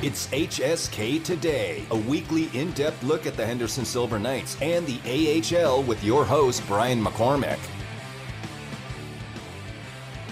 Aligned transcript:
It's 0.00 0.28
HSK 0.28 1.24
Today, 1.24 1.84
a 1.90 1.96
weekly 1.96 2.48
in 2.54 2.70
depth 2.70 3.02
look 3.02 3.26
at 3.26 3.36
the 3.36 3.44
Henderson 3.44 3.84
Silver 3.84 4.20
Knights 4.20 4.56
and 4.62 4.86
the 4.86 5.00
AHL 5.04 5.82
with 5.82 6.04
your 6.04 6.24
host, 6.24 6.62
Brian 6.68 7.02
McCormick. 7.02 7.58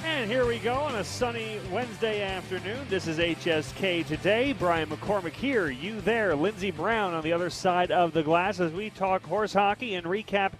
And 0.04 0.30
here 0.30 0.46
we 0.46 0.60
go 0.60 0.74
on 0.74 0.94
a 0.94 1.02
sunny 1.02 1.58
Wednesday 1.72 2.22
afternoon. 2.22 2.86
This 2.88 3.08
is 3.08 3.18
HSK 3.18 4.06
Today. 4.06 4.52
Brian 4.52 4.88
McCormick 4.88 5.32
here, 5.32 5.68
you 5.68 6.00
there, 6.00 6.36
Lindsey 6.36 6.70
Brown 6.70 7.12
on 7.12 7.24
the 7.24 7.32
other 7.32 7.50
side 7.50 7.90
of 7.90 8.12
the 8.12 8.22
glass 8.22 8.60
as 8.60 8.70
we 8.70 8.90
talk 8.90 9.24
horse 9.24 9.52
hockey 9.52 9.96
and 9.96 10.06
recap 10.06 10.52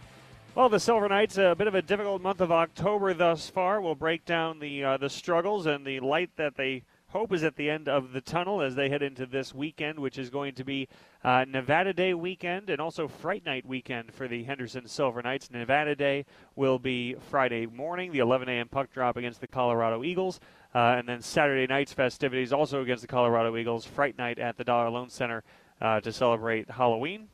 well, 0.57 0.71
the 0.71 0.81
Silver 0.81 1.07
Knights, 1.07 1.37
a 1.37 1.55
bit 1.55 1.67
of 1.69 1.75
a 1.75 1.83
difficult 1.83 2.23
month 2.23 2.41
of 2.41 2.51
October 2.51 3.13
thus 3.13 3.51
far. 3.51 3.79
We'll 3.83 3.95
break 3.95 4.25
down 4.25 4.59
the 4.59 4.83
uh, 4.83 4.97
the 4.97 5.11
struggles 5.11 5.67
and 5.67 5.85
the 5.85 6.01
light 6.01 6.31
that 6.37 6.57
they 6.57 6.83
hope 7.17 7.33
is 7.33 7.45
at 7.45 7.57
the 7.57 7.71
end 7.71 7.89
of 7.89 8.13
the 8.13 8.21
tunnel 8.21 8.61
as 8.61 8.75
they 8.75 8.91
head 8.91 9.03
into 9.03 9.25
this 9.25 9.55
weekend, 9.55 9.99
which 9.99 10.19
is 10.19 10.29
going 10.29 10.55
to 10.55 10.63
be 10.63 10.87
uh, 11.25 11.47
Nevada 11.49 11.95
Day 11.95 12.13
weekend 12.13 12.69
and 12.69 12.79
also 12.79 13.09
Fright 13.09 13.43
Night 13.47 13.65
weekend 13.65 14.13
for 14.13 14.29
the 14.29 14.45
Henderson 14.45 14.87
Silver 14.87 15.23
Knights. 15.23 15.51
Nevada 15.51 15.97
Day 15.97 16.27
will 16.57 16.79
be 16.79 17.15
Friday 17.31 17.65
morning, 17.65 18.13
the 18.13 18.19
11 18.19 18.51
a.m. 18.51 18.69
puck 18.69 18.93
drop 18.93 19.17
against 19.17 19.41
the 19.41 19.47
Colorado 19.47 20.05
Eagles, 20.05 20.41
uh, 20.75 20.97
and 20.99 21.09
then 21.09 21.23
Saturday 21.23 21.67
night's 21.67 21.95
festivities 21.95 22.53
also 22.53 22.83
against 22.83 23.01
the 23.01 23.09
Colorado 23.09 23.57
Eagles. 23.57 23.87
Fright 23.87 24.19
Night 24.19 24.39
at 24.39 24.59
the 24.59 24.65
Dollar 24.65 24.91
Loan 24.91 25.09
Center 25.09 25.43
uh, 25.81 26.01
to 26.01 26.13
celebrate 26.13 26.69
Halloween. 26.69 27.29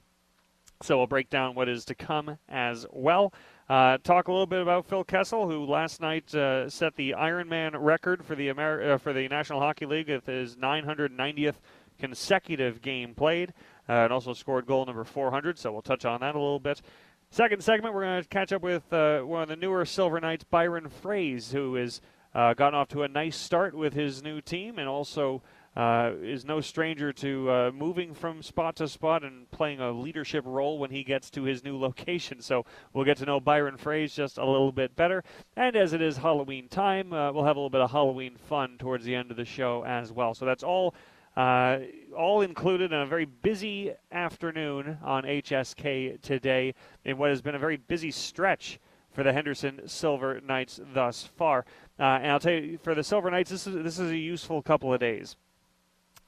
So 0.82 0.96
we'll 0.96 1.09
break 1.09 1.28
down 1.28 1.56
what 1.56 1.68
is 1.68 1.84
to 1.87 1.96
come 1.96 2.38
as 2.48 2.87
well. 2.92 3.34
Uh, 3.69 3.97
talk 3.98 4.29
a 4.29 4.33
little 4.33 4.47
bit 4.47 4.61
about 4.61 4.87
Phil 4.87 5.05
Kessel, 5.05 5.48
who 5.48 5.65
last 5.65 6.01
night 6.01 6.34
uh, 6.34 6.69
set 6.69 6.97
the 6.97 7.15
Ironman 7.16 7.75
record 7.75 8.25
for 8.25 8.35
the 8.35 8.51
uh, 8.51 8.98
for 8.98 9.12
the 9.12 9.29
National 9.29 9.61
Hockey 9.61 9.87
League 9.87 10.09
with 10.09 10.27
his 10.27 10.57
990th 10.57 11.55
consecutive 11.98 12.83
game 12.83 13.15
played, 13.15 13.54
uh, 13.88 13.93
and 13.93 14.13
also 14.13 14.32
scored 14.32 14.66
goal 14.66 14.85
number 14.85 15.04
400. 15.04 15.59
So 15.59 15.73
we'll 15.73 15.82
touch 15.82 16.04
on 16.04 16.21
that 16.21 16.35
a 16.35 16.38
little 16.38 16.60
bit. 16.60 16.82
Second 17.30 17.63
segment, 17.63 17.95
we're 17.95 18.02
going 18.02 18.23
to 18.23 18.29
catch 18.29 18.52
up 18.52 18.63
with 18.63 18.93
uh, 18.93 19.21
one 19.21 19.43
of 19.45 19.49
the 19.49 19.57
newer 19.57 19.87
Silver 19.87 20.21
Knights, 20.21 20.45
Byron 20.45 20.91
Froese, 21.02 21.52
who 21.52 21.76
has 21.76 22.01
uh, 22.35 22.52
gotten 22.54 22.79
off 22.79 22.88
to 22.88 23.04
a 23.04 23.09
nice 23.09 23.37
start 23.37 23.74
with 23.74 23.95
his 23.95 24.23
new 24.23 24.41
team, 24.41 24.79
and 24.79 24.88
also 24.88 25.41
uh, 25.74 26.12
is 26.23 26.45
no 26.45 26.60
stranger 26.60 27.12
to 27.12 27.51
uh, 27.51 27.70
moving 27.73 28.12
from 28.12 28.42
spot 28.42 28.76
to 28.76 28.87
spot 28.87 29.24
and 29.24 29.51
playing 29.51 29.80
a 29.80 29.90
leadership 29.90 30.45
role 30.46 30.79
when 30.79 30.90
he 30.90 31.02
gets 31.02 31.30
to 31.30 31.45
his 31.45 31.64
new 31.64 31.79
location. 31.80 32.40
So 32.42 32.64
we'll 32.92 33.04
get 33.04 33.16
to 33.18 33.24
know 33.24 33.40
Byron 33.40 33.76
Froese 33.76 34.14
just 34.14 34.38
a 34.38 34.45
little 34.45 34.73
bit 34.73 34.95
better. 34.96 35.24
And 35.56 35.74
as 35.74 35.92
it 35.92 36.02
is 36.02 36.18
Halloween 36.18 36.68
time, 36.68 37.12
uh, 37.12 37.32
we'll 37.32 37.45
have 37.45 37.56
a 37.56 37.60
little 37.60 37.70
bit 37.70 37.80
of 37.80 37.90
Halloween 37.90 38.37
fun 38.37 38.76
towards 38.79 39.04
the 39.04 39.14
end 39.14 39.30
of 39.30 39.37
the 39.37 39.45
show 39.45 39.84
as 39.84 40.12
well. 40.12 40.34
So 40.34 40.45
that's 40.45 40.62
all. 40.62 40.95
Uh, 41.34 41.79
all 42.14 42.42
included 42.42 42.92
in 42.92 43.01
a 43.01 43.07
very 43.07 43.24
busy 43.24 43.90
afternoon 44.10 44.98
on 45.02 45.23
HSK 45.23 46.20
today 46.20 46.74
in 47.07 47.16
what 47.16 47.30
has 47.30 47.40
been 47.40 47.54
a 47.54 47.59
very 47.59 47.79
busy 47.79 48.10
stretch 48.10 48.79
for 49.12 49.23
the 49.23 49.32
Henderson 49.32 49.80
Silver 49.88 50.42
Knights 50.42 50.79
thus 50.92 51.24
far. 51.24 51.64
Uh, 51.98 52.02
and 52.02 52.32
I'll 52.32 52.40
tell 52.40 52.52
you, 52.52 52.79
for 52.82 52.95
the 52.95 53.02
Silver 53.02 53.30
Knights, 53.30 53.51
this 53.51 53.66
is 53.66 53.82
this 53.82 53.98
is 53.98 54.10
a 54.10 54.16
useful 54.16 54.60
couple 54.60 54.92
of 54.92 55.01
days 55.01 55.36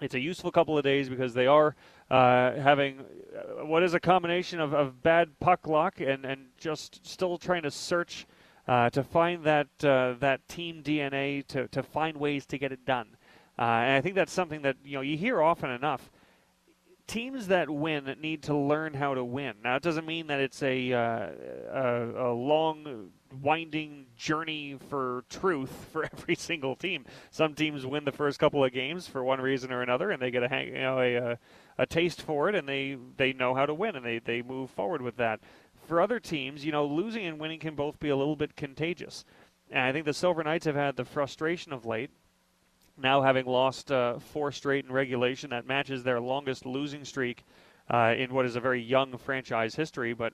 it's 0.00 0.14
a 0.14 0.20
useful 0.20 0.50
couple 0.50 0.76
of 0.76 0.84
days 0.84 1.08
because 1.08 1.34
they 1.34 1.46
are 1.46 1.76
uh, 2.10 2.52
having 2.52 3.00
uh, 3.00 3.64
what 3.64 3.82
is 3.82 3.94
a 3.94 4.00
combination 4.00 4.60
of, 4.60 4.74
of 4.74 5.02
bad 5.02 5.38
puck 5.40 5.66
luck 5.66 6.00
and, 6.00 6.24
and 6.24 6.46
just 6.58 7.06
still 7.06 7.38
trying 7.38 7.62
to 7.62 7.70
search 7.70 8.26
uh, 8.66 8.90
to 8.90 9.02
find 9.02 9.44
that 9.44 9.68
uh, 9.84 10.14
that 10.20 10.46
team 10.48 10.82
DNA 10.82 11.46
to, 11.46 11.68
to 11.68 11.82
find 11.82 12.16
ways 12.16 12.46
to 12.46 12.58
get 12.58 12.72
it 12.72 12.84
done. 12.84 13.08
Uh, 13.58 13.62
and 13.62 13.92
I 13.92 14.00
think 14.00 14.14
that's 14.14 14.32
something 14.32 14.62
that 14.62 14.76
you 14.84 14.96
know 14.96 15.00
you 15.00 15.16
hear 15.16 15.40
often 15.42 15.70
enough. 15.70 16.10
Teams 17.06 17.48
that 17.48 17.68
win 17.68 18.16
need 18.20 18.42
to 18.44 18.56
learn 18.56 18.94
how 18.94 19.12
to 19.12 19.22
win. 19.22 19.56
Now, 19.62 19.76
it 19.76 19.82
doesn't 19.82 20.06
mean 20.06 20.26
that 20.28 20.40
it's 20.40 20.62
a, 20.62 20.90
uh, 20.90 21.28
a, 21.70 22.30
a 22.30 22.32
long 22.32 23.10
winding 23.42 24.06
journey 24.16 24.76
for 24.88 25.24
truth 25.28 25.70
for 25.92 26.04
every 26.04 26.34
single 26.34 26.76
team. 26.76 27.04
Some 27.30 27.54
teams 27.54 27.86
win 27.86 28.04
the 28.04 28.12
first 28.12 28.38
couple 28.38 28.64
of 28.64 28.72
games 28.72 29.06
for 29.06 29.24
one 29.24 29.40
reason 29.40 29.72
or 29.72 29.82
another, 29.82 30.10
and 30.10 30.20
they 30.20 30.30
get 30.30 30.42
a 30.42 30.48
hang, 30.48 30.68
you 30.68 30.74
know 30.74 30.98
a, 30.98 31.14
a, 31.14 31.38
a 31.78 31.86
taste 31.86 32.22
for 32.22 32.48
it, 32.48 32.54
and 32.54 32.68
they 32.68 32.96
they 33.16 33.32
know 33.32 33.54
how 33.54 33.66
to 33.66 33.74
win, 33.74 33.96
and 33.96 34.04
they 34.04 34.18
they 34.18 34.42
move 34.42 34.70
forward 34.70 35.02
with 35.02 35.16
that. 35.16 35.40
For 35.86 36.00
other 36.00 36.18
teams, 36.18 36.64
you 36.64 36.72
know, 36.72 36.86
losing 36.86 37.26
and 37.26 37.38
winning 37.38 37.60
can 37.60 37.74
both 37.74 38.00
be 38.00 38.08
a 38.08 38.16
little 38.16 38.36
bit 38.36 38.56
contagious. 38.56 39.24
And 39.70 39.82
I 39.82 39.92
think 39.92 40.06
the 40.06 40.14
Silver 40.14 40.42
Knights 40.42 40.66
have 40.66 40.76
had 40.76 40.96
the 40.96 41.04
frustration 41.04 41.72
of 41.72 41.84
late. 41.84 42.10
Now 42.96 43.22
having 43.22 43.44
lost 43.44 43.90
uh, 43.90 44.18
four 44.18 44.52
straight 44.52 44.84
in 44.84 44.92
regulation, 44.92 45.50
that 45.50 45.66
matches 45.66 46.04
their 46.04 46.20
longest 46.20 46.64
losing 46.64 47.04
streak 47.04 47.44
uh, 47.90 48.14
in 48.16 48.32
what 48.32 48.46
is 48.46 48.56
a 48.56 48.60
very 48.60 48.80
young 48.80 49.18
franchise 49.18 49.74
history. 49.74 50.14
But 50.14 50.32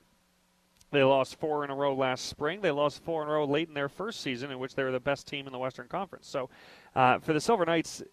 they 0.91 1.03
lost 1.03 1.39
four 1.39 1.63
in 1.63 1.69
a 1.69 1.75
row 1.75 1.95
last 1.95 2.25
spring. 2.25 2.61
They 2.61 2.71
lost 2.71 3.01
four 3.03 3.23
in 3.23 3.29
a 3.29 3.31
row 3.31 3.45
late 3.45 3.69
in 3.69 3.73
their 3.73 3.89
first 3.89 4.19
season, 4.19 4.51
in 4.51 4.59
which 4.59 4.75
they 4.75 4.83
were 4.83 4.91
the 4.91 4.99
best 4.99 5.25
team 5.25 5.47
in 5.47 5.53
the 5.53 5.59
Western 5.59 5.87
Conference. 5.87 6.27
So, 6.27 6.49
uh, 6.95 7.19
for 7.19 7.31
the 7.31 7.39
Silver 7.39 7.65
Knights, 7.65 8.03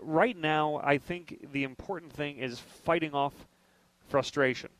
right 0.00 0.36
now, 0.36 0.80
I 0.82 0.96
think 0.96 1.46
the 1.52 1.64
important 1.64 2.12
thing 2.12 2.38
is 2.38 2.58
fighting 2.58 3.12
off 3.12 3.34
frustration. 4.08 4.70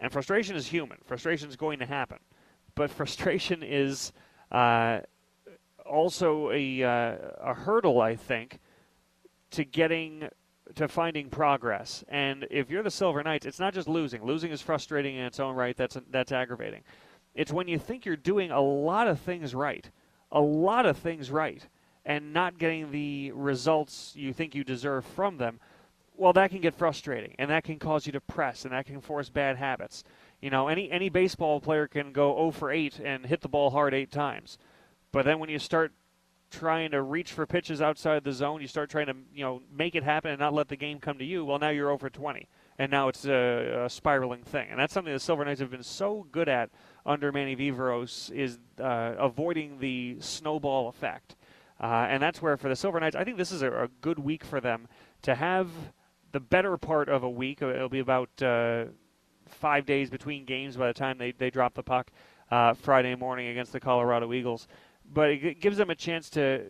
And 0.00 0.12
frustration 0.12 0.56
is 0.56 0.66
human. 0.66 0.98
Frustration 1.06 1.48
is 1.48 1.56
going 1.56 1.78
to 1.78 1.86
happen, 1.86 2.18
but 2.74 2.90
frustration 3.00 3.62
is 3.62 4.12
uh, 4.50 5.00
also 5.88 6.50
a 6.50 6.82
uh, 6.82 7.16
a 7.40 7.54
hurdle, 7.54 8.00
I 8.00 8.16
think, 8.16 8.58
to 9.52 9.64
getting 9.64 10.28
to 10.74 10.88
finding 10.88 11.30
progress. 11.30 12.04
And 12.08 12.46
if 12.50 12.70
you're 12.70 12.82
the 12.82 12.90
Silver 12.90 13.22
Knights, 13.22 13.46
it's 13.46 13.60
not 13.60 13.74
just 13.74 13.88
losing. 13.88 14.24
Losing 14.24 14.50
is 14.50 14.60
frustrating 14.60 15.16
in 15.16 15.24
its 15.24 15.40
own 15.40 15.54
right. 15.54 15.76
That's 15.76 15.96
that's 16.10 16.32
aggravating. 16.32 16.82
It's 17.34 17.52
when 17.52 17.68
you 17.68 17.78
think 17.78 18.04
you're 18.04 18.16
doing 18.16 18.50
a 18.50 18.60
lot 18.60 19.08
of 19.08 19.20
things 19.20 19.54
right, 19.54 19.90
a 20.32 20.40
lot 20.40 20.86
of 20.86 20.96
things 20.96 21.30
right, 21.30 21.66
and 22.04 22.32
not 22.32 22.58
getting 22.58 22.90
the 22.90 23.30
results 23.32 24.12
you 24.16 24.32
think 24.32 24.54
you 24.54 24.64
deserve 24.64 25.04
from 25.04 25.36
them. 25.36 25.60
Well, 26.16 26.32
that 26.32 26.50
can 26.50 26.62
get 26.62 26.72
frustrating, 26.72 27.34
and 27.38 27.50
that 27.50 27.64
can 27.64 27.78
cause 27.78 28.06
you 28.06 28.12
to 28.12 28.20
press, 28.20 28.64
and 28.64 28.72
that 28.72 28.86
can 28.86 29.02
force 29.02 29.28
bad 29.28 29.56
habits. 29.58 30.02
You 30.40 30.50
know, 30.50 30.68
any 30.68 30.90
any 30.90 31.10
baseball 31.10 31.60
player 31.60 31.86
can 31.86 32.12
go 32.12 32.34
0 32.36 32.50
for 32.52 32.70
8 32.70 33.00
and 33.00 33.26
hit 33.26 33.42
the 33.42 33.48
ball 33.48 33.70
hard 33.70 33.94
eight 33.94 34.10
times, 34.10 34.58
but 35.12 35.24
then 35.24 35.38
when 35.38 35.50
you 35.50 35.58
start 35.58 35.92
trying 36.50 36.92
to 36.92 37.02
reach 37.02 37.32
for 37.32 37.46
pitches 37.46 37.82
outside 37.82 38.24
the 38.24 38.32
zone, 38.32 38.60
you 38.60 38.68
start 38.68 38.90
trying 38.90 39.06
to 39.06 39.16
you 39.34 39.44
know 39.44 39.62
make 39.72 39.94
it 39.94 40.02
happen 40.02 40.30
and 40.30 40.40
not 40.40 40.54
let 40.54 40.68
the 40.68 40.76
game 40.76 40.98
come 40.98 41.18
to 41.18 41.24
you. 41.24 41.44
Well, 41.44 41.58
now 41.58 41.70
you're 41.70 41.90
over 41.90 42.08
20, 42.08 42.48
and 42.78 42.90
now 42.90 43.08
it's 43.08 43.24
a, 43.26 43.84
a 43.84 43.90
spiraling 43.90 44.42
thing, 44.42 44.68
and 44.70 44.78
that's 44.78 44.92
something 44.92 45.12
the 45.12 45.20
Silver 45.20 45.44
Knights 45.44 45.60
have 45.60 45.70
been 45.70 45.82
so 45.82 46.26
good 46.30 46.48
at 46.48 46.70
under 47.04 47.32
Manny 47.32 47.56
Viveiros 47.56 48.30
is 48.32 48.58
uh, 48.80 49.14
avoiding 49.18 49.78
the 49.78 50.16
snowball 50.20 50.88
effect, 50.88 51.36
uh, 51.80 52.06
and 52.08 52.22
that's 52.22 52.40
where 52.40 52.56
for 52.56 52.68
the 52.68 52.76
Silver 52.76 53.00
Knights, 53.00 53.16
I 53.16 53.24
think 53.24 53.36
this 53.36 53.52
is 53.52 53.62
a, 53.62 53.84
a, 53.84 53.88
good 54.00 54.18
week 54.18 54.44
for 54.44 54.60
them 54.60 54.88
to 55.22 55.34
have 55.34 55.68
the 56.32 56.40
better 56.40 56.76
part 56.76 57.08
of 57.08 57.22
a 57.22 57.30
week. 57.30 57.62
It'll 57.62 57.88
be 57.88 58.00
about 58.00 58.30
uh, 58.42 58.86
five 59.46 59.86
days 59.86 60.10
between 60.10 60.44
games 60.44 60.76
by 60.76 60.88
the 60.88 60.94
time 60.94 61.18
they 61.18 61.32
they 61.32 61.50
drop 61.50 61.74
the 61.74 61.82
puck. 61.82 62.10
Uh, 62.48 62.74
Friday 62.74 63.12
morning 63.16 63.48
against 63.48 63.72
the 63.72 63.80
Colorado 63.80 64.32
Eagles 64.32 64.68
but 65.12 65.30
it 65.30 65.60
gives 65.60 65.76
them 65.76 65.90
a 65.90 65.94
chance 65.94 66.30
to 66.30 66.66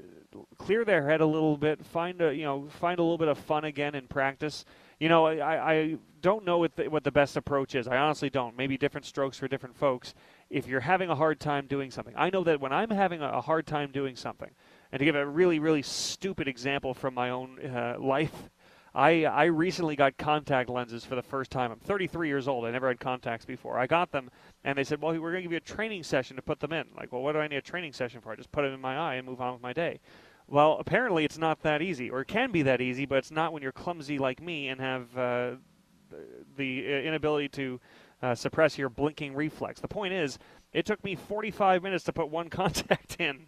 clear 0.59 0.85
their 0.85 1.09
head 1.09 1.21
a 1.21 1.27
little 1.27 1.57
bit, 1.57 1.85
find 1.85 2.21
a 2.21 2.35
you 2.35 2.45
know 2.45 2.69
find 2.69 2.99
a 2.99 3.03
little 3.03 3.19
bit 3.19 3.29
of 3.29 3.39
fun 3.39 3.65
again 3.65 3.95
in 3.95 4.07
practice. 4.07 4.65
You 4.99 5.09
know, 5.09 5.27
I, 5.27 5.73
I 5.75 5.97
don't 6.23 6.45
know 6.45 6.59
what 6.59 6.77
the, 6.77 6.89
what 6.89 7.05
the 7.05 7.13
best 7.13 7.37
approach 7.37 7.75
is. 7.75 7.87
I 7.87 7.99
honestly 7.99 8.31
don't. 8.31 8.57
Maybe 8.57 8.79
different 8.79 9.05
strokes 9.05 9.39
for 9.39 9.47
different 9.47 9.77
folks. 9.77 10.15
If 10.49 10.67
you're 10.67 10.81
having 10.81 11.11
a 11.11 11.15
hard 11.15 11.39
time 11.39 11.67
doing 11.67 11.91
something, 11.91 12.15
I 12.17 12.31
know 12.31 12.45
that 12.45 12.61
when 12.61 12.73
I'm 12.73 12.91
having 12.91 13.21
a 13.21 13.41
hard 13.41 13.67
time 13.67 13.93
doing 13.93 14.17
something, 14.17 14.51
and 14.93 14.99
to 14.99 15.05
give 15.05 15.15
a 15.15 15.27
really 15.27 15.59
really 15.59 15.83
stupid 15.83 16.49
example 16.49 16.95
from 16.95 17.15
my 17.15 17.31
own 17.31 17.61
uh, 17.61 17.97
life, 17.99 18.51
I 18.97 19.27
I 19.27 19.45
recently 19.45 19.95
got 19.95 20.17
contact 20.17 20.71
lenses 20.71 21.05
for 21.05 21.17
the 21.17 21.23
first 21.23 21.51
time. 21.51 21.71
I'm 21.71 21.79
33 21.79 22.29
years 22.29 22.49
old. 22.49 22.65
I 22.65 22.71
never 22.71 22.89
had 22.89 22.99
contacts 22.99 23.45
before. 23.45 23.79
I 23.79 23.87
got 23.87 24.11
them, 24.11 24.31
and 24.65 24.79
they 24.79 24.85
said, 24.85 25.03
"Well, 25.03 25.13
we're 25.13 25.33
going 25.33 25.35
to 25.35 25.43
give 25.43 25.53
you 25.53 25.59
a 25.59 25.61
training 25.61 26.03
session 26.03 26.35
to 26.37 26.43
put 26.43 26.61
them 26.61 26.73
in." 26.73 26.87
Like, 26.97 27.13
well, 27.13 27.23
what 27.23 27.33
do 27.33 27.39
I 27.39 27.47
need 27.47 27.57
a 27.57 27.63
training 27.63 27.93
session 27.93 28.23
for? 28.23 28.33
I 28.33 28.37
just 28.37 28.51
put 28.53 28.63
them 28.63 28.73
in 28.73 28.81
my 28.81 28.97
eye 28.97 29.17
and 29.17 29.27
move 29.27 29.43
on 29.43 29.53
with 29.53 29.63
my 29.63 29.75
day. 29.75 30.01
Well, 30.49 30.79
apparently 30.81 31.25
it's 31.27 31.37
not 31.37 31.61
that 31.63 31.83
easy, 31.83 32.09
or 32.09 32.23
it 32.23 32.29
can 32.29 32.53
be 32.53 32.63
that 32.63 32.81
easy, 32.81 33.05
but 33.05 33.19
it's 33.19 33.31
not 33.31 33.53
when 33.53 33.63
you're 33.63 33.73
clumsy 33.73 34.17
like 34.17 34.41
me 34.41 34.69
and 34.69 34.81
have 34.81 35.19
uh, 35.19 35.51
the 36.57 37.07
inability 37.07 37.49
to 37.51 37.81
uh, 38.23 38.35
suppress 38.35 38.79
your 38.79 38.89
blinking 38.89 39.35
reflex. 39.35 39.81
The 39.81 39.89
point 39.89 40.15
is, 40.15 40.39
it 40.73 40.87
took 40.87 41.05
me 41.05 41.17
45 41.17 41.83
minutes 41.83 42.05
to 42.05 42.13
put 42.15 42.31
one 42.31 42.49
contact 42.51 43.17
in. 43.19 43.47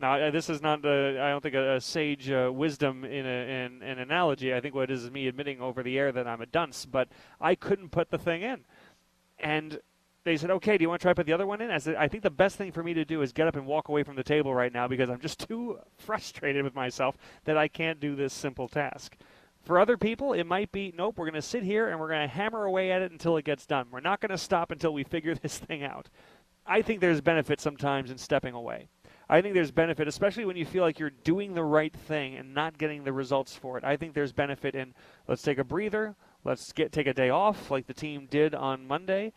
Now, 0.00 0.30
this 0.30 0.48
is 0.48 0.62
not, 0.62 0.84
I 0.86 1.30
don't 1.30 1.42
think, 1.42 1.54
a, 1.54 1.76
a 1.76 1.80
sage 1.80 2.30
uh, 2.30 2.50
wisdom 2.52 3.04
in, 3.04 3.26
a, 3.26 3.66
in, 3.66 3.82
an 3.82 3.98
analogy. 3.98 4.54
I 4.54 4.60
think 4.60 4.74
what 4.74 4.84
it 4.84 4.94
is 4.94 5.04
is 5.04 5.10
me 5.10 5.28
admitting 5.28 5.60
over 5.60 5.82
the 5.82 5.98
air 5.98 6.10
that 6.10 6.26
I'm 6.26 6.40
a 6.40 6.46
dunce, 6.46 6.86
but 6.86 7.08
I 7.40 7.54
couldn't 7.54 7.90
put 7.90 8.10
the 8.10 8.16
thing 8.16 8.42
in. 8.42 8.64
And 9.38 9.78
they 10.24 10.38
said, 10.38 10.50
okay, 10.50 10.78
do 10.78 10.82
you 10.82 10.88
want 10.88 11.00
to 11.00 11.04
try 11.04 11.10
to 11.12 11.14
put 11.14 11.26
the 11.26 11.34
other 11.34 11.46
one 11.46 11.60
in? 11.60 11.70
I 11.70 11.78
said, 11.78 11.96
I 11.96 12.08
think 12.08 12.22
the 12.22 12.30
best 12.30 12.56
thing 12.56 12.72
for 12.72 12.82
me 12.82 12.94
to 12.94 13.04
do 13.04 13.20
is 13.20 13.32
get 13.32 13.46
up 13.46 13.56
and 13.56 13.66
walk 13.66 13.88
away 13.88 14.02
from 14.02 14.16
the 14.16 14.22
table 14.22 14.54
right 14.54 14.72
now 14.72 14.88
because 14.88 15.10
I'm 15.10 15.20
just 15.20 15.38
too 15.48 15.78
frustrated 15.98 16.64
with 16.64 16.74
myself 16.74 17.16
that 17.44 17.58
I 17.58 17.68
can't 17.68 18.00
do 18.00 18.16
this 18.16 18.32
simple 18.32 18.68
task. 18.68 19.16
For 19.64 19.78
other 19.78 19.98
people, 19.98 20.32
it 20.32 20.44
might 20.44 20.72
be 20.72 20.94
nope, 20.96 21.18
we're 21.18 21.26
going 21.26 21.34
to 21.34 21.42
sit 21.42 21.62
here 21.62 21.88
and 21.88 22.00
we're 22.00 22.08
going 22.08 22.26
to 22.26 22.34
hammer 22.34 22.64
away 22.64 22.90
at 22.90 23.02
it 23.02 23.12
until 23.12 23.36
it 23.36 23.44
gets 23.44 23.66
done. 23.66 23.88
We're 23.90 24.00
not 24.00 24.20
going 24.20 24.30
to 24.30 24.38
stop 24.38 24.70
until 24.70 24.94
we 24.94 25.04
figure 25.04 25.34
this 25.42 25.58
thing 25.58 25.84
out. 25.84 26.08
I 26.66 26.80
think 26.80 27.00
there's 27.00 27.20
benefit 27.20 27.60
sometimes 27.60 28.10
in 28.10 28.16
stepping 28.16 28.54
away. 28.54 28.88
I 29.30 29.40
think 29.40 29.54
there's 29.54 29.70
benefit, 29.70 30.08
especially 30.08 30.44
when 30.44 30.56
you 30.56 30.66
feel 30.66 30.82
like 30.82 30.98
you're 30.98 31.10
doing 31.10 31.54
the 31.54 31.62
right 31.62 31.94
thing 31.94 32.34
and 32.34 32.52
not 32.52 32.76
getting 32.78 33.04
the 33.04 33.12
results 33.12 33.54
for 33.54 33.78
it. 33.78 33.84
I 33.84 33.96
think 33.96 34.12
there's 34.12 34.32
benefit 34.32 34.74
in 34.74 34.92
let's 35.28 35.40
take 35.40 35.58
a 35.58 35.64
breather, 35.64 36.16
let's 36.44 36.72
get 36.72 36.90
take 36.90 37.06
a 37.06 37.14
day 37.14 37.30
off 37.30 37.70
like 37.70 37.86
the 37.86 37.94
team 37.94 38.26
did 38.28 38.56
on 38.56 38.88
Monday, 38.88 39.32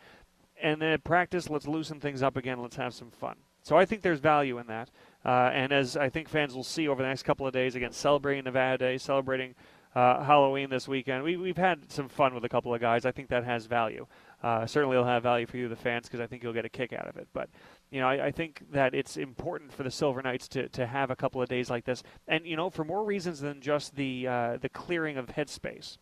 and 0.60 0.82
then 0.82 0.90
at 0.90 1.04
practice 1.04 1.48
let's 1.48 1.68
loosen 1.68 2.00
things 2.00 2.24
up 2.24 2.36
again, 2.36 2.60
let's 2.60 2.74
have 2.74 2.92
some 2.92 3.12
fun. 3.12 3.36
So 3.62 3.76
I 3.76 3.84
think 3.84 4.02
there's 4.02 4.18
value 4.18 4.58
in 4.58 4.66
that. 4.66 4.90
Uh, 5.24 5.50
and 5.54 5.72
as 5.72 5.96
I 5.96 6.08
think 6.08 6.28
fans 6.28 6.54
will 6.54 6.64
see 6.64 6.88
over 6.88 7.00
the 7.00 7.08
next 7.08 7.22
couple 7.22 7.46
of 7.46 7.52
days, 7.52 7.76
again, 7.76 7.92
celebrating 7.92 8.44
Nevada 8.44 8.76
Day, 8.76 8.98
celebrating 8.98 9.54
uh, 9.94 10.24
Halloween 10.24 10.70
this 10.70 10.88
weekend, 10.88 11.22
we, 11.22 11.36
we've 11.36 11.56
had 11.56 11.90
some 11.90 12.08
fun 12.08 12.34
with 12.34 12.44
a 12.44 12.48
couple 12.48 12.74
of 12.74 12.80
guys. 12.80 13.06
I 13.06 13.12
think 13.12 13.28
that 13.28 13.44
has 13.44 13.66
value. 13.66 14.06
Uh, 14.44 14.66
certainly, 14.66 14.94
it'll 14.94 15.06
have 15.06 15.22
value 15.22 15.46
for 15.46 15.56
you, 15.56 15.70
the 15.70 15.74
fans, 15.74 16.06
because 16.06 16.20
I 16.20 16.26
think 16.26 16.42
you'll 16.42 16.52
get 16.52 16.66
a 16.66 16.68
kick 16.68 16.92
out 16.92 17.08
of 17.08 17.16
it. 17.16 17.26
But 17.32 17.48
you 17.90 17.98
know, 17.98 18.06
I, 18.06 18.26
I, 18.26 18.30
think 18.30 18.60
that 18.72 18.94
it's 18.94 19.16
important 19.16 19.72
for 19.72 19.84
the 19.84 19.90
Silver 19.90 20.20
Knights 20.20 20.48
to, 20.48 20.68
to 20.68 20.86
have 20.86 21.10
a 21.10 21.16
couple 21.16 21.40
of 21.40 21.48
days 21.48 21.70
like 21.70 21.86
this, 21.86 22.02
and 22.28 22.46
you 22.46 22.54
know, 22.54 22.68
for 22.68 22.84
more 22.84 23.04
reasons 23.04 23.40
than 23.40 23.62
just 23.62 23.96
the 23.96 24.28
uh, 24.28 24.58
the 24.60 24.68
clearing 24.68 25.16
of 25.16 25.28
headspace. 25.28 25.96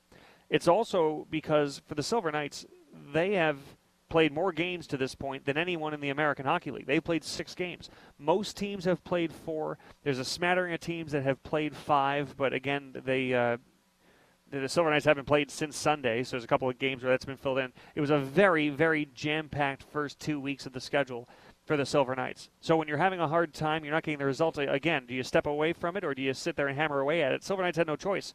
It's 0.51 0.67
also 0.67 1.29
because 1.31 1.83
for 1.87 1.95
the 1.95 2.03
Silver 2.03 2.33
Knights, 2.33 2.67
they 3.13 3.35
have 3.35 3.59
played 4.09 4.33
more 4.33 4.51
games 4.51 4.89
to 4.89 4.97
this 4.97 5.15
point 5.15 5.45
than 5.45 5.57
anyone 5.57 5.95
in 5.95 6.01
the 6.01 6.11
American 6.11 6.45
Hockey 6.45 6.73
League. 6.73 6.87
They 6.87 6.99
played 6.99 7.23
six 7.23 7.55
games. 7.55 7.91
Most 8.19 8.57
teams 8.57 8.87
have 8.87 9.05
played 9.05 9.33
four. 9.33 9.79
There's 10.03 10.19
a 10.19 10.25
smattering 10.25 10.75
of 10.75 10.81
teams 10.81 11.13
that 11.13 11.23
have 11.23 11.41
played 11.45 11.77
five, 11.77 12.37
but 12.37 12.53
again, 12.53 12.97
they. 13.05 13.35
Uh, 13.35 13.59
the 14.61 14.69
Silver 14.69 14.91
Knights 14.91 15.07
haven't 15.07 15.25
played 15.25 15.51
since 15.51 15.77
Sunday, 15.77 16.23
so 16.23 16.33
there's 16.33 16.45
a 16.45 16.49
couple 16.49 16.69
of 16.69 16.79
games 16.79 17.03
where 17.03 17.11
that's 17.11 17.25
been 17.25 17.37
filled 17.37 17.59
in. 17.59 17.73
It 17.95 18.01
was 18.01 18.11
a 18.11 18.19
very, 18.19 18.69
very 18.69 19.09
jam-packed 19.15 19.83
first 19.83 20.19
two 20.21 20.39
weeks 20.39 20.67
of 20.67 20.73
the 20.73 20.81
schedule 20.81 21.29
for 21.65 21.77
the 21.77 21.87
Silver 21.87 22.15
Knights. 22.15 22.51
So 22.61 22.77
when 22.77 22.89
you're 22.89 22.99
having 22.99 23.21
a 23.21 23.29
hard 23.29 23.55
time, 23.55 23.85
you're 23.85 23.95
not 23.95 24.03
getting 24.03 24.19
the 24.19 24.27
result 24.27 24.59
Again, 24.59 25.07
do 25.07 25.15
you 25.15 25.23
step 25.23 25.47
away 25.47 25.73
from 25.73 25.97
it 25.97 26.05
or 26.05 26.15
do 26.15 26.23
you 26.23 26.35
sit 26.35 26.57
there 26.57 26.69
and 26.69 26.77
hammer 26.77 27.01
away 27.01 27.23
at 27.23 27.33
it? 27.33 27.43
Silver 27.43 27.63
Knights 27.63 27.79
had 27.79 27.87
no 27.87 27.97
choice. 27.97 28.35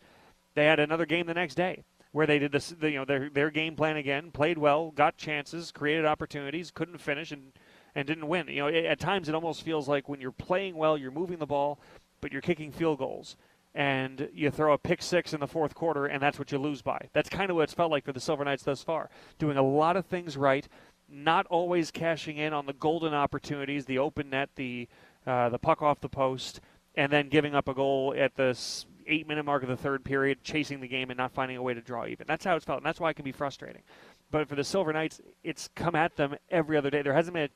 They 0.55 0.65
had 0.65 0.79
another 0.79 1.05
game 1.05 1.27
the 1.27 1.33
next 1.33 1.55
day 1.55 1.83
where 2.13 2.25
they 2.25 2.39
did 2.39 2.51
this, 2.51 2.73
you 2.81 2.91
know, 2.91 3.05
their 3.05 3.29
their 3.29 3.51
game 3.51 3.75
plan 3.75 3.97
again, 3.97 4.31
played 4.31 4.57
well, 4.57 4.91
got 4.91 5.17
chances, 5.17 5.71
created 5.71 6.05
opportunities, 6.05 6.71
couldn't 6.71 6.97
finish, 6.97 7.31
and 7.31 7.51
and 7.93 8.07
didn't 8.07 8.27
win. 8.27 8.47
You 8.47 8.61
know, 8.61 8.67
at 8.67 8.99
times 8.99 9.29
it 9.29 9.35
almost 9.35 9.61
feels 9.61 9.87
like 9.87 10.09
when 10.09 10.21
you're 10.21 10.31
playing 10.31 10.75
well, 10.75 10.97
you're 10.97 11.11
moving 11.11 11.37
the 11.37 11.45
ball, 11.45 11.79
but 12.21 12.31
you're 12.31 12.41
kicking 12.41 12.71
field 12.71 12.99
goals, 12.99 13.35
and 13.77 14.27
you 14.33 14.49
throw 14.49 14.73
a 14.73 14.77
pick 14.77 15.03
six 15.03 15.35
in 15.35 15.39
the 15.39 15.47
fourth 15.47 15.75
quarter, 15.75 16.07
and 16.07 16.19
that's 16.19 16.39
what 16.39 16.51
you 16.51 16.57
lose 16.57 16.81
by. 16.81 17.09
That's 17.13 17.29
kind 17.29 17.51
of 17.51 17.55
what 17.55 17.61
it's 17.61 17.75
felt 17.75 17.91
like 17.91 18.05
for 18.05 18.11
the 18.11 18.19
Silver 18.19 18.43
Knights 18.43 18.63
thus 18.63 18.81
far, 18.81 19.11
doing 19.37 19.55
a 19.55 19.61
lot 19.61 19.95
of 19.95 20.07
things 20.07 20.35
right, 20.35 20.67
not 21.07 21.45
always 21.45 21.91
cashing 21.91 22.37
in 22.37 22.53
on 22.53 22.65
the 22.65 22.73
golden 22.73 23.13
opportunities, 23.13 23.85
the 23.85 23.99
open 23.99 24.31
net, 24.31 24.49
the 24.55 24.87
uh, 25.27 25.49
the 25.49 25.59
puck 25.59 25.83
off 25.83 26.01
the 26.01 26.09
post, 26.09 26.59
and 26.95 27.11
then 27.11 27.29
giving 27.29 27.53
up 27.53 27.67
a 27.67 27.73
goal 27.75 28.15
at 28.17 28.35
the 28.35 28.57
eight 29.05 29.27
minute 29.27 29.45
mark 29.45 29.61
of 29.61 29.69
the 29.69 29.77
third 29.77 30.03
period, 30.03 30.43
chasing 30.43 30.81
the 30.81 30.87
game 30.87 31.11
and 31.11 31.17
not 31.17 31.31
finding 31.31 31.55
a 31.55 31.61
way 31.61 31.75
to 31.75 31.81
draw 31.81 32.07
even. 32.07 32.25
That's 32.27 32.45
how 32.45 32.55
it's 32.55 32.65
felt, 32.65 32.79
and 32.79 32.85
that's 32.85 32.99
why 32.99 33.11
it 33.11 33.15
can 33.15 33.25
be 33.25 33.31
frustrating. 33.31 33.83
But 34.31 34.49
for 34.49 34.55
the 34.55 34.63
Silver 34.63 34.91
Knights, 34.91 35.21
it's 35.43 35.69
come 35.75 35.93
at 35.93 36.15
them 36.15 36.35
every 36.49 36.77
other 36.77 36.89
day. 36.89 37.03
There 37.03 37.13
hasn't 37.13 37.35
been 37.35 37.49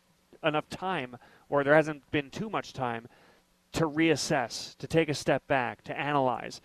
enough 0.44 0.70
time, 0.70 1.18
or 1.50 1.64
there 1.64 1.74
hasn't 1.74 2.12
been 2.12 2.30
too 2.30 2.50
much 2.50 2.74
time 2.74 3.08
to 3.74 3.88
reassess, 3.88 4.78
to 4.78 4.88
take 4.88 5.10
a 5.10 5.14
step 5.14 5.48
back, 5.48 5.84
to 5.84 5.98
analyze. 5.98 6.62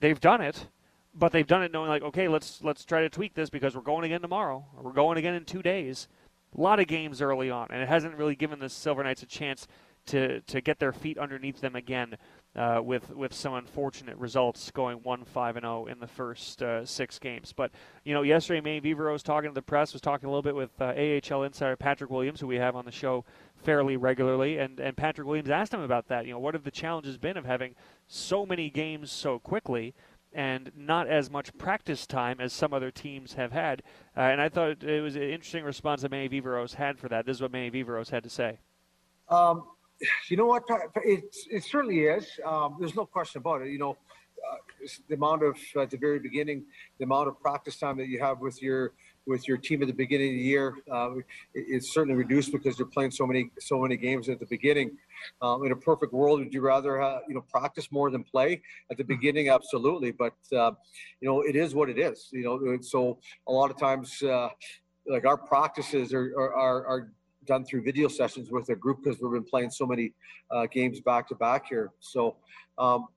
They've 0.00 0.20
done 0.20 0.40
it, 0.40 0.66
but 1.14 1.32
they've 1.32 1.46
done 1.46 1.62
it 1.62 1.72
knowing 1.72 1.88
like, 1.88 2.02
okay, 2.02 2.28
let's 2.28 2.62
let's 2.62 2.84
try 2.84 3.00
to 3.02 3.08
tweak 3.08 3.34
this 3.34 3.50
because 3.50 3.74
we're 3.74 3.82
going 3.82 4.04
again 4.04 4.20
tomorrow, 4.20 4.64
or 4.76 4.82
we're 4.84 4.92
going 4.92 5.18
again 5.18 5.34
in 5.34 5.44
two 5.44 5.62
days. 5.62 6.08
A 6.56 6.60
lot 6.60 6.80
of 6.80 6.86
games 6.88 7.22
early 7.22 7.50
on, 7.50 7.68
and 7.70 7.82
it 7.82 7.88
hasn't 7.88 8.16
really 8.16 8.34
given 8.34 8.58
the 8.58 8.68
Silver 8.68 9.04
Knights 9.04 9.22
a 9.22 9.26
chance 9.26 9.68
to 10.06 10.40
to 10.42 10.60
get 10.60 10.78
their 10.78 10.92
feet 10.92 11.18
underneath 11.18 11.60
them 11.60 11.76
again 11.76 12.16
uh, 12.56 12.80
with 12.82 13.10
with 13.10 13.32
some 13.32 13.54
unfortunate 13.54 14.16
results 14.16 14.70
going 14.72 14.98
one 14.98 15.24
five 15.24 15.56
and 15.56 15.64
zero 15.64 15.84
oh 15.84 15.86
in 15.86 16.00
the 16.00 16.06
first 16.06 16.62
uh, 16.62 16.84
six 16.84 17.18
games. 17.18 17.52
But 17.52 17.70
you 18.04 18.12
know, 18.12 18.22
yesterday 18.22 18.60
Manny 18.60 18.80
Vivero 18.80 19.12
was 19.12 19.22
talking 19.22 19.50
to 19.50 19.54
the 19.54 19.62
press, 19.62 19.92
was 19.92 20.02
talking 20.02 20.26
a 20.26 20.30
little 20.30 20.42
bit 20.42 20.56
with 20.56 20.70
uh, 20.80 20.86
AHL 20.86 21.44
insider 21.44 21.76
Patrick 21.76 22.10
Williams, 22.10 22.40
who 22.40 22.46
we 22.46 22.56
have 22.56 22.74
on 22.74 22.84
the 22.84 22.92
show 22.92 23.24
fairly 23.56 23.96
regularly, 23.96 24.58
and 24.58 24.80
and 24.80 24.96
Patrick 24.96 25.26
Williams 25.26 25.50
asked 25.50 25.72
him 25.72 25.80
about 25.80 26.08
that. 26.08 26.26
You 26.26 26.32
know, 26.32 26.40
what 26.40 26.54
have 26.54 26.64
the 26.64 26.70
challenges 26.70 27.18
been 27.18 27.36
of 27.36 27.44
having 27.44 27.74
so 28.08 28.44
many 28.44 28.70
games 28.70 29.10
so 29.12 29.38
quickly? 29.38 29.94
and 30.32 30.70
not 30.76 31.08
as 31.08 31.28
much 31.28 31.56
practice 31.58 32.06
time 32.06 32.40
as 32.40 32.52
some 32.52 32.72
other 32.72 32.92
teams 32.92 33.32
have 33.34 33.50
had. 33.50 33.82
Uh, 34.16 34.20
and 34.20 34.40
I 34.40 34.48
thought 34.48 34.84
it 34.84 35.00
was 35.00 35.16
an 35.16 35.22
interesting 35.22 35.64
response 35.64 36.02
that 36.02 36.10
Manny 36.12 36.28
Viveiros 36.28 36.74
had 36.74 37.00
for 37.00 37.08
that. 37.08 37.26
This 37.26 37.38
is 37.38 37.42
what 37.42 37.50
Manny 37.50 37.68
Viveiros 37.68 38.10
had 38.10 38.22
to 38.22 38.30
say. 38.30 38.60
Um, 39.28 39.64
you 40.28 40.36
know 40.36 40.46
what? 40.46 40.64
It, 41.04 41.36
it 41.50 41.64
certainly 41.64 42.00
is. 42.00 42.26
Um, 42.44 42.76
there's 42.78 42.94
no 42.94 43.06
question 43.06 43.40
about 43.40 43.62
it. 43.62 43.68
You 43.68 43.78
know, 43.78 43.96
uh, 44.50 44.56
the 45.08 45.14
amount 45.14 45.42
of 45.42 45.56
at 45.80 45.90
the 45.90 45.96
very 45.96 46.18
beginning, 46.18 46.64
the 46.98 47.04
amount 47.04 47.28
of 47.28 47.40
practice 47.40 47.78
time 47.78 47.96
that 47.98 48.08
you 48.08 48.20
have 48.20 48.40
with 48.40 48.62
your 48.62 48.92
with 49.26 49.46
your 49.46 49.58
team 49.58 49.82
at 49.82 49.86
the 49.86 49.94
beginning 49.94 50.30
of 50.30 50.34
the 50.34 50.42
year, 50.42 50.74
uh, 50.90 51.16
it, 51.16 51.24
it's 51.54 51.92
certainly 51.92 52.16
reduced 52.16 52.50
because 52.50 52.78
you're 52.78 52.88
playing 52.88 53.10
so 53.10 53.26
many 53.26 53.50
so 53.58 53.80
many 53.80 53.96
games 53.96 54.28
at 54.28 54.40
the 54.40 54.46
beginning. 54.46 54.96
Um, 55.42 55.64
in 55.64 55.72
a 55.72 55.76
perfect 55.76 56.12
world, 56.12 56.40
would 56.40 56.54
you 56.54 56.62
rather 56.62 57.00
uh, 57.00 57.20
you 57.28 57.34
know 57.34 57.44
practice 57.50 57.92
more 57.92 58.10
than 58.10 58.24
play 58.24 58.62
at 58.90 58.96
the 58.96 59.04
beginning? 59.04 59.50
Absolutely, 59.50 60.12
but 60.12 60.34
uh, 60.52 60.72
you 61.20 61.28
know 61.28 61.42
it 61.42 61.56
is 61.56 61.74
what 61.74 61.90
it 61.90 61.98
is. 61.98 62.28
You 62.32 62.44
know, 62.44 62.78
so 62.80 63.18
a 63.46 63.52
lot 63.52 63.70
of 63.70 63.78
times. 63.78 64.22
Uh, 64.22 64.48
like 65.06 65.24
our 65.26 65.36
practices 65.36 66.12
are, 66.12 66.32
are, 66.36 66.86
are 66.86 67.12
done 67.50 67.64
through 67.64 67.82
video 67.82 68.08
sessions 68.08 68.50
with 68.50 68.68
a 68.68 68.76
group 68.76 68.98
because 69.02 69.20
we've 69.20 69.32
been 69.32 69.50
playing 69.54 69.70
so 69.70 69.86
many 69.86 70.12
uh, 70.50 70.66
games 70.66 71.00
back 71.00 71.28
to 71.28 71.34
back 71.34 71.62
here. 71.68 71.90
So, 72.00 72.36
um, 72.78 73.08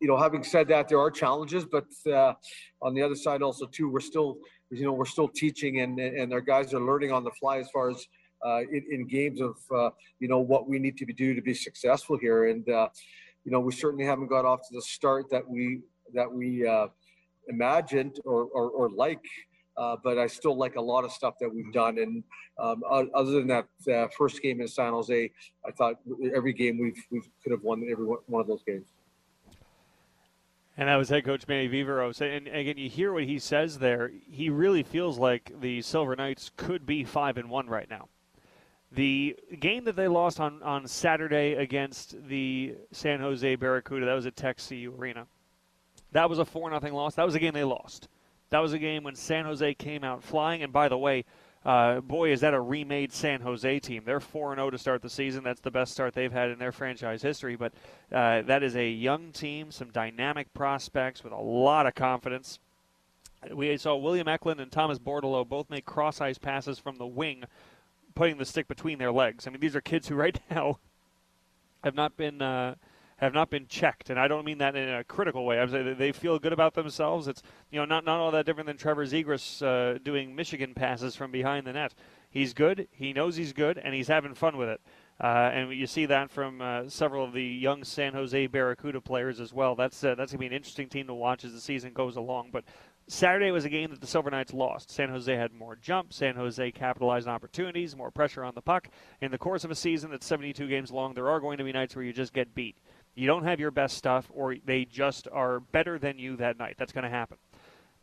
you 0.00 0.08
know, 0.08 0.16
having 0.16 0.42
said 0.42 0.66
that, 0.68 0.88
there 0.88 1.00
are 1.00 1.10
challenges, 1.10 1.64
but 1.64 1.86
uh, 2.20 2.32
on 2.80 2.94
the 2.94 3.02
other 3.02 3.14
side, 3.14 3.42
also 3.42 3.66
too, 3.66 3.88
we're 3.90 4.08
still, 4.12 4.38
you 4.70 4.84
know, 4.84 4.92
we're 4.92 5.12
still 5.16 5.28
teaching, 5.28 5.80
and 5.80 5.98
and 5.98 6.32
our 6.32 6.44
guys 6.52 6.74
are 6.74 6.84
learning 6.90 7.12
on 7.12 7.22
the 7.24 7.34
fly 7.40 7.58
as 7.58 7.68
far 7.70 7.90
as 7.90 7.98
uh, 8.46 8.60
in, 8.76 8.82
in, 8.90 9.06
games 9.06 9.40
of 9.40 9.56
uh, 9.74 9.90
you 10.20 10.28
know 10.28 10.40
what 10.52 10.68
we 10.68 10.78
need 10.78 10.96
to 10.98 11.06
do 11.24 11.34
to 11.34 11.42
be 11.42 11.54
successful 11.54 12.18
here, 12.18 12.48
and 12.50 12.68
uh, 12.68 12.88
you 13.46 13.52
know, 13.52 13.60
we 13.60 13.72
certainly 13.72 14.04
haven't 14.04 14.26
got 14.26 14.44
off 14.44 14.60
to 14.68 14.74
the 14.74 14.82
start 14.82 15.30
that 15.30 15.48
we 15.48 15.80
that 16.14 16.30
we 16.30 16.66
uh, 16.66 16.88
imagined 17.48 18.20
or, 18.24 18.44
or, 18.44 18.70
or 18.70 18.90
like 18.90 19.24
uh, 19.76 19.96
but 20.02 20.18
I 20.18 20.26
still 20.26 20.56
like 20.56 20.76
a 20.76 20.80
lot 20.80 21.04
of 21.04 21.12
stuff 21.12 21.34
that 21.40 21.52
we've 21.52 21.72
done. 21.72 21.98
And 21.98 22.24
um, 22.58 22.82
other 22.90 23.32
than 23.32 23.46
that 23.48 23.66
uh, 23.92 24.08
first 24.16 24.42
game 24.42 24.60
in 24.60 24.68
San 24.68 24.92
Jose, 24.92 25.30
I 25.66 25.70
thought 25.72 25.96
every 26.34 26.52
game 26.52 26.78
we've 26.78 27.02
we 27.10 27.20
could 27.42 27.52
have 27.52 27.62
won 27.62 27.86
every 27.90 28.04
one 28.04 28.40
of 28.40 28.46
those 28.46 28.62
games. 28.66 28.88
And 30.78 30.88
that 30.88 30.96
was 30.96 31.08
head 31.08 31.24
coach 31.24 31.48
Manny 31.48 31.68
Viveiros. 31.68 32.20
And 32.20 32.48
again, 32.48 32.76
you 32.76 32.90
hear 32.90 33.12
what 33.12 33.24
he 33.24 33.38
says 33.38 33.78
there. 33.78 34.12
He 34.30 34.50
really 34.50 34.82
feels 34.82 35.18
like 35.18 35.50
the 35.60 35.80
Silver 35.80 36.14
Knights 36.14 36.50
could 36.56 36.84
be 36.84 37.02
five 37.02 37.38
and 37.38 37.48
one 37.48 37.66
right 37.66 37.88
now. 37.88 38.08
The 38.92 39.36
game 39.58 39.84
that 39.84 39.96
they 39.96 40.06
lost 40.06 40.38
on, 40.38 40.62
on 40.62 40.86
Saturday 40.86 41.54
against 41.54 42.14
the 42.28 42.76
San 42.92 43.20
Jose 43.20 43.56
Barracuda, 43.56 44.06
that 44.06 44.14
was 44.14 44.26
at 44.26 44.36
Tech 44.36 44.58
CU 44.58 44.94
Arena. 44.96 45.26
That 46.12 46.30
was 46.30 46.38
a 46.38 46.44
four 46.44 46.70
nothing 46.70 46.92
loss. 46.92 47.14
That 47.14 47.26
was 47.26 47.34
a 47.34 47.38
game 47.38 47.52
they 47.52 47.64
lost. 47.64 48.08
That 48.50 48.60
was 48.60 48.72
a 48.72 48.78
game 48.78 49.02
when 49.02 49.14
San 49.14 49.44
Jose 49.44 49.74
came 49.74 50.04
out 50.04 50.22
flying. 50.22 50.62
And 50.62 50.72
by 50.72 50.88
the 50.88 50.98
way, 50.98 51.24
uh, 51.64 52.00
boy, 52.00 52.30
is 52.30 52.40
that 52.42 52.54
a 52.54 52.60
remade 52.60 53.12
San 53.12 53.40
Jose 53.40 53.80
team. 53.80 54.02
They're 54.04 54.20
4 54.20 54.54
0 54.54 54.70
to 54.70 54.78
start 54.78 55.02
the 55.02 55.10
season. 55.10 55.42
That's 55.42 55.60
the 55.60 55.70
best 55.70 55.92
start 55.92 56.14
they've 56.14 56.32
had 56.32 56.50
in 56.50 56.58
their 56.58 56.70
franchise 56.70 57.22
history. 57.22 57.56
But 57.56 57.72
uh, 58.12 58.42
that 58.42 58.62
is 58.62 58.76
a 58.76 58.88
young 58.88 59.32
team, 59.32 59.72
some 59.72 59.90
dynamic 59.90 60.54
prospects 60.54 61.24
with 61.24 61.32
a 61.32 61.40
lot 61.40 61.86
of 61.86 61.96
confidence. 61.96 62.60
We 63.52 63.76
saw 63.78 63.96
William 63.96 64.28
Eklund 64.28 64.60
and 64.60 64.70
Thomas 64.70 64.98
Bordeleau 64.98 65.46
both 65.46 65.68
make 65.68 65.84
cross 65.84 66.20
ice 66.20 66.38
passes 66.38 66.78
from 66.78 66.96
the 66.96 67.06
wing, 67.06 67.44
putting 68.14 68.38
the 68.38 68.44
stick 68.44 68.68
between 68.68 68.98
their 68.98 69.12
legs. 69.12 69.46
I 69.46 69.50
mean, 69.50 69.60
these 69.60 69.76
are 69.76 69.80
kids 69.80 70.06
who 70.08 70.14
right 70.14 70.38
now 70.50 70.78
have 71.82 71.96
not 71.96 72.16
been. 72.16 72.40
Uh, 72.40 72.76
have 73.16 73.32
not 73.32 73.48
been 73.48 73.66
checked, 73.66 74.10
and 74.10 74.20
I 74.20 74.28
don't 74.28 74.44
mean 74.44 74.58
that 74.58 74.76
in 74.76 74.88
a 74.88 75.02
critical 75.02 75.46
way. 75.46 75.58
I'm 75.58 75.70
saying 75.70 75.96
they 75.98 76.12
feel 76.12 76.38
good 76.38 76.52
about 76.52 76.74
themselves. 76.74 77.28
It's 77.28 77.42
you 77.70 77.78
know 77.78 77.86
not 77.86 78.04
not 78.04 78.20
all 78.20 78.30
that 78.30 78.44
different 78.44 78.66
than 78.66 78.76
Trevor 78.76 79.06
Zegras 79.06 79.62
uh, 79.62 79.98
doing 79.98 80.34
Michigan 80.34 80.74
passes 80.74 81.16
from 81.16 81.30
behind 81.30 81.66
the 81.66 81.72
net. 81.72 81.94
He's 82.28 82.52
good. 82.52 82.88
He 82.90 83.12
knows 83.14 83.36
he's 83.36 83.54
good, 83.54 83.78
and 83.78 83.94
he's 83.94 84.08
having 84.08 84.34
fun 84.34 84.58
with 84.58 84.68
it. 84.68 84.80
Uh, 85.18 85.50
and 85.54 85.72
you 85.72 85.86
see 85.86 86.04
that 86.04 86.30
from 86.30 86.60
uh, 86.60 86.88
several 86.88 87.24
of 87.24 87.32
the 87.32 87.42
young 87.42 87.84
San 87.84 88.12
Jose 88.12 88.48
Barracuda 88.48 89.00
players 89.00 89.40
as 89.40 89.54
well. 89.54 89.74
That's 89.74 90.04
uh, 90.04 90.14
that's 90.14 90.32
gonna 90.32 90.40
be 90.40 90.46
an 90.46 90.52
interesting 90.52 90.88
team 90.88 91.06
to 91.06 91.14
watch 91.14 91.44
as 91.44 91.52
the 91.52 91.60
season 91.60 91.94
goes 91.94 92.16
along. 92.16 92.50
But 92.52 92.64
Saturday 93.08 93.50
was 93.50 93.64
a 93.64 93.70
game 93.70 93.90
that 93.90 94.00
the 94.02 94.06
Silver 94.06 94.30
Knights 94.30 94.52
lost. 94.52 94.90
San 94.90 95.08
Jose 95.08 95.34
had 95.34 95.54
more 95.54 95.76
jump. 95.76 96.12
San 96.12 96.34
Jose 96.34 96.72
capitalized 96.72 97.28
on 97.28 97.34
opportunities, 97.34 97.96
more 97.96 98.10
pressure 98.10 98.44
on 98.44 98.54
the 98.54 98.60
puck. 98.60 98.88
In 99.22 99.30
the 99.30 99.38
course 99.38 99.64
of 99.64 99.70
a 99.70 99.76
season 99.76 100.10
that's 100.10 100.26
72 100.26 100.68
games 100.68 100.90
long, 100.90 101.14
there 101.14 101.28
are 101.28 101.40
going 101.40 101.56
to 101.58 101.64
be 101.64 101.72
nights 101.72 101.94
where 101.94 102.04
you 102.04 102.12
just 102.12 102.32
get 102.34 102.54
beat 102.54 102.76
You 103.16 103.26
don't 103.26 103.44
have 103.44 103.58
your 103.58 103.70
best 103.70 103.96
stuff, 103.96 104.30
or 104.32 104.54
they 104.64 104.84
just 104.84 105.26
are 105.32 105.60
better 105.60 105.98
than 105.98 106.18
you 106.18 106.36
that 106.36 106.58
night. 106.58 106.76
That's 106.78 106.92
going 106.92 107.04
to 107.04 107.10
happen. 107.10 107.38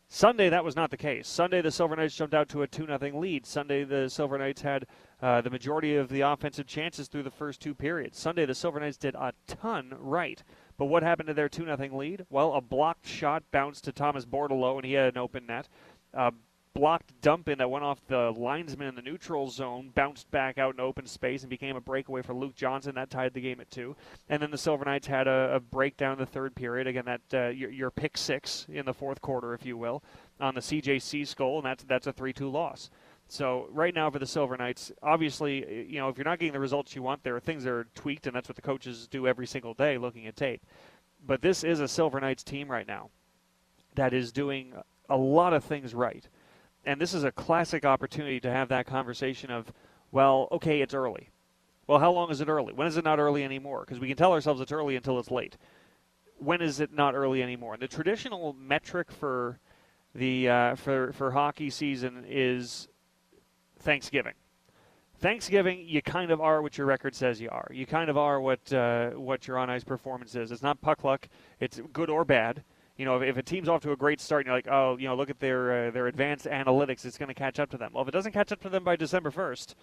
Sunday, 0.08 0.50
that 0.50 0.64
was 0.64 0.76
not 0.76 0.92
the 0.92 0.98
case. 0.98 1.28
Sunday, 1.28 1.62
the 1.62 1.72
Silver 1.72 1.96
Knights 1.96 2.16
jumped 2.16 2.36
out 2.36 2.50
to 2.50 2.64
a 2.64 2.68
2 2.68 2.86
0 2.86 3.20
lead. 3.20 3.46
Sunday, 3.46 3.84
the 3.84 4.10
Silver 4.10 4.38
Knights 4.38 4.62
had 4.62 4.86
uh, 5.22 5.42
the 5.42 5.50
majority 5.50 5.96
of 5.96 6.10
the 6.10 6.22
offensive 6.22 6.68
chances 6.68 7.08
through 7.08 7.24
the 7.24 7.32
first 7.32 7.62
two 7.62 7.74
periods. 7.74 8.20
Sunday, 8.20 8.46
the 8.46 8.54
Silver 8.54 8.80
Knights 8.80 8.98
did 8.98 9.16
a 9.16 9.34
ton 9.48 9.94
right. 9.98 10.44
But 10.78 10.86
what 10.86 11.04
happened 11.04 11.28
to 11.28 11.34
their 11.34 11.50
2 11.50 11.66
0 11.66 11.90
lead? 11.98 12.26
Well, 12.30 12.54
a 12.54 12.62
blocked 12.62 13.08
shot 13.08 13.44
bounced 13.52 13.86
to 13.86 13.92
Thomas 13.92 14.26
Bordeleau, 14.26 14.78
and 14.78 14.86
he 14.86 14.94
had 14.94 15.14
an 15.14 15.18
open 15.18 15.46
net. 15.46 15.68
Uh, 16.14 16.32
blocked 16.74 17.22
dump 17.22 17.48
in 17.48 17.60
that 17.60 17.70
went 17.70 17.86
off 17.86 18.00
the 18.08 18.32
linesman 18.32 18.88
in 18.88 18.96
the 18.96 19.02
neutral 19.02 19.50
zone, 19.50 19.92
bounced 19.94 20.30
back 20.32 20.58
out 20.58 20.74
in 20.74 20.80
open 20.80 21.06
space, 21.06 21.44
and 21.44 21.50
became 21.50 21.76
a 21.76 21.82
breakaway 21.82 22.22
for 22.22 22.34
Luke 22.34 22.56
Johnson. 22.56 22.96
That 22.96 23.10
tied 23.10 23.34
the 23.34 23.42
game 23.42 23.60
at 23.62 23.70
two. 23.70 23.96
And 24.30 24.42
then 24.42 24.52
the 24.52 24.58
Silver 24.58 24.84
Knights 24.84 25.08
had 25.08 25.28
a, 25.28 25.56
a 25.56 25.60
breakdown 25.60 26.14
in 26.14 26.20
the 26.20 26.26
third 26.26 26.56
period. 26.56 26.88
Again, 26.88 27.06
that 27.06 27.22
uh, 27.34 27.48
your, 27.50 27.70
your, 27.70 27.92
pick 27.92 28.18
six 28.18 28.66
in 28.70 28.86
the 28.86 28.94
fourth 28.94 29.22
quarter, 29.22 29.54
if 29.54 29.66
you 29.66 29.78
will, 29.78 30.04
on 30.40 30.56
the 30.56 30.62
CJC 30.62 31.36
goal, 31.36 31.58
and 31.58 31.66
that's 31.66 31.84
that's 31.84 32.08
a 32.08 32.14
three-two 32.14 32.50
loss. 32.50 32.90
So 33.28 33.68
right 33.72 33.94
now 33.94 34.10
for 34.10 34.20
the 34.20 34.26
Silver 34.26 34.58
Knights, 34.58 34.92
obviously, 35.02 35.86
you 35.88 36.00
know, 36.00 36.10
if 36.10 36.18
you're 36.18 36.26
not 36.26 36.40
getting 36.40 36.54
the 36.54 36.60
results 36.60 36.96
you 36.96 37.04
want, 37.04 37.24
there 37.24 37.36
are 37.36 37.40
things 37.40 37.64
that 37.64 37.72
are 37.72 37.88
tweaked, 37.96 38.28
and 38.28 38.36
that's 38.36 38.50
what 38.50 38.56
the 38.56 38.62
coaches 38.62 39.08
do 39.08 39.28
every 39.28 39.48
single 39.48 39.74
day, 39.74 39.98
looking 39.98 40.28
at 40.28 40.36
tape. 40.36 40.62
But 41.26 41.42
this 41.42 41.64
is 41.64 41.80
a 41.80 41.88
Silver 41.88 42.20
Knights 42.20 42.44
team 42.44 42.70
right 42.70 42.88
now 42.88 43.10
that 43.96 44.14
is 44.14 44.32
doing 44.32 44.74
a 45.10 45.18
lot 45.18 45.54
of 45.54 45.64
things 45.64 45.94
right 45.94 46.28
and 46.86 47.00
this 47.00 47.14
is 47.14 47.24
a 47.24 47.32
classic 47.32 47.86
opportunity 47.86 48.40
to 48.42 48.52
have 48.52 48.70
that 48.70 48.86
conversation 48.86 49.52
of, 49.52 49.72
well, 50.12 50.48
okay, 50.52 50.82
it's 50.82 50.94
early. 50.94 51.30
Well, 51.88 52.00
how 52.00 52.12
long 52.12 52.32
is 52.32 52.42
it 52.42 52.48
early? 52.48 52.74
When 52.74 52.88
is 52.88 52.98
it 52.98 53.04
not 53.04 53.20
early 53.20 53.44
anymore? 53.44 53.82
Because 53.82 54.00
we 54.00 54.08
can 54.08 54.18
tell 54.18 54.32
ourselves 54.32 54.62
it's 54.62 54.72
early 54.72 54.96
until 54.96 55.20
it's 55.20 55.32
late. 55.32 55.58
When 56.38 56.62
is 56.62 56.80
it 56.80 56.94
not 56.94 57.16
early 57.16 57.44
anymore? 57.44 57.74
And 57.74 57.82
the 57.82 57.88
traditional 57.88 58.54
metric 58.54 59.12
for 59.12 59.60
the 60.16 60.50
uh, 60.50 60.76
for 60.76 61.12
for 61.14 61.32
hockey 61.32 61.70
season 61.70 62.26
is 62.28 62.88
Thanksgiving. 63.80 64.34
Thanksgiving, 65.20 65.86
you 65.88 66.02
kind 66.02 66.32
of 66.32 66.42
are 66.42 66.62
what 66.62 66.78
your 66.78 66.88
record 66.88 67.16
says 67.16 67.40
you 67.40 67.50
are. 67.50 67.68
You 67.72 67.86
kind 67.86 68.10
of 68.10 68.18
are 68.18 68.42
what 68.42 68.72
uh, 68.74 69.12
what 69.12 69.48
your 69.48 69.58
on 69.58 69.70
ice 69.70 69.84
performance 69.84 70.36
is. 70.36 70.52
It's 70.52 70.64
not 70.64 70.82
puck 70.82 71.04
luck. 71.04 71.28
It's 71.60 71.82
good 71.92 72.10
or 72.10 72.26
bad 72.26 72.64
you 72.98 73.06
know, 73.06 73.18
if, 73.18 73.30
if, 73.30 73.38
a 73.38 73.44
team's 73.44 73.68
off 73.68 73.82
to 73.82 73.92
a 73.92 73.96
great 73.96 74.22
start 74.22 74.42
and 74.42 74.48
you're 74.48 74.56
like, 74.56 74.68
oh, 74.70 74.98
you 74.98 75.08
know, 75.08 75.16
look 75.16 75.30
at 75.30 75.40
their 75.40 75.88
uh, 75.88 75.92
their 75.92 76.08
advanced 76.08 76.46
analytics, 76.46 77.06
it's 77.06 77.18
going 77.18 77.28
to 77.28 77.34
catch 77.34 77.60
up 77.60 77.70
to 77.72 77.78
them. 77.78 77.92
Well, 77.94 78.04
if 78.04 78.08
it 78.08 78.12
doesn't 78.12 78.34
catch 78.34 78.52
up 78.52 78.62
to 78.62 78.70
them 78.70 78.84
by 78.84 78.96
December 78.96 79.32
1st, 79.32 79.76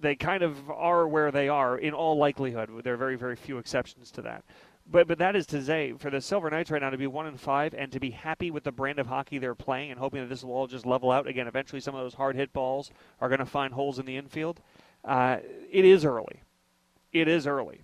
they 0.00 0.14
kind 0.14 0.42
of 0.42 0.70
are 0.70 1.06
where 1.06 1.30
they 1.30 1.48
are 1.48 1.76
in 1.78 1.92
all 1.92 2.16
likelihood. 2.16 2.70
There 2.82 2.94
are 2.94 2.98
very 2.98 3.16
very 3.16 3.36
few 3.36 3.58
exceptions 3.58 4.10
to 4.12 4.22
that. 4.22 4.44
But 4.90 5.06
but 5.06 5.18
that 5.18 5.36
is 5.36 5.46
to 5.48 5.62
say, 5.62 5.92
for 5.98 6.10
the 6.10 6.20
Silver 6.20 6.48
Knights 6.48 6.70
right 6.70 6.80
now 6.80 6.90
to 6.90 6.96
be 6.96 7.06
one 7.06 7.26
and 7.26 7.38
five 7.38 7.74
and 7.74 7.92
to 7.92 8.00
be 8.00 8.10
happy 8.10 8.50
with 8.50 8.64
the 8.64 8.72
brand 8.72 8.98
of 8.98 9.06
hockey 9.06 9.38
they're 9.38 9.54
playing 9.54 9.90
and 9.90 10.00
hoping 10.00 10.20
that 10.22 10.28
this 10.28 10.42
will 10.42 10.54
all 10.54 10.66
just 10.66 10.86
level 10.86 11.10
out 11.10 11.26
again. 11.26 11.46
Eventually, 11.46 11.80
some 11.80 11.94
of 11.94 12.00
those 12.00 12.14
hard 12.14 12.36
hit 12.36 12.52
balls 12.54 12.90
are 13.20 13.28
going 13.28 13.40
to 13.40 13.46
find 13.46 13.74
holes 13.74 13.98
in 13.98 14.06
the 14.06 14.16
infield. 14.16 14.60
Uh, 15.04 15.38
it 15.70 15.84
is 15.84 16.04
early. 16.04 16.42
It 17.12 17.28
is 17.28 17.46
early. 17.46 17.82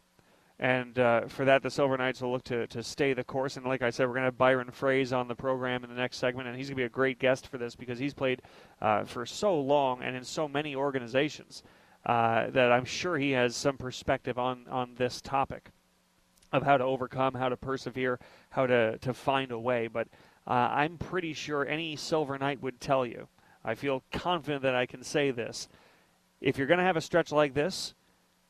And 0.61 0.97
uh, 0.99 1.27
for 1.27 1.45
that, 1.47 1.63
the 1.63 1.71
Silver 1.71 1.97
Knights 1.97 2.23
will 2.23 2.31
look 2.31 2.45
to, 2.45 2.67
to 2.69 2.83
stay 2.83 3.13
the 3.13 3.25
course. 3.25 3.57
And 3.57 3.67
like 3.67 3.83
I 3.83 3.91
said, 3.91 4.07
we're 4.07 4.15
going 4.15 4.23
to 4.23 4.27
have 4.27 4.39
Byron 4.39 4.71
Froese 4.71 5.17
on 5.17 5.27
the 5.27 5.35
program 5.35 5.83
in 5.83 5.91
the 5.91 5.97
next 5.97 6.19
segment, 6.19 6.47
and 6.47 6.57
he's 6.57 6.69
going 6.69 6.77
to 6.77 6.83
be 6.83 6.87
a 6.87 6.89
great 6.89 7.19
guest 7.19 7.49
for 7.49 7.59
this 7.59 7.75
because 7.75 7.99
he's 7.99 8.15
played 8.15 8.41
uh, 8.81 9.05
for 9.05 9.27
so 9.27 9.61
long 9.61 10.03
and 10.03 10.15
in 10.15 10.23
so 10.23 10.47
many 10.47 10.77
organizations 10.77 11.65
uh, 12.07 12.51
that 12.51 12.71
I'm 12.71 12.85
sure 12.85 13.19
he 13.19 13.33
has 13.33 13.57
some 13.57 13.77
perspective 13.77 14.39
on, 14.39 14.67
on 14.71 14.95
this 14.95 15.21
topic 15.21 15.71
of 16.53 16.63
how 16.63 16.77
to 16.77 16.85
overcome, 16.85 17.35
how 17.35 17.49
to 17.49 17.57
persevere, 17.57 18.21
how 18.51 18.67
to, 18.67 18.99
to 18.99 19.13
find 19.13 19.51
a 19.51 19.59
way. 19.59 19.89
But 19.89 20.07
uh, 20.47 20.53
I'm 20.53 20.99
pretty 20.99 21.33
sure 21.33 21.67
any 21.67 21.97
Silver 21.97 22.39
Knight 22.39 22.63
would 22.63 22.81
tell 22.81 23.05
you, 23.05 23.27
I 23.65 23.75
feel 23.75 24.05
confident 24.13 24.63
that 24.63 24.77
I 24.77 24.87
can 24.87 25.03
say 25.03 25.33
this. 25.33 25.69
If 26.41 26.59
you're 26.59 26.69
going 26.69 26.79
to 26.79 26.85
have 26.85 26.97
a 26.97 27.01
stretch 27.01 27.33
like 27.33 27.55
this, 27.55 27.95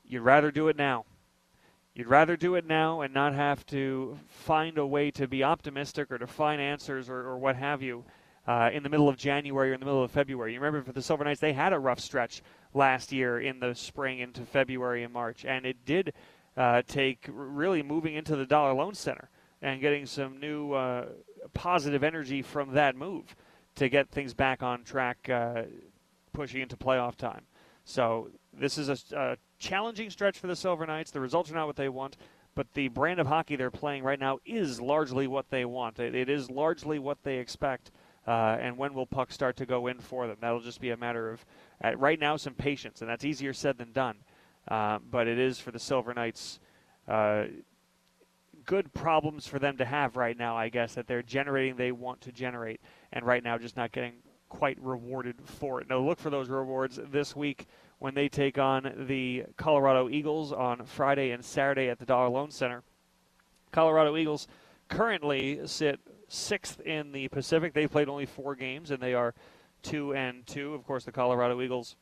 you'd 0.04 0.20
rather 0.20 0.50
do 0.50 0.68
it 0.68 0.76
now 0.76 1.06
You'd 1.94 2.08
rather 2.08 2.36
do 2.36 2.56
it 2.56 2.66
now 2.66 3.02
and 3.02 3.14
not 3.14 3.34
have 3.34 3.64
to 3.66 4.18
find 4.26 4.78
a 4.78 4.86
way 4.86 5.12
to 5.12 5.28
be 5.28 5.44
optimistic 5.44 6.10
or 6.10 6.18
to 6.18 6.26
find 6.26 6.60
answers 6.60 7.08
or, 7.08 7.20
or 7.20 7.38
what 7.38 7.54
have 7.54 7.82
you 7.82 8.04
uh, 8.48 8.70
in 8.72 8.82
the 8.82 8.88
middle 8.88 9.08
of 9.08 9.16
January 9.16 9.70
or 9.70 9.74
in 9.74 9.80
the 9.80 9.86
middle 9.86 10.02
of 10.02 10.10
February. 10.10 10.54
You 10.54 10.58
remember 10.58 10.82
for 10.82 10.92
the 10.92 11.00
Silver 11.00 11.22
Knights, 11.22 11.40
they 11.40 11.52
had 11.52 11.72
a 11.72 11.78
rough 11.78 12.00
stretch 12.00 12.42
last 12.74 13.12
year 13.12 13.40
in 13.40 13.60
the 13.60 13.76
spring 13.76 14.18
into 14.18 14.42
February 14.42 15.04
and 15.04 15.12
March, 15.12 15.44
and 15.44 15.64
it 15.64 15.84
did 15.84 16.12
uh, 16.56 16.82
take 16.88 17.28
really 17.28 17.82
moving 17.82 18.14
into 18.14 18.34
the 18.34 18.44
Dollar 18.44 18.74
Loan 18.74 18.94
Center 18.94 19.30
and 19.62 19.80
getting 19.80 20.04
some 20.04 20.40
new 20.40 20.72
uh, 20.72 21.06
positive 21.54 22.02
energy 22.02 22.42
from 22.42 22.72
that 22.72 22.96
move 22.96 23.36
to 23.76 23.88
get 23.88 24.10
things 24.10 24.34
back 24.34 24.64
on 24.64 24.82
track, 24.82 25.28
uh, 25.30 25.62
pushing 26.32 26.60
into 26.60 26.76
playoff 26.76 27.14
time. 27.14 27.42
So 27.84 28.30
this 28.52 28.78
is 28.78 28.88
a, 28.88 29.16
a 29.16 29.36
challenging 29.58 30.10
stretch 30.10 30.38
for 30.38 30.46
the 30.46 30.56
Silver 30.56 30.86
Knights. 30.86 31.10
The 31.10 31.20
results 31.20 31.50
are 31.50 31.54
not 31.54 31.66
what 31.66 31.76
they 31.76 31.88
want, 31.88 32.16
but 32.54 32.72
the 32.74 32.88
brand 32.88 33.20
of 33.20 33.26
hockey 33.26 33.56
they're 33.56 33.70
playing 33.70 34.04
right 34.04 34.18
now 34.18 34.38
is 34.44 34.80
largely 34.80 35.26
what 35.26 35.50
they 35.50 35.64
want. 35.64 35.98
it, 35.98 36.14
it 36.14 36.28
is 36.28 36.50
largely 36.50 36.98
what 36.98 37.22
they 37.22 37.38
expect. 37.38 37.90
Uh, 38.26 38.56
and 38.58 38.78
when 38.78 38.94
will 38.94 39.06
pucks 39.06 39.34
start 39.34 39.54
to 39.56 39.66
go 39.66 39.86
in 39.86 39.98
for 39.98 40.26
them? 40.26 40.38
That'll 40.40 40.60
just 40.60 40.80
be 40.80 40.90
a 40.90 40.96
matter 40.96 41.30
of, 41.30 41.44
uh, 41.84 41.94
right 41.96 42.18
now, 42.18 42.38
some 42.38 42.54
patience, 42.54 43.02
and 43.02 43.10
that's 43.10 43.24
easier 43.24 43.52
said 43.52 43.76
than 43.76 43.92
done. 43.92 44.16
Uh, 44.66 44.98
but 45.10 45.28
it 45.28 45.38
is 45.38 45.58
for 45.58 45.70
the 45.70 45.78
Silver 45.78 46.14
Knights 46.14 46.58
uh, 47.06 47.44
good 48.64 48.92
problems 48.94 49.46
for 49.46 49.58
them 49.58 49.76
to 49.76 49.84
have 49.84 50.16
right 50.16 50.36
now, 50.36 50.56
I 50.56 50.68
guess, 50.68 50.94
that 50.94 51.06
they're 51.06 51.22
generating 51.22 51.76
they 51.76 51.92
want 51.92 52.20
to 52.22 52.32
generate, 52.32 52.80
and 53.12 53.24
right 53.24 53.42
now 53.42 53.58
just 53.58 53.76
not 53.76 53.92
getting 53.92 54.14
quite 54.54 54.78
rewarded 54.80 55.34
for 55.44 55.80
it. 55.80 55.88
Now, 55.88 55.98
look 55.98 56.20
for 56.20 56.30
those 56.30 56.48
rewards 56.48 57.00
this 57.10 57.34
week 57.34 57.66
when 57.98 58.14
they 58.14 58.28
take 58.28 58.56
on 58.56 59.06
the 59.08 59.46
Colorado 59.56 60.08
Eagles 60.08 60.52
on 60.52 60.86
Friday 60.86 61.32
and 61.32 61.44
Saturday 61.44 61.88
at 61.88 61.98
the 61.98 62.06
Dollar 62.06 62.28
Loan 62.28 62.52
Center. 62.52 62.84
Colorado 63.72 64.16
Eagles 64.16 64.46
currently 64.88 65.66
sit 65.66 65.98
sixth 66.28 66.80
in 66.80 67.10
the 67.10 67.26
Pacific. 67.28 67.74
They've 67.74 67.90
played 67.90 68.08
only 68.08 68.26
four 68.26 68.54
games, 68.54 68.92
and 68.92 69.02
they 69.02 69.12
are 69.12 69.34
two 69.82 70.14
and 70.14 70.46
two. 70.46 70.72
Of 70.72 70.86
course, 70.86 71.04
the 71.04 71.10
Colorado 71.10 71.60
Eagles 71.60 71.96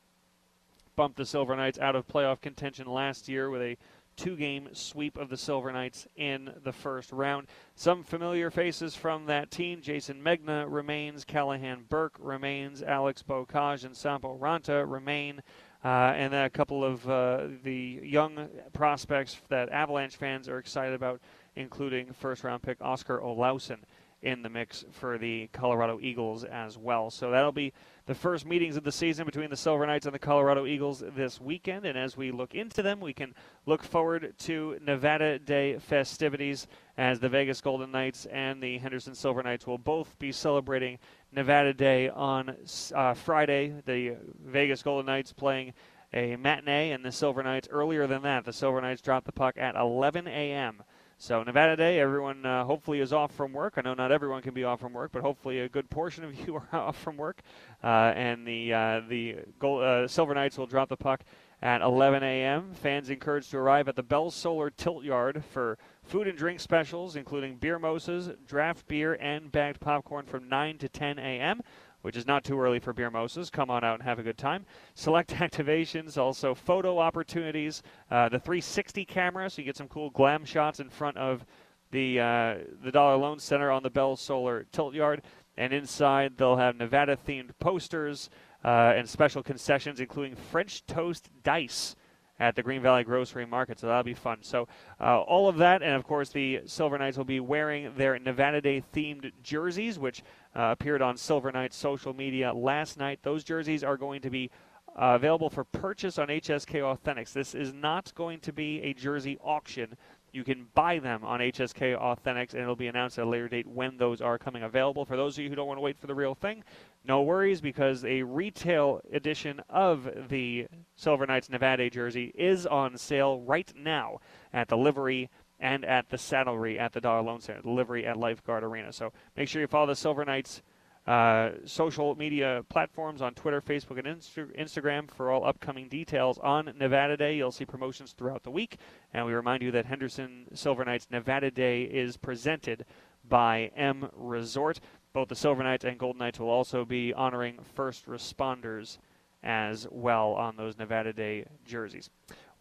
bumped 0.95 1.17
the 1.17 1.25
Silver 1.25 1.55
Knights 1.55 1.79
out 1.79 1.95
of 1.95 2.07
playoff 2.07 2.39
contention 2.39 2.85
last 2.85 3.27
year 3.27 3.49
with 3.49 3.63
a 3.63 3.77
two 4.15 4.35
game 4.35 4.69
sweep 4.73 5.17
of 5.17 5.29
the 5.29 5.37
Silver 5.37 5.71
Knights 5.71 6.07
in 6.15 6.53
the 6.63 6.71
first 6.71 7.11
round. 7.11 7.47
Some 7.75 8.03
familiar 8.03 8.51
faces 8.51 8.95
from 8.95 9.25
that 9.25 9.51
team 9.51 9.81
Jason 9.81 10.21
Megna 10.23 10.65
remains, 10.67 11.25
Callahan 11.25 11.85
Burke 11.89 12.15
remains, 12.19 12.83
Alex 12.83 13.23
Beaucage 13.23 13.85
and 13.85 13.95
Sampo 13.95 14.37
Ranta 14.37 14.89
remain. 14.89 15.41
Uh, 15.83 16.13
and 16.15 16.33
a 16.33 16.49
couple 16.49 16.85
of 16.85 17.09
uh, 17.09 17.47
the 17.63 17.99
young 18.01 18.47
prospects 18.71 19.41
that 19.49 19.67
Avalanche 19.67 20.15
fans 20.15 20.47
are 20.47 20.57
excited 20.57 20.93
about, 20.93 21.19
including 21.57 22.13
first 22.13 22.45
round 22.45 22.61
pick 22.61 22.77
Oskar 22.81 23.19
Olausson 23.19 23.79
in 24.23 24.41
the 24.41 24.49
mix 24.49 24.85
for 24.91 25.17
the 25.17 25.49
Colorado 25.51 25.99
Eagles 26.01 26.45
as 26.45 26.77
well. 26.77 27.11
So 27.11 27.29
that'll 27.29 27.51
be 27.51 27.73
the 28.05 28.15
first 28.15 28.45
meetings 28.45 28.77
of 28.77 28.83
the 28.83 28.91
season 28.91 29.25
between 29.25 29.49
the 29.49 29.57
Silver 29.57 29.85
Knights 29.85 30.05
and 30.05 30.15
the 30.15 30.19
Colorado 30.19 30.65
Eagles 30.65 31.03
this 31.15 31.39
weekend. 31.39 31.85
And 31.85 31.97
as 31.97 32.15
we 32.15 32.31
look 32.31 32.55
into 32.55 32.81
them, 32.81 33.01
we 33.01 33.13
can 33.13 33.35
look 33.65 33.83
forward 33.83 34.33
to 34.39 34.79
Nevada 34.81 35.39
Day 35.39 35.77
festivities 35.77 36.67
as 36.97 37.19
the 37.19 37.29
Vegas 37.29 37.59
Golden 37.59 37.91
Knights 37.91 38.25
and 38.27 38.63
the 38.63 38.77
Henderson 38.77 39.13
Silver 39.13 39.43
Knights 39.43 39.67
will 39.67 39.77
both 39.77 40.17
be 40.19 40.31
celebrating 40.31 40.97
Nevada 41.33 41.73
Day 41.73 42.07
on 42.09 42.55
uh, 42.95 43.13
Friday. 43.13 43.73
The 43.85 44.15
Vegas 44.45 44.81
Golden 44.81 45.05
Knights 45.05 45.33
playing 45.33 45.73
a 46.13 46.35
matinee, 46.35 46.91
and 46.91 47.03
the 47.03 47.11
Silver 47.11 47.43
Knights 47.43 47.67
earlier 47.71 48.07
than 48.07 48.21
that. 48.21 48.45
The 48.45 48.53
Silver 48.53 48.79
Knights 48.79 49.01
dropped 49.01 49.25
the 49.25 49.31
puck 49.31 49.57
at 49.57 49.75
11 49.75 50.27
a.m. 50.27 50.83
So 51.23 51.41
Nevada 51.41 51.77
Day, 51.77 52.01
everyone 52.01 52.45
uh, 52.45 52.65
hopefully 52.65 52.99
is 52.99 53.13
off 53.13 53.31
from 53.31 53.53
work. 53.53 53.75
I 53.77 53.81
know 53.81 53.93
not 53.93 54.11
everyone 54.11 54.41
can 54.41 54.53
be 54.53 54.65
off 54.65 54.81
from 54.81 54.91
work, 54.91 55.13
but 55.13 55.21
hopefully 55.21 55.61
a 55.61 55.69
good 55.69 55.89
portion 55.89 56.25
of 56.25 56.35
you 56.47 56.55
are 56.55 56.67
off 56.73 56.99
from 56.99 57.15
work. 57.15 57.41
Uh, 57.81 58.11
and 58.13 58.45
the 58.45 58.73
uh, 58.73 59.01
the 59.07 59.37
gold, 59.57 59.83
uh, 59.83 60.05
Silver 60.05 60.33
Knights 60.33 60.57
will 60.57 60.67
drop 60.67 60.89
the 60.89 60.97
puck 60.97 61.21
at 61.61 61.79
11 61.79 62.23
a.m. 62.23 62.73
Fans 62.73 63.09
encouraged 63.09 63.51
to 63.51 63.57
arrive 63.57 63.87
at 63.87 63.95
the 63.95 64.03
Bell 64.03 64.31
Solar 64.31 64.69
Tilt 64.69 65.05
Yard 65.05 65.45
for 65.49 65.77
food 66.03 66.27
and 66.27 66.37
drink 66.37 66.59
specials, 66.59 67.15
including 67.15 67.55
beer 67.55 67.79
mosas, 67.79 68.31
draft 68.45 68.85
beer, 68.89 69.17
and 69.21 69.49
bagged 69.49 69.79
popcorn 69.79 70.25
from 70.25 70.49
9 70.49 70.77
to 70.79 70.89
10 70.89 71.19
a.m 71.19 71.61
which 72.03 72.15
is 72.15 72.27
not 72.27 72.43
too 72.43 72.59
early 72.59 72.79
for 72.79 72.93
beer 72.93 73.09
mosas. 73.09 73.49
Come 73.49 73.69
on 73.69 73.83
out 73.83 73.95
and 73.95 74.03
have 74.03 74.19
a 74.19 74.23
good 74.23 74.37
time. 74.37 74.65
Select 74.93 75.31
activations, 75.35 76.17
also 76.17 76.53
photo 76.53 76.99
opportunities. 76.99 77.81
Uh, 78.11 78.29
the 78.29 78.39
360 78.39 79.05
camera, 79.05 79.49
so 79.49 79.61
you 79.61 79.65
get 79.65 79.75
some 79.75 79.87
cool 79.87 80.11
glam 80.11 80.45
shots 80.45 80.79
in 80.79 80.89
front 80.89 81.17
of 81.17 81.45
the 81.91 82.19
uh, 82.19 82.55
the 82.83 82.91
Dollar 82.91 83.17
Loan 83.17 83.39
Center 83.39 83.71
on 83.71 83.83
the 83.83 83.89
Bell 83.89 84.15
Solar 84.15 84.65
Tilt 84.71 84.93
Yard. 84.93 85.23
And 85.55 85.71
inside, 85.71 86.33
they'll 86.37 86.57
have 86.57 86.75
Nevada 86.75 87.15
themed 87.15 87.51
posters 87.59 88.29
uh, 88.65 88.93
and 88.95 89.07
special 89.07 89.43
concessions, 89.43 89.99
including 89.99 90.35
French 90.35 90.85
toast 90.85 91.29
dice 91.43 91.95
at 92.39 92.55
the 92.55 92.63
Green 92.63 92.81
Valley 92.81 93.03
Grocery 93.03 93.45
Market, 93.45 93.79
so 93.79 93.87
that'll 93.87 94.03
be 94.03 94.13
fun. 94.13 94.39
So, 94.41 94.67
uh, 94.99 95.21
all 95.21 95.47
of 95.47 95.57
that, 95.57 95.83
and 95.83 95.93
of 95.93 96.03
course, 96.03 96.29
the 96.29 96.61
Silver 96.65 96.97
Knights 96.97 97.17
will 97.17 97.25
be 97.25 97.39
wearing 97.39 97.93
their 97.95 98.17
Nevada 98.17 98.59
Day 98.59 98.83
themed 98.93 99.31
jerseys, 99.43 99.99
which 99.99 100.23
uh, 100.55 100.69
appeared 100.71 101.01
on 101.01 101.17
Silver 101.17 101.51
Knights 101.51 101.75
social 101.75 102.13
media 102.13 102.53
last 102.53 102.97
night. 102.97 103.19
Those 103.23 103.43
jerseys 103.43 103.83
are 103.83 103.97
going 103.97 104.21
to 104.21 104.29
be 104.29 104.51
uh, 104.95 105.15
available 105.15 105.49
for 105.49 105.63
purchase 105.63 106.19
on 106.19 106.27
HSK 106.27 106.81
Authentics. 106.81 107.33
This 107.33 107.55
is 107.55 107.73
not 107.73 108.13
going 108.15 108.39
to 108.41 108.53
be 108.53 108.81
a 108.81 108.93
jersey 108.93 109.37
auction. 109.43 109.95
You 110.31 110.43
can 110.43 110.67
buy 110.73 110.97
them 110.97 111.23
on 111.23 111.39
HSK 111.39 111.99
Authentics, 111.99 112.53
and 112.53 112.61
it'll 112.61 112.75
be 112.75 112.87
announced 112.87 113.19
at 113.19 113.25
a 113.25 113.29
later 113.29 113.47
date 113.47 113.67
when 113.67 113.97
those 113.97 114.19
are 114.19 114.39
coming 114.39 114.63
available. 114.63 115.05
For 115.05 115.15
those 115.15 115.37
of 115.37 115.43
you 115.43 115.49
who 115.49 115.55
don't 115.55 115.67
want 115.67 115.77
to 115.77 115.81
wait 115.81 115.97
for 115.97 116.07
the 116.07 116.15
real 116.15 116.33
thing, 116.33 116.63
no 117.05 117.21
worries 117.21 117.61
because 117.61 118.03
a 118.05 118.23
retail 118.23 119.01
edition 119.11 119.61
of 119.69 120.09
the 120.29 120.67
Silver 120.95 121.27
Knights 121.27 121.49
Nevada 121.49 121.89
jersey 121.89 122.31
is 122.35 122.65
on 122.65 122.97
sale 122.97 123.41
right 123.41 123.71
now 123.75 124.19
at 124.53 124.69
the 124.69 124.77
livery 124.77 125.29
and 125.63 125.85
at 125.85 126.09
the 126.09 126.17
saddlery 126.17 126.77
at 126.77 126.91
the 126.91 126.99
Dollar 126.99 127.21
Loan 127.21 127.39
Center, 127.39 127.61
the 127.61 127.71
livery 127.71 128.05
at 128.05 128.17
Lifeguard 128.17 128.65
Arena. 128.65 128.91
So 128.91 129.13
make 129.37 129.47
sure 129.47 129.61
you 129.61 129.67
follow 129.67 129.87
the 129.87 129.95
Silver 129.95 130.25
Knights 130.25 130.61
uh, 131.07 131.51
social 131.65 132.15
media 132.15 132.63
platforms 132.69 133.21
on 133.21 133.33
Twitter, 133.33 133.61
Facebook, 133.61 133.97
and 133.97 134.07
Insta- 134.07 134.59
Instagram 134.59 135.09
for 135.09 135.31
all 135.31 135.45
upcoming 135.45 135.87
details 135.87 136.37
on 136.39 136.73
Nevada 136.77 137.15
Day. 137.15 137.37
You'll 137.37 137.51
see 137.51 137.65
promotions 137.65 138.11
throughout 138.11 138.43
the 138.43 138.51
week. 138.51 138.77
And 139.13 139.25
we 139.25 139.33
remind 139.33 139.63
you 139.63 139.71
that 139.71 139.85
Henderson 139.85 140.47
Silver 140.53 140.83
Knights 140.83 141.07
Nevada 141.09 141.49
Day 141.49 141.83
is 141.83 142.17
presented 142.17 142.85
by 143.27 143.71
M 143.75 144.09
Resort. 144.13 144.81
Both 145.13 145.29
the 145.29 145.35
Silver 145.35 145.63
Knights 145.63 145.85
and 145.85 145.97
Golden 145.97 146.19
Knights 146.19 146.39
will 146.39 146.49
also 146.49 146.83
be 146.83 147.13
honoring 147.13 147.59
first 147.73 148.05
responders 148.05 148.97
as 149.43 149.87
well 149.91 150.33
on 150.33 150.55
those 150.55 150.77
Nevada 150.77 151.13
Day 151.13 151.45
jerseys. 151.65 152.09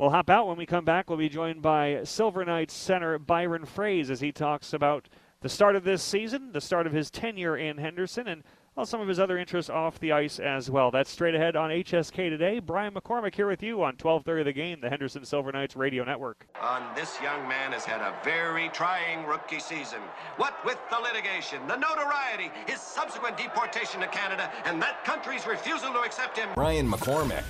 We'll 0.03 0.11
hop 0.11 0.31
out 0.31 0.49
when 0.49 0.57
we 0.57 0.67
come 0.67 0.85
back. 0.85 1.09
We'll 1.09 1.17
be 1.17 1.29
joined 1.29 1.63
by 1.63 2.01
Silver 2.03 2.45
Knights 2.45 2.75
center 2.75 3.21
Byron 3.21 3.65
Froese 3.65 4.11
as 4.11 4.21
he 4.21 4.33
talks 4.33 4.73
about 4.73 5.09
the 5.43 5.49
start 5.49 5.77
of 5.77 5.85
this 5.85 6.03
season, 6.03 6.51
the 6.51 6.61
start 6.61 6.89
of 6.89 6.93
his 6.93 7.09
tenure 7.09 7.57
in 7.57 7.79
Henderson, 7.79 8.27
and 8.27 8.43
well, 8.75 8.85
some 8.85 9.01
of 9.01 9.07
his 9.07 9.21
other 9.21 9.39
interests 9.39 9.71
off 9.71 10.01
the 10.01 10.11
ice 10.11 10.41
as 10.41 10.69
well. 10.69 10.91
That's 10.91 11.09
straight 11.09 11.37
ahead 11.37 11.55
on 11.55 11.71
HSK 11.71 12.31
today. 12.31 12.59
Brian 12.59 12.95
McCormick 12.95 13.37
here 13.37 13.47
with 13.47 13.63
you 13.63 13.85
on 13.85 13.95
12:30 13.95 14.41
of 14.41 14.47
the 14.47 14.53
game, 14.53 14.81
the 14.81 14.91
Henderson 14.91 15.25
Silver 15.25 15.53
Knights 15.53 15.77
radio 15.77 16.03
network. 16.03 16.49
On 16.61 16.83
this 16.97 17.21
young 17.23 17.47
man 17.47 17.71
has 17.71 17.85
had 17.85 18.01
a 18.01 18.13
very 18.25 18.71
trying 18.71 19.25
rookie 19.25 19.61
season. 19.61 20.01
What 20.37 20.65
with 20.65 20.81
the 20.91 20.99
litigation, 20.99 21.65
the 21.69 21.77
notoriety, 21.77 22.51
his 22.67 22.81
subsequent 22.81 23.37
deportation 23.37 24.01
to 24.01 24.09
Canada, 24.09 24.51
and 24.65 24.83
that 24.83 25.05
country's 25.05 25.47
refusal 25.47 25.93
to 25.93 26.01
accept 26.01 26.37
him. 26.37 26.49
Brian 26.57 26.91
McCormick. 26.91 27.45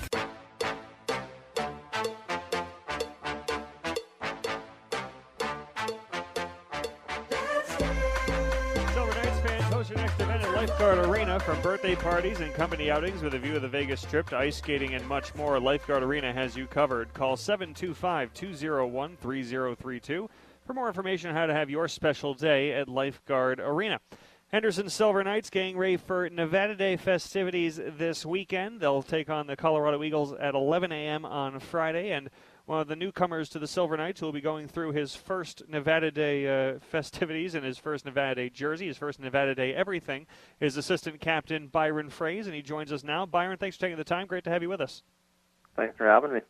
Arena 11.33 11.45
from 11.45 11.61
birthday 11.63 11.95
parties 11.95 12.41
and 12.41 12.53
company 12.53 12.91
outings 12.91 13.23
with 13.23 13.33
a 13.33 13.39
view 13.39 13.55
of 13.55 13.63
the 13.63 13.67
Vegas 13.67 14.01
Strip 14.01 14.29
to 14.29 14.37
ice 14.37 14.57
skating 14.57 14.93
and 14.93 15.03
much 15.07 15.33
more. 15.33 15.59
Lifeguard 15.59 16.03
Arena 16.03 16.31
has 16.31 16.55
you 16.55 16.67
covered. 16.67 17.11
Call 17.15 17.37
725 17.37 18.31
201 18.35 19.17
3032 19.17 20.29
for 20.63 20.73
more 20.75 20.87
information 20.87 21.31
on 21.31 21.35
how 21.35 21.47
to 21.47 21.53
have 21.53 21.71
your 21.71 21.87
special 21.87 22.35
day 22.35 22.73
at 22.73 22.87
Lifeguard 22.87 23.59
Arena. 23.59 23.99
Henderson 24.49 24.91
Silver 24.91 25.23
Knights 25.23 25.49
getting 25.49 25.75
ready 25.75 25.97
for 25.97 26.29
Nevada 26.29 26.75
Day 26.75 26.97
festivities 26.97 27.77
this 27.77 28.23
weekend. 28.23 28.79
They'll 28.79 29.01
take 29.01 29.31
on 29.31 29.47
the 29.47 29.55
Colorado 29.55 30.03
Eagles 30.03 30.33
at 30.33 30.53
11 30.53 30.91
a.m. 30.91 31.25
on 31.25 31.59
Friday, 31.59 32.11
and 32.11 32.29
one 32.65 32.79
of 32.79 32.87
the 32.87 32.95
newcomers 32.95 33.49
to 33.49 33.59
the 33.59 33.67
Silver 33.67 33.97
Knights 33.97 34.19
who 34.19 34.25
will 34.25 34.33
be 34.33 34.41
going 34.41 34.67
through 34.67 34.93
his 34.93 35.15
first 35.15 35.63
Nevada 35.67 36.11
Day 36.11 36.47
uh, 36.47 36.79
festivities 36.91 37.55
and 37.55 37.65
his 37.65 37.77
first 37.77 38.05
Nevada 38.05 38.35
Day 38.35 38.49
jersey, 38.49 38.87
his 38.87 38.97
first 38.97 39.19
Nevada 39.19 39.53
Day 39.53 39.73
everything, 39.73 40.27
is 40.59 40.77
assistant 40.77 41.19
captain 41.19 41.67
Byron 41.67 42.09
Froese, 42.09 42.45
and 42.45 42.55
he 42.55 42.61
joins 42.61 42.91
us 42.91 43.03
now. 43.03 43.25
Byron, 43.25 43.57
thanks 43.57 43.75
for 43.75 43.81
taking 43.81 43.97
the 43.97 44.03
time. 44.03 44.27
Great 44.27 44.43
to 44.45 44.49
have 44.49 44.61
you 44.61 44.69
with 44.69 44.81
us. 44.81 45.03
Thanks 45.75 45.97
for 45.97 46.07
having 46.07 46.33
me. 46.33 46.41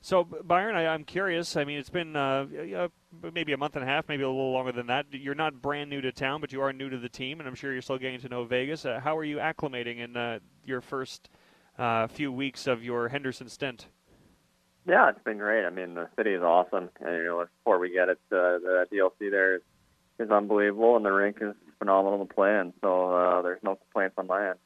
So, 0.00 0.22
Byron, 0.22 0.76
I, 0.76 0.82
am 0.92 1.04
curious. 1.04 1.56
I 1.56 1.64
mean, 1.64 1.78
it's 1.78 1.88
been 1.88 2.14
uh, 2.14 2.46
uh, 2.76 2.88
maybe 3.32 3.54
a 3.54 3.56
month 3.56 3.74
and 3.74 3.82
a 3.82 3.86
half, 3.86 4.06
maybe 4.06 4.22
a 4.22 4.28
little 4.28 4.52
longer 4.52 4.72
than 4.72 4.88
that. 4.88 5.06
You're 5.12 5.34
not 5.34 5.62
brand 5.62 5.88
new 5.88 6.02
to 6.02 6.12
town, 6.12 6.42
but 6.42 6.52
you 6.52 6.60
are 6.60 6.74
new 6.74 6.90
to 6.90 6.98
the 6.98 7.08
team, 7.08 7.40
and 7.40 7.48
I'm 7.48 7.54
sure 7.54 7.72
you're 7.72 7.80
still 7.80 7.96
getting 7.96 8.20
to 8.20 8.28
know 8.28 8.44
Vegas. 8.44 8.84
Uh, 8.84 9.00
how 9.02 9.16
are 9.16 9.24
you 9.24 9.38
acclimating 9.38 10.00
in 10.00 10.14
uh, 10.14 10.40
your 10.66 10.82
first 10.82 11.30
uh, 11.78 12.06
few 12.08 12.30
weeks 12.30 12.66
of 12.66 12.84
your 12.84 13.08
Henderson 13.08 13.48
stint? 13.48 13.86
Yeah, 14.86 15.08
it's 15.08 15.22
been 15.24 15.38
great. 15.38 15.64
I 15.64 15.70
mean, 15.70 15.94
the 15.94 16.08
city 16.16 16.34
is 16.34 16.42
awesome. 16.42 16.90
And, 17.00 17.16
you 17.16 17.24
know, 17.24 17.46
before 17.58 17.78
we 17.78 17.90
get 17.90 18.08
it, 18.08 18.18
uh, 18.30 18.60
the 18.60 18.86
DLC 18.92 19.30
there 19.30 19.56
is, 19.56 19.62
is 20.18 20.30
unbelievable, 20.30 20.96
and 20.96 21.04
the 21.04 21.12
rink 21.12 21.38
is 21.40 21.54
phenomenal 21.78 22.26
to 22.26 22.32
play 22.34 22.58
in. 22.58 22.72
So 22.82 23.10
uh, 23.14 23.42
there's 23.42 23.62
no 23.62 23.76
complaints 23.76 24.14
on 24.18 24.26
my 24.26 24.50
end. 24.50 24.58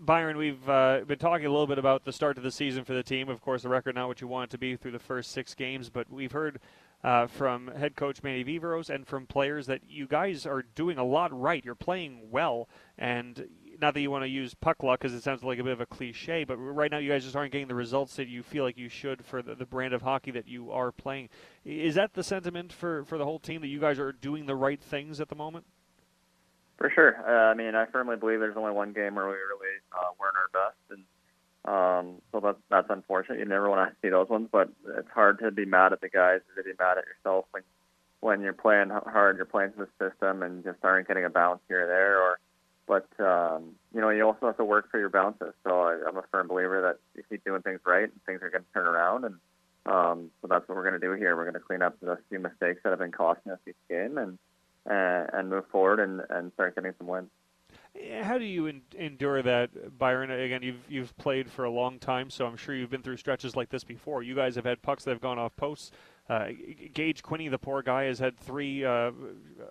Byron, 0.00 0.36
we've 0.36 0.68
uh, 0.68 1.00
been 1.06 1.18
talking 1.18 1.46
a 1.46 1.50
little 1.50 1.66
bit 1.66 1.78
about 1.78 2.04
the 2.04 2.12
start 2.12 2.38
of 2.38 2.44
the 2.44 2.50
season 2.50 2.84
for 2.84 2.94
the 2.94 3.02
team. 3.02 3.28
Of 3.28 3.40
course, 3.40 3.62
the 3.62 3.68
record 3.68 3.94
not 3.96 4.08
what 4.08 4.20
you 4.20 4.28
want 4.28 4.50
it 4.50 4.50
to 4.52 4.58
be 4.58 4.76
through 4.76 4.92
the 4.92 4.98
first 4.98 5.32
six 5.32 5.54
games, 5.54 5.90
but 5.90 6.08
we've 6.10 6.30
heard 6.30 6.60
uh, 7.02 7.26
from 7.26 7.68
head 7.68 7.96
coach 7.96 8.22
Manny 8.22 8.44
Viveiros 8.44 8.90
and 8.90 9.06
from 9.06 9.26
players 9.26 9.66
that 9.66 9.82
you 9.88 10.06
guys 10.06 10.46
are 10.46 10.62
doing 10.62 10.98
a 10.98 11.04
lot 11.04 11.38
right. 11.38 11.64
You're 11.64 11.74
playing 11.74 12.30
well, 12.30 12.68
and 12.96 13.48
not 13.80 13.94
that 13.94 14.00
you 14.00 14.10
want 14.10 14.24
to 14.24 14.28
use 14.28 14.54
puck 14.54 14.82
luck 14.82 15.00
because 15.00 15.14
it 15.14 15.22
sounds 15.22 15.42
like 15.42 15.58
a 15.58 15.64
bit 15.64 15.72
of 15.72 15.80
a 15.80 15.86
cliche, 15.86 16.44
but 16.44 16.56
right 16.56 16.90
now 16.90 16.98
you 16.98 17.10
guys 17.10 17.24
just 17.24 17.36
aren't 17.36 17.52
getting 17.52 17.68
the 17.68 17.74
results 17.74 18.16
that 18.16 18.28
you 18.28 18.42
feel 18.42 18.64
like 18.64 18.76
you 18.76 18.88
should 18.88 19.24
for 19.24 19.42
the, 19.42 19.54
the 19.54 19.66
brand 19.66 19.94
of 19.94 20.02
hockey 20.02 20.30
that 20.32 20.48
you 20.48 20.70
are 20.70 20.92
playing. 20.92 21.28
Is 21.64 21.94
that 21.94 22.14
the 22.14 22.22
sentiment 22.22 22.72
for, 22.72 23.04
for 23.04 23.18
the 23.18 23.24
whole 23.24 23.38
team 23.38 23.60
that 23.60 23.68
you 23.68 23.80
guys 23.80 23.98
are 23.98 24.12
doing 24.12 24.46
the 24.46 24.56
right 24.56 24.80
things 24.80 25.20
at 25.20 25.28
the 25.28 25.36
moment? 25.36 25.64
For 26.76 26.90
sure. 26.90 27.16
Uh, 27.26 27.50
I 27.50 27.54
mean, 27.54 27.74
I 27.74 27.86
firmly 27.86 28.16
believe 28.16 28.40
there's 28.40 28.56
only 28.56 28.72
one 28.72 28.92
game 28.92 29.16
where 29.16 29.26
we 29.26 29.32
really 29.32 29.74
uh, 29.92 30.10
weren't 30.18 30.36
our 30.36 30.48
best, 30.52 30.76
and 30.90 31.04
um, 31.64 32.22
so 32.30 32.40
that, 32.40 32.56
that's 32.70 32.88
unfortunate. 32.88 33.40
You 33.40 33.44
never 33.44 33.68
want 33.68 33.90
to 33.90 33.96
see 34.00 34.10
those 34.10 34.28
ones, 34.28 34.48
but 34.50 34.70
it's 34.96 35.10
hard 35.12 35.40
to 35.40 35.50
be 35.50 35.64
mad 35.64 35.92
at 35.92 36.00
the 36.00 36.08
guys 36.08 36.40
to 36.56 36.62
be 36.62 36.70
mad 36.78 36.98
at 36.98 37.04
yourself 37.04 37.46
when 37.50 37.64
when 38.20 38.40
you're 38.40 38.52
playing 38.52 38.90
hard, 38.90 39.36
you're 39.36 39.46
playing 39.46 39.72
to 39.72 39.86
the 39.86 40.10
system, 40.10 40.42
and 40.42 40.64
just 40.64 40.78
aren't 40.82 41.06
getting 41.06 41.24
a 41.24 41.30
bounce 41.30 41.60
here 41.68 41.84
or 41.84 41.86
there, 41.86 42.20
or 42.20 42.38
but 42.88 43.06
um, 43.20 43.74
you 43.94 44.00
know, 44.00 44.08
you 44.08 44.24
also 44.26 44.46
have 44.46 44.56
to 44.56 44.64
work 44.64 44.90
for 44.90 44.98
your 44.98 45.10
bounces. 45.10 45.52
So 45.64 45.82
I, 45.82 46.00
I'm 46.08 46.16
a 46.16 46.24
firm 46.32 46.48
believer 46.48 46.80
that 46.82 46.98
if 47.14 47.26
you 47.30 47.36
keep 47.36 47.44
doing 47.44 47.62
things 47.62 47.80
right, 47.86 48.08
things 48.26 48.40
are 48.42 48.50
going 48.50 48.64
to 48.64 48.72
turn 48.72 48.86
around, 48.86 49.24
and 49.24 49.34
um, 49.86 50.30
so 50.40 50.48
that's 50.48 50.68
what 50.68 50.76
we're 50.76 50.88
going 50.88 51.00
to 51.00 51.06
do 51.06 51.12
here. 51.12 51.36
We're 51.36 51.44
going 51.44 51.54
to 51.54 51.60
clean 51.60 51.82
up 51.82 52.00
the 52.00 52.18
few 52.28 52.38
mistakes 52.40 52.80
that 52.82 52.90
have 52.90 52.98
been 52.98 53.12
costing 53.12 53.52
us 53.52 53.58
each 53.68 53.76
game, 53.88 54.18
and 54.18 54.38
and, 54.86 55.30
and 55.32 55.50
move 55.50 55.64
forward 55.70 56.00
and, 56.00 56.22
and 56.30 56.52
start 56.54 56.74
getting 56.74 56.94
some 56.98 57.06
wins. 57.06 57.28
How 58.22 58.38
do 58.38 58.44
you 58.44 58.66
en- 58.68 58.82
endure 58.96 59.42
that, 59.42 59.98
Byron? 59.98 60.30
Again, 60.30 60.62
you've 60.62 60.84
you've 60.88 61.16
played 61.18 61.50
for 61.50 61.64
a 61.64 61.70
long 61.70 61.98
time, 61.98 62.30
so 62.30 62.46
I'm 62.46 62.56
sure 62.56 62.74
you've 62.74 62.90
been 62.90 63.02
through 63.02 63.16
stretches 63.16 63.56
like 63.56 63.70
this 63.70 63.84
before. 63.84 64.22
You 64.22 64.34
guys 64.34 64.54
have 64.56 64.64
had 64.64 64.82
pucks 64.82 65.04
that 65.04 65.10
have 65.10 65.20
gone 65.20 65.38
off 65.38 65.56
posts. 65.56 65.90
Uh, 66.28 66.48
Gage 66.92 67.22
Quinney, 67.22 67.50
the 67.50 67.58
poor 67.58 67.82
guy, 67.82 68.04
has 68.04 68.18
had 68.18 68.38
three 68.38 68.84
uh, 68.84 69.10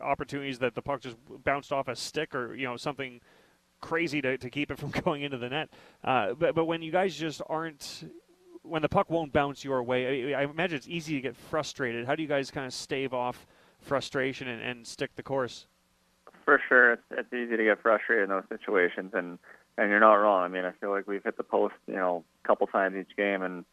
opportunities 0.02 0.58
that 0.60 0.74
the 0.74 0.82
puck 0.82 1.02
just 1.02 1.18
bounced 1.44 1.72
off 1.72 1.88
a 1.88 1.96
stick 1.96 2.34
or 2.34 2.56
you 2.56 2.66
know 2.66 2.78
something 2.78 3.22
crazy 3.80 4.22
to, 4.22 4.38
to 4.38 4.50
keep 4.50 4.72
it 4.72 4.80
from 4.80 4.90
going 4.90 5.22
into 5.22 5.38
the 5.38 5.50
net. 5.50 5.70
Uh, 6.04 6.34
but 6.34 6.56
but 6.56 6.66
when 6.66 6.82
you 6.82 6.92
guys 6.92 7.16
just 7.16 7.42
aren't, 7.48 8.10
when 8.64 8.82
the 8.82 8.90
puck 8.90 9.10
won't 9.10 9.32
bounce 9.32 9.64
your 9.64 9.84
way, 9.84 10.34
I, 10.34 10.42
I, 10.42 10.44
imagine 10.46 10.78
it's 10.78 10.88
easy 10.88 11.16
to 11.16 11.22
get 11.22 11.36
frustrated. 11.36 12.06
How 12.06 12.16
do 12.16 12.24
you 12.24 12.28
guys 12.28 12.50
kind 12.50 12.66
of 12.66 12.74
stave 12.74 13.14
off 13.14 13.46
frustration 13.80 14.48
and, 14.48 14.62
and 14.62 14.88
stick 14.88 15.12
the 15.16 15.24
course? 15.24 15.68
For 16.44 16.60
sure, 16.68 16.94
it's, 16.94 17.04
it's 17.12 17.34
easy 17.34 17.58
to 17.58 17.64
get 17.64 17.82
frustrated 17.82 18.24
in 18.24 18.30
those 18.30 18.46
situations, 18.50 19.12
and 19.14 19.38
and 19.78 19.90
you're 19.92 20.00
not 20.00 20.16
wrong. 20.16 20.44
I 20.44 20.48
mean, 20.48 20.66
I 20.66 20.72
feel 20.72 20.90
like 20.90 21.08
we've 21.08 21.24
hit 21.24 21.38
the 21.38 21.44
post, 21.44 21.76
you 21.86 21.96
know, 21.96 22.24
a 22.44 22.48
couple 22.48 22.66
times 22.66 22.96
each 22.96 23.16
game, 23.16 23.44
and 23.44 23.64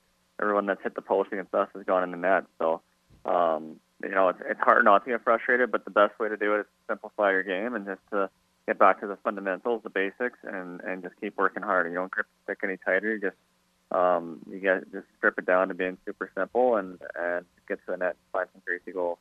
everyone 0.40 0.66
that's 0.66 0.83
hit 0.83 0.94
the 0.94 1.03
post 1.03 1.33
against 1.33 1.55
us 1.55 1.68
has 1.75 1.85
gone 1.85 2.03
in 2.03 2.11
the 2.11 2.16
net. 2.16 2.44
So, 2.59 2.83
um, 3.25 3.81
you 4.03 4.11
know, 4.11 4.29
it's, 4.29 4.40
it's 4.49 4.61
hard 4.61 4.85
not 4.85 5.05
to 5.05 5.11
get 5.11 5.25
frustrated, 5.25 5.70
but 5.70 5.85
the 5.85 5.90
best 5.90 6.18
way 6.18 6.29
to 6.29 6.37
do 6.37 6.55
it 6.55 6.61
is 6.61 6.66
to 6.66 6.92
simplify 6.92 7.31
your 7.31 7.42
game 7.42 7.75
and 7.75 7.87
just 7.87 8.01
to 8.11 8.29
get 8.66 8.79
back 8.79 9.01
to 9.01 9.07
the 9.07 9.16
fundamentals, 9.16 9.83
the 9.83 9.90
basics, 9.90 10.38
and 10.42 10.81
and 10.81 11.03
just 11.03 11.14
keep 11.20 11.37
working 11.37 11.62
hard. 11.62 11.87
You 11.88 11.94
don't 11.94 12.11
grip 12.11 12.27
the 12.27 12.53
stick 12.53 12.61
any 12.64 12.77
tighter. 12.77 13.14
You 13.14 13.20
just 13.20 13.37
um, 13.90 14.40
you 14.51 14.59
get 14.59 14.90
just 14.92 15.07
strip 15.18 15.38
it 15.38 15.47
down 15.47 15.68
to 15.68 15.75
being 15.75 15.99
super 16.05 16.31
simple 16.37 16.77
and 16.77 16.99
and 17.14 17.44
get 17.68 17.77
to 17.87 17.92
the 17.92 17.97
net 17.97 18.16
and 18.16 18.33
find 18.33 18.49
some 18.53 18.62
crazy 18.66 18.92
goals. 18.92 19.18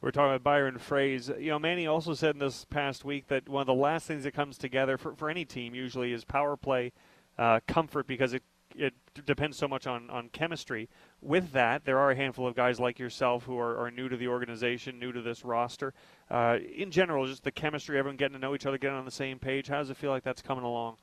We're 0.00 0.12
talking 0.12 0.30
about 0.30 0.42
Byron 0.42 0.78
Froese. 0.78 1.28
You 1.40 1.50
know, 1.50 1.58
Manny 1.58 1.86
also 1.86 2.14
said 2.14 2.34
in 2.34 2.38
this 2.38 2.64
past 2.64 3.04
week 3.04 3.28
that 3.28 3.48
one 3.48 3.60
of 3.60 3.66
the 3.66 3.74
last 3.74 4.06
things 4.06 4.24
that 4.24 4.32
comes 4.32 4.56
together 4.56 4.96
for, 4.96 5.14
for 5.14 5.28
any 5.28 5.44
team 5.44 5.74
usually 5.74 6.14
is 6.14 6.24
power 6.24 6.56
play 6.56 6.92
uh, 7.38 7.60
comfort 7.68 8.06
because 8.06 8.32
it 8.32 8.42
it 8.76 8.94
depends 9.26 9.56
so 9.56 9.66
much 9.68 9.86
on, 9.86 10.08
on 10.10 10.28
chemistry. 10.28 10.88
With 11.20 11.52
that, 11.52 11.84
there 11.84 11.98
are 11.98 12.10
a 12.10 12.16
handful 12.16 12.46
of 12.46 12.54
guys 12.54 12.78
like 12.80 12.98
yourself 12.98 13.44
who 13.44 13.58
are, 13.58 13.76
are 13.78 13.90
new 13.90 14.08
to 14.08 14.16
the 14.16 14.28
organization, 14.28 14.98
new 14.98 15.12
to 15.12 15.20
this 15.22 15.44
roster. 15.44 15.92
Uh, 16.30 16.58
in 16.76 16.90
general, 16.90 17.26
just 17.26 17.44
the 17.44 17.50
chemistry, 17.50 17.98
everyone 17.98 18.16
getting 18.16 18.34
to 18.34 18.38
know 18.40 18.54
each 18.54 18.66
other, 18.66 18.78
getting 18.78 18.96
on 18.96 19.04
the 19.04 19.10
same 19.10 19.38
page. 19.38 19.68
How 19.68 19.78
does 19.78 19.90
it 19.90 19.96
feel 19.96 20.10
like 20.10 20.22
that's 20.22 20.42
coming 20.42 20.64
along? 20.64 20.96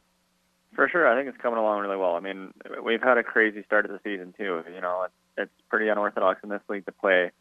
For 0.76 0.88
sure, 0.90 1.08
I 1.08 1.16
think 1.16 1.30
it's 1.34 1.42
coming 1.42 1.60
along 1.60 1.80
really 1.82 1.98
well. 1.98 2.16
I 2.16 2.20
mean, 2.20 2.54
we've 2.84 3.02
had 3.02 3.18
a 3.18 3.24
crazy 3.24 3.64
start 3.64 3.86
of 3.86 3.92
the 3.92 4.00
season 4.04 4.34
too. 4.38 4.64
You 4.74 4.82
know, 4.82 5.04
it's, 5.06 5.14
it's 5.38 5.62
pretty 5.70 5.88
unorthodox 5.88 6.42
in 6.44 6.50
this 6.50 6.62
league 6.70 6.86
to 6.86 6.92
play 6.92 7.32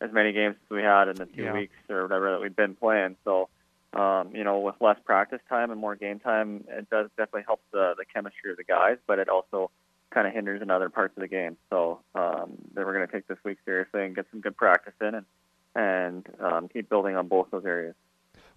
as 0.00 0.10
many 0.12 0.32
games 0.32 0.56
as 0.64 0.70
we 0.74 0.82
had 0.82 1.08
in 1.08 1.16
the 1.16 1.26
two 1.26 1.42
Yeah. 1.42 1.52
weeks 1.52 1.76
or 1.90 2.02
whatever 2.02 2.30
that 2.32 2.40
we've 2.40 2.56
been 2.56 2.74
playing. 2.74 3.16
So, 3.24 3.48
um, 3.92 4.30
you 4.34 4.44
know, 4.44 4.60
with 4.60 4.76
less 4.80 4.98
practice 5.04 5.40
time 5.48 5.70
and 5.70 5.80
more 5.80 5.96
game 5.96 6.20
time, 6.20 6.64
it 6.68 6.88
does 6.90 7.08
definitely 7.16 7.44
help 7.46 7.60
the 7.72 7.94
the 7.96 8.04
chemistry 8.04 8.50
of 8.50 8.56
the 8.56 8.64
guys, 8.64 8.98
but 9.06 9.18
it 9.18 9.28
also 9.28 9.70
kind 10.10 10.26
of 10.26 10.32
hinders 10.32 10.62
in 10.62 10.70
other 10.70 10.88
parts 10.88 11.16
of 11.16 11.20
the 11.20 11.28
game. 11.28 11.56
So, 11.70 12.00
um, 12.14 12.52
then 12.74 12.84
we're 12.84 12.94
going 12.94 13.06
to 13.06 13.12
take 13.12 13.28
this 13.28 13.38
week 13.44 13.58
seriously 13.64 14.04
and 14.04 14.14
get 14.14 14.26
some 14.30 14.40
good 14.40 14.56
practice 14.56 14.94
in 15.00 15.14
and 15.14 15.26
and 15.74 16.26
um, 16.40 16.68
keep 16.68 16.88
building 16.88 17.16
on 17.16 17.28
both 17.28 17.48
those 17.50 17.64
areas. 17.64 17.94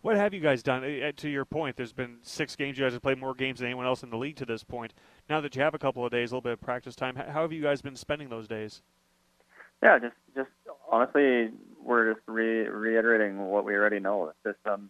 What 0.02 0.18
have 0.18 0.34
you 0.34 0.42
guys 0.42 0.62
done? 0.62 0.82
To 1.16 1.30
your 1.30 1.46
point, 1.46 1.78
there's 1.78 1.94
been 1.94 2.18
six 2.24 2.56
games. 2.56 2.78
You 2.78 2.84
guys 2.84 2.94
have 2.94 3.02
played 3.02 3.20
more 3.20 3.34
games 3.34 3.60
than 3.60 3.68
anyone 3.68 3.86
else 3.86 4.04
in 4.04 4.10
the 4.10 4.18
league 4.18 4.36
to 4.38 4.46
this 4.46 4.64
point. 4.64 4.94
Now 5.30 5.40
that 5.42 5.56
you 5.56 5.62
have 5.62 5.74
a 5.74 5.80
couple 5.80 6.06
of 6.06 6.12
days, 6.12 6.32
a 6.32 6.36
little 6.36 6.42
bit 6.42 6.54
of 6.54 6.62
practice 6.62 6.96
time, 6.96 7.16
how 7.16 7.44
have 7.44 7.54
you 7.54 7.62
guys 7.62 7.82
been 7.82 7.96
spending 7.96 8.30
those 8.30 8.48
days? 8.48 8.82
Yeah, 9.82 10.00
just 10.00 10.16
just 10.36 10.50
honestly, 10.92 11.52
we're 11.82 12.14
just 12.14 12.24
re- 12.28 12.68
reiterating 12.68 13.48
what 13.48 13.64
we 13.64 13.76
already 13.76 14.00
know. 14.00 14.32
The 14.44 14.54
system, 14.54 14.90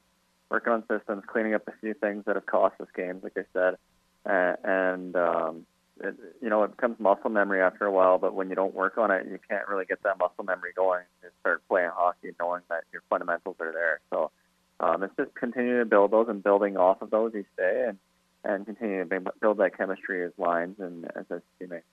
working 0.49 0.73
on 0.73 0.83
systems, 0.87 1.23
cleaning 1.27 1.53
up 1.53 1.67
a 1.67 1.73
few 1.81 1.93
things 1.93 2.23
that 2.25 2.35
have 2.35 2.45
cost 2.45 2.79
us 2.79 2.87
games, 2.95 3.23
like 3.23 3.37
I 3.37 3.45
said, 3.53 3.75
and, 4.25 4.57
and 4.63 5.15
um, 5.15 5.65
it, 5.99 6.15
you 6.41 6.49
know, 6.49 6.63
it 6.63 6.71
becomes 6.71 6.99
muscle 6.99 7.29
memory 7.29 7.61
after 7.61 7.85
a 7.85 7.91
while. 7.91 8.17
But 8.17 8.33
when 8.33 8.49
you 8.49 8.55
don't 8.55 8.73
work 8.73 8.97
on 8.97 9.11
it, 9.11 9.25
you 9.29 9.39
can't 9.49 9.67
really 9.67 9.85
get 9.85 10.01
that 10.03 10.17
muscle 10.17 10.43
memory 10.43 10.71
going. 10.75 11.03
You 11.21 11.29
start 11.41 11.61
playing 11.67 11.91
hockey, 11.93 12.31
knowing 12.39 12.61
that 12.69 12.83
your 12.91 13.01
fundamentals 13.09 13.55
are 13.59 13.71
there. 13.71 13.99
So 14.09 14.31
um, 14.79 15.03
it's 15.03 15.15
just 15.17 15.33
continuing 15.35 15.79
to 15.79 15.85
build 15.85 16.11
those 16.11 16.27
and 16.29 16.43
building 16.43 16.77
off 16.77 17.01
of 17.01 17.09
those 17.09 17.33
each 17.35 17.45
day, 17.57 17.85
and 17.87 17.97
and 18.45 18.65
continue 18.65 19.05
to 19.07 19.21
build- 19.39 19.57
that 19.57 19.77
chemistry 19.77 20.25
as 20.25 20.31
lines 20.37 20.75
and 20.79 21.05
as 21.15 21.25
a 21.29 21.41
teammate. 21.61 21.83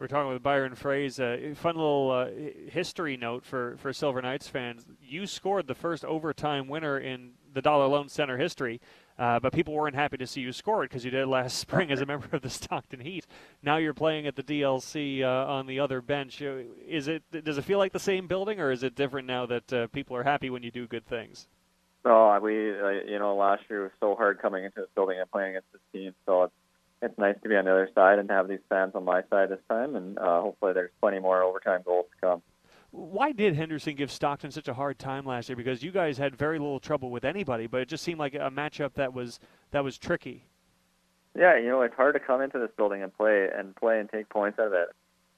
We're 0.00 0.06
talking 0.06 0.32
with 0.32 0.42
Byron 0.42 0.74
Froese. 0.74 1.20
A 1.20 1.54
fun 1.54 1.76
little 1.76 2.10
uh, 2.10 2.28
history 2.70 3.18
note 3.18 3.44
for, 3.44 3.76
for 3.76 3.92
Silver 3.92 4.22
Knights 4.22 4.48
fans. 4.48 4.86
You 5.02 5.26
scored 5.26 5.66
the 5.66 5.74
first 5.74 6.06
overtime 6.06 6.68
winner 6.68 6.98
in 6.98 7.32
the 7.52 7.60
Dollar 7.60 7.86
Loan 7.86 8.08
Center 8.08 8.38
history, 8.38 8.80
uh, 9.18 9.40
but 9.40 9.52
people 9.52 9.74
weren't 9.74 9.94
happy 9.94 10.16
to 10.16 10.26
see 10.26 10.40
you 10.40 10.52
score 10.52 10.84
it 10.84 10.88
because 10.88 11.04
you 11.04 11.10
did 11.10 11.28
last 11.28 11.58
spring 11.58 11.90
as 11.92 12.00
a 12.00 12.06
member 12.06 12.34
of 12.34 12.40
the 12.40 12.48
Stockton 12.48 13.00
Heat. 13.00 13.26
Now 13.62 13.76
you're 13.76 13.92
playing 13.92 14.26
at 14.26 14.36
the 14.36 14.42
DLC 14.42 15.22
uh, 15.22 15.52
on 15.52 15.66
the 15.66 15.78
other 15.78 16.00
bench. 16.00 16.40
Uh, 16.40 16.62
Is 16.88 17.06
it 17.06 17.22
does 17.44 17.58
it 17.58 17.64
feel 17.64 17.78
like 17.78 17.92
the 17.92 17.98
same 17.98 18.26
building, 18.26 18.58
or 18.58 18.72
is 18.72 18.82
it 18.82 18.94
different 18.94 19.26
now 19.26 19.44
that 19.44 19.70
uh, 19.70 19.86
people 19.88 20.16
are 20.16 20.22
happy 20.22 20.48
when 20.48 20.62
you 20.62 20.70
do 20.70 20.86
good 20.86 21.04
things? 21.04 21.46
Oh, 22.06 22.38
we 22.40 22.70
uh, 22.70 22.88
you 23.06 23.18
know 23.18 23.36
last 23.36 23.64
year 23.68 23.82
was 23.82 23.92
so 24.00 24.14
hard 24.14 24.40
coming 24.40 24.64
into 24.64 24.80
this 24.80 24.88
building 24.94 25.20
and 25.20 25.30
playing 25.30 25.50
against 25.50 25.72
this 25.72 25.82
team. 25.92 26.14
So 26.24 26.44
it's 26.44 26.54
it's 27.02 27.18
nice 27.18 27.36
to 27.42 27.48
be 27.48 27.56
on 27.56 27.64
the 27.64 27.70
other 27.70 27.88
side 27.94 28.18
and 28.18 28.28
to 28.28 28.34
have 28.34 28.48
these 28.48 28.60
fans 28.68 28.92
on 28.94 29.04
my 29.04 29.22
side 29.30 29.48
this 29.48 29.60
time, 29.68 29.96
and 29.96 30.18
uh, 30.18 30.42
hopefully 30.42 30.72
there's 30.72 30.90
plenty 31.00 31.18
more 31.18 31.42
overtime 31.42 31.80
goals 31.84 32.06
to 32.14 32.26
come. 32.26 32.42
Why 32.92 33.32
did 33.32 33.54
Henderson 33.54 33.94
give 33.94 34.10
Stockton 34.10 34.50
such 34.50 34.66
a 34.68 34.74
hard 34.74 34.98
time 34.98 35.24
last 35.24 35.48
year? 35.48 35.56
Because 35.56 35.82
you 35.82 35.92
guys 35.92 36.18
had 36.18 36.34
very 36.36 36.58
little 36.58 36.80
trouble 36.80 37.10
with 37.10 37.24
anybody, 37.24 37.66
but 37.68 37.80
it 37.80 37.88
just 37.88 38.02
seemed 38.02 38.18
like 38.18 38.34
a 38.34 38.50
matchup 38.50 38.94
that 38.94 39.14
was 39.14 39.38
that 39.70 39.84
was 39.84 39.96
tricky. 39.96 40.44
Yeah, 41.36 41.56
you 41.56 41.68
know 41.68 41.82
it's 41.82 41.94
hard 41.94 42.14
to 42.14 42.20
come 42.20 42.42
into 42.42 42.58
this 42.58 42.70
building 42.76 43.02
and 43.02 43.16
play 43.16 43.48
and 43.54 43.76
play 43.76 44.00
and 44.00 44.10
take 44.10 44.28
points 44.28 44.58
out 44.58 44.66
of 44.66 44.72
it. 44.72 44.88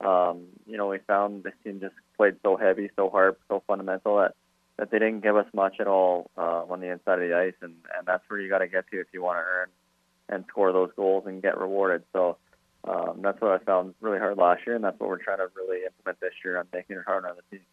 Um, 0.04 0.46
you 0.66 0.78
know 0.78 0.88
we 0.88 0.98
found 1.06 1.44
this 1.44 1.52
team 1.62 1.78
just 1.78 1.94
played 2.16 2.36
so 2.42 2.56
heavy, 2.56 2.90
so 2.96 3.10
hard, 3.10 3.36
so 3.48 3.62
fundamental 3.66 4.16
that 4.16 4.34
that 4.78 4.90
they 4.90 4.98
didn't 4.98 5.20
give 5.20 5.36
us 5.36 5.46
much 5.52 5.76
at 5.78 5.86
all 5.86 6.30
uh, 6.38 6.64
on 6.70 6.80
the 6.80 6.90
inside 6.90 7.20
of 7.22 7.28
the 7.28 7.36
ice, 7.36 7.54
and 7.60 7.74
and 7.96 8.06
that's 8.06 8.24
where 8.28 8.40
you 8.40 8.48
got 8.48 8.58
to 8.58 8.68
get 8.68 8.90
to 8.90 9.00
if 9.00 9.08
you 9.12 9.22
want 9.22 9.36
to 9.36 9.42
earn 9.42 9.68
and 10.32 10.44
score 10.48 10.72
those 10.72 10.90
goals 10.96 11.24
and 11.26 11.42
get 11.42 11.58
rewarded. 11.58 12.02
So 12.12 12.38
um, 12.84 13.20
that's 13.22 13.40
what 13.40 13.52
I 13.52 13.64
found 13.64 13.94
really 14.00 14.18
hard 14.18 14.38
last 14.38 14.62
year, 14.66 14.74
and 14.74 14.84
that's 14.84 14.98
what 14.98 15.08
we're 15.08 15.22
trying 15.22 15.38
to 15.38 15.48
really 15.54 15.84
implement 15.84 16.20
this 16.20 16.32
year 16.44 16.58
on 16.58 16.66
making 16.72 16.96
it 16.96 17.02
harder 17.06 17.28
on 17.28 17.36
the 17.36 17.56
team. 17.56 17.66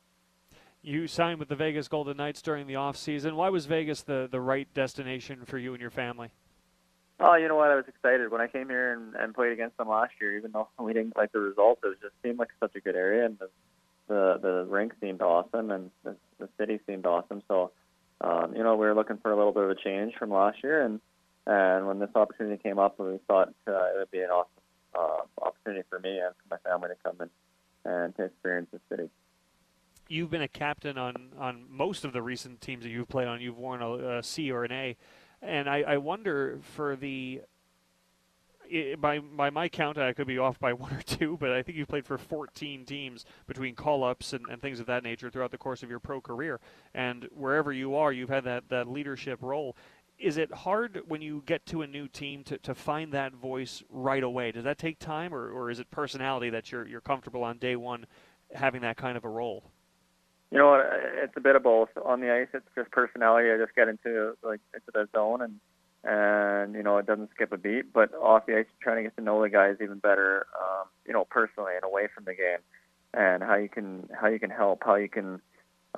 You 0.81 1.07
signed 1.07 1.39
with 1.39 1.49
the 1.49 1.55
Vegas 1.55 1.87
Golden 1.87 2.17
Knights 2.17 2.41
during 2.41 2.67
the 2.67 2.75
off 2.75 2.95
season. 2.95 3.35
Why 3.35 3.49
was 3.49 3.65
Vegas 3.65 4.01
the, 4.01 4.29
the 4.31 4.39
right 4.39 4.71
destination 4.73 5.43
for 5.45 5.57
you 5.57 5.73
and 5.73 5.81
your 5.81 5.89
family? 5.89 6.29
Oh, 7.19 7.35
you 7.35 7.49
know 7.49 7.55
what? 7.55 7.69
I 7.69 7.75
was 7.75 7.85
excited 7.87 8.31
when 8.31 8.39
I 8.39 8.47
came 8.47 8.69
here 8.69 8.93
and, 8.93 9.13
and 9.15 9.33
played 9.33 9.51
against 9.51 9.75
them 9.75 9.89
last 9.89 10.13
year. 10.21 10.37
Even 10.37 10.51
though 10.53 10.69
we 10.79 10.93
didn't 10.93 11.17
like 11.17 11.33
the 11.33 11.39
results, 11.39 11.81
it 11.83 11.99
just 12.01 12.13
seemed 12.23 12.39
like 12.39 12.49
such 12.61 12.75
a 12.75 12.79
good 12.79 12.95
area, 12.95 13.25
and 13.25 13.37
the 13.39 13.49
the, 14.07 14.39
the 14.41 14.65
rink 14.69 14.93
seemed 14.99 15.21
awesome, 15.21 15.69
and 15.69 15.91
the, 16.03 16.15
the 16.39 16.49
city 16.57 16.79
seemed 16.87 17.05
awesome. 17.05 17.43
So, 17.47 17.71
um, 18.21 18.55
you 18.55 18.63
know, 18.63 18.75
we 18.75 18.87
were 18.87 18.95
looking 18.95 19.17
for 19.17 19.31
a 19.31 19.35
little 19.35 19.51
bit 19.51 19.63
of 19.63 19.69
a 19.69 19.75
change 19.75 20.15
from 20.17 20.31
last 20.31 20.63
year, 20.63 20.83
and 20.83 20.99
and 21.49 21.87
when 21.87 21.97
this 21.97 22.11
opportunity 22.13 22.61
came 22.61 22.77
up, 22.77 22.99
we 22.99 23.17
thought 23.27 23.49
uh, 23.67 23.71
it 23.71 23.97
would 23.97 24.11
be 24.11 24.19
an 24.19 24.29
awesome 24.29 24.51
uh, 24.93 25.21
opportunity 25.41 25.83
for 25.89 25.97
me 25.97 26.19
and 26.19 26.35
for 26.35 26.43
my 26.51 26.57
family 26.69 26.89
to 26.89 26.95
come 27.03 27.15
in 27.19 27.91
and 27.91 28.15
to 28.17 28.25
experience 28.25 28.69
the 28.71 28.79
city. 28.87 29.09
You've 30.07 30.29
been 30.29 30.43
a 30.43 30.47
captain 30.47 30.99
on, 30.99 31.15
on 31.39 31.65
most 31.67 32.05
of 32.05 32.13
the 32.13 32.21
recent 32.21 32.61
teams 32.61 32.83
that 32.83 32.89
you've 32.89 33.09
played 33.09 33.27
on. 33.27 33.41
You've 33.41 33.57
worn 33.57 33.81
a, 33.81 34.19
a 34.19 34.23
C 34.23 34.51
or 34.51 34.63
an 34.63 34.71
A, 34.71 34.95
and 35.41 35.67
I, 35.67 35.81
I 35.81 35.97
wonder 35.97 36.59
for 36.61 36.95
the 36.95 37.41
by 38.99 39.19
by 39.19 39.49
my 39.49 39.69
count, 39.69 39.97
I 39.97 40.13
could 40.13 40.27
be 40.27 40.37
off 40.37 40.59
by 40.59 40.73
one 40.73 40.93
or 40.93 41.01
two, 41.01 41.37
but 41.39 41.51
I 41.51 41.63
think 41.63 41.77
you've 41.77 41.87
played 41.87 42.05
for 42.05 42.17
14 42.17 42.85
teams 42.85 43.25
between 43.47 43.75
call-ups 43.75 44.33
and, 44.33 44.45
and 44.49 44.61
things 44.61 44.79
of 44.79 44.85
that 44.87 45.03
nature 45.03 45.29
throughout 45.29 45.51
the 45.51 45.57
course 45.57 45.83
of 45.83 45.89
your 45.89 45.99
pro 45.99 46.21
career. 46.21 46.59
And 46.93 47.27
wherever 47.33 47.73
you 47.73 47.95
are, 47.95 48.11
you've 48.11 48.29
had 48.29 48.43
that, 48.43 48.69
that 48.69 48.87
leadership 48.87 49.39
role. 49.41 49.75
Is 50.19 50.37
it 50.37 50.53
hard 50.53 51.01
when 51.07 51.21
you 51.21 51.43
get 51.45 51.65
to 51.67 51.81
a 51.81 51.87
new 51.87 52.07
team 52.07 52.43
to, 52.45 52.57
to 52.59 52.75
find 52.75 53.13
that 53.13 53.33
voice 53.33 53.83
right 53.89 54.23
away? 54.23 54.51
Does 54.51 54.65
that 54.65 54.77
take 54.77 54.99
time, 54.99 55.33
or, 55.33 55.49
or 55.49 55.69
is 55.71 55.79
it 55.79 55.89
personality 55.91 56.49
that 56.49 56.71
you're 56.71 56.85
you're 56.85 57.01
comfortable 57.01 57.43
on 57.43 57.57
day 57.57 57.75
one 57.75 58.05
having 58.53 58.81
that 58.81 58.97
kind 58.97 59.15
of 59.17 59.23
a 59.23 59.29
role? 59.29 59.63
You 60.51 60.57
know? 60.57 60.81
It's 61.23 61.33
a 61.37 61.39
bit 61.39 61.55
of 61.55 61.63
both. 61.63 61.89
On 62.03 62.19
the 62.19 62.33
ice, 62.33 62.47
it's 62.53 62.67
just 62.75 62.91
personality. 62.91 63.49
I 63.51 63.57
just 63.57 63.75
get 63.75 63.87
into 63.87 64.35
like 64.43 64.59
into 64.73 64.91
the 64.93 65.07
zone 65.15 65.41
and 65.41 65.59
and 66.03 66.75
you 66.75 66.83
know 66.83 66.97
it 66.97 67.05
doesn't 67.05 67.29
skip 67.31 67.51
a 67.51 67.57
beat. 67.57 67.93
But 67.93 68.13
off 68.15 68.45
the 68.45 68.57
ice, 68.57 68.65
trying 68.81 68.97
to 68.97 69.03
get 69.03 69.15
to 69.17 69.23
know 69.23 69.41
the 69.41 69.49
guys 69.49 69.77
even 69.81 69.99
better. 69.99 70.47
Um, 70.59 70.87
you 71.05 71.13
know, 71.13 71.25
personally 71.25 71.73
and 71.75 71.83
away 71.83 72.07
from 72.13 72.25
the 72.25 72.33
game, 72.33 72.59
and 73.13 73.43
how 73.43 73.55
you 73.55 73.69
can 73.69 74.09
how 74.19 74.27
you 74.27 74.39
can 74.39 74.49
help, 74.49 74.83
how 74.85 74.95
you 74.95 75.09
can 75.09 75.41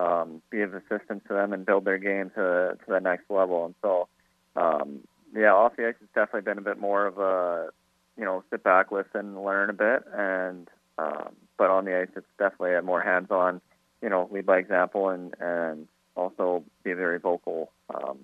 um, 0.01 0.41
be 0.49 0.61
of 0.61 0.73
assistance 0.73 1.21
to 1.27 1.33
them 1.33 1.53
and 1.53 1.65
build 1.65 1.85
their 1.85 1.97
game 1.97 2.31
to 2.35 2.77
to 2.77 2.85
the 2.87 2.99
next 2.99 3.29
level. 3.29 3.65
And 3.65 3.75
so, 3.81 4.07
um, 4.55 5.01
yeah, 5.35 5.53
off 5.53 5.75
the 5.75 5.87
ice, 5.87 5.95
it's 6.01 6.13
definitely 6.13 6.41
been 6.41 6.57
a 6.57 6.61
bit 6.61 6.79
more 6.79 7.05
of 7.05 7.17
a 7.17 7.69
you 8.17 8.25
know 8.25 8.43
sit 8.49 8.63
back, 8.63 8.91
listen, 8.91 9.43
learn 9.43 9.69
a 9.69 9.73
bit, 9.73 10.03
and 10.13 10.67
um, 10.97 11.35
but 11.57 11.69
on 11.69 11.85
the 11.85 11.99
ice, 11.99 12.09
it's 12.15 12.25
definitely 12.37 12.75
a 12.75 12.81
more 12.81 13.01
hands-on 13.01 13.61
you 14.01 14.09
know, 14.09 14.27
lead 14.31 14.45
by 14.45 14.57
example 14.57 15.09
and 15.09 15.33
and 15.39 15.87
also 16.15 16.63
be 16.83 16.93
very 16.93 17.19
vocal 17.19 17.71
um, 17.93 18.17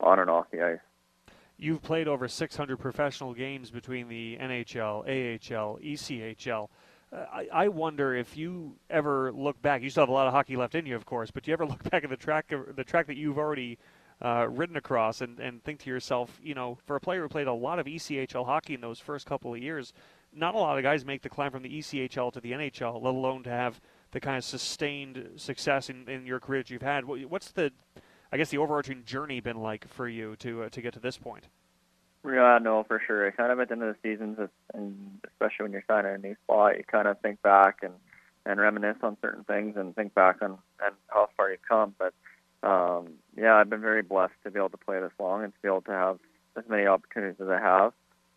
on 0.00 0.18
and 0.18 0.30
off 0.30 0.46
the 0.52 0.62
ice. 0.62 0.78
You've 1.58 1.82
played 1.82 2.06
over 2.06 2.28
600 2.28 2.76
professional 2.76 3.32
games 3.32 3.70
between 3.70 4.08
the 4.08 4.36
NHL, 4.38 5.04
AHL, 5.04 5.78
ECHL. 5.82 6.68
I, 7.12 7.48
I 7.52 7.68
wonder 7.68 8.14
if 8.14 8.36
you 8.36 8.76
ever 8.90 9.32
look 9.32 9.60
back. 9.62 9.82
You 9.82 9.90
still 9.90 10.02
have 10.02 10.08
a 10.08 10.12
lot 10.12 10.26
of 10.26 10.32
hockey 10.32 10.56
left 10.56 10.74
in 10.74 10.86
you, 10.86 10.96
of 10.96 11.06
course, 11.06 11.30
but 11.30 11.44
do 11.44 11.50
you 11.50 11.52
ever 11.52 11.66
look 11.66 11.88
back 11.90 12.04
at 12.04 12.10
the 12.10 12.16
track, 12.16 12.52
the 12.74 12.84
track 12.84 13.06
that 13.06 13.16
you've 13.16 13.38
already 13.38 13.78
uh, 14.22 14.48
ridden 14.48 14.76
across, 14.76 15.20
and, 15.20 15.38
and 15.38 15.62
think 15.62 15.80
to 15.80 15.90
yourself, 15.90 16.40
you 16.42 16.54
know, 16.54 16.78
for 16.86 16.96
a 16.96 17.00
player 17.00 17.22
who 17.22 17.28
played 17.28 17.46
a 17.46 17.52
lot 17.52 17.78
of 17.78 17.86
ECHL 17.86 18.46
hockey 18.46 18.74
in 18.74 18.80
those 18.80 18.98
first 18.98 19.26
couple 19.26 19.52
of 19.52 19.62
years, 19.62 19.92
not 20.34 20.54
a 20.54 20.58
lot 20.58 20.76
of 20.76 20.82
guys 20.82 21.04
make 21.04 21.22
the 21.22 21.28
climb 21.28 21.50
from 21.50 21.62
the 21.62 21.78
ECHL 21.78 22.32
to 22.32 22.40
the 22.40 22.52
NHL, 22.52 23.02
let 23.02 23.14
alone 23.14 23.42
to 23.44 23.50
have 23.50 23.80
the 24.12 24.20
kind 24.20 24.36
of 24.36 24.44
sustained 24.44 25.30
success 25.36 25.90
in, 25.90 26.08
in 26.08 26.26
your 26.26 26.40
career 26.40 26.60
that 26.60 26.70
you've 26.70 26.82
had. 26.82 27.04
What's 27.04 27.50
the, 27.52 27.72
I 28.32 28.36
guess, 28.36 28.50
the 28.50 28.58
overarching 28.58 29.04
journey 29.04 29.40
been 29.40 29.58
like 29.58 29.86
for 29.88 30.08
you 30.08 30.36
to 30.36 30.64
uh, 30.64 30.68
to 30.70 30.80
get 30.80 30.94
to 30.94 31.00
this 31.00 31.16
point? 31.16 31.48
Yeah, 32.26 32.58
no, 32.60 32.82
for 32.84 33.00
sure. 33.06 33.30
Kind 33.32 33.52
of 33.52 33.60
at 33.60 33.68
the 33.68 33.74
end 33.74 33.82
of 33.82 33.94
the 33.94 34.08
seasons, 34.08 34.38
and 34.74 35.20
especially 35.26 35.64
when 35.64 35.72
you're 35.72 35.84
signing 35.86 36.14
a 36.14 36.18
new 36.18 36.34
spot, 36.44 36.76
you 36.76 36.84
kind 36.84 37.06
of 37.08 37.20
think 37.20 37.40
back 37.42 37.78
and 37.82 37.94
and 38.44 38.60
reminisce 38.60 38.98
on 39.02 39.16
certain 39.20 39.42
things 39.44 39.76
and 39.76 39.94
think 39.96 40.14
back 40.14 40.36
on 40.40 40.58
and 40.84 40.94
how 41.08 41.28
far 41.36 41.50
you've 41.50 41.60
come. 41.68 41.94
But 41.98 42.14
um, 42.66 43.14
yeah, 43.36 43.56
I've 43.56 43.70
been 43.70 43.80
very 43.80 44.02
blessed 44.02 44.34
to 44.44 44.50
be 44.50 44.58
able 44.58 44.70
to 44.70 44.76
play 44.76 45.00
this 45.00 45.12
long 45.18 45.44
and 45.44 45.52
to 45.52 45.58
be 45.62 45.68
able 45.68 45.82
to 45.82 45.90
have 45.90 46.18
as 46.56 46.64
many 46.68 46.86
opportunities 46.86 47.40
as 47.40 47.48
I 47.48 47.60
have. 47.60 47.92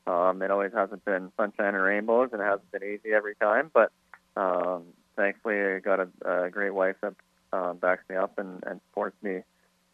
Um, 0.07 0.41
it 0.41 0.49
always 0.51 0.73
hasn't 0.73 1.05
been 1.05 1.31
sunshine 1.37 1.75
and 1.75 1.83
rainbows, 1.83 2.29
and 2.31 2.41
it 2.41 2.45
hasn't 2.45 2.71
been 2.71 2.83
easy 2.83 3.13
every 3.13 3.35
time. 3.35 3.69
But 3.73 3.91
um, 4.35 4.83
thankfully, 5.15 5.61
I 5.61 5.79
got 5.79 5.99
a, 5.99 6.45
a 6.45 6.49
great 6.49 6.73
wife 6.73 6.95
that 7.01 7.13
uh, 7.53 7.73
backs 7.73 8.03
me 8.09 8.15
up 8.15 8.37
and, 8.39 8.63
and 8.65 8.81
supports 8.89 9.15
me 9.21 9.41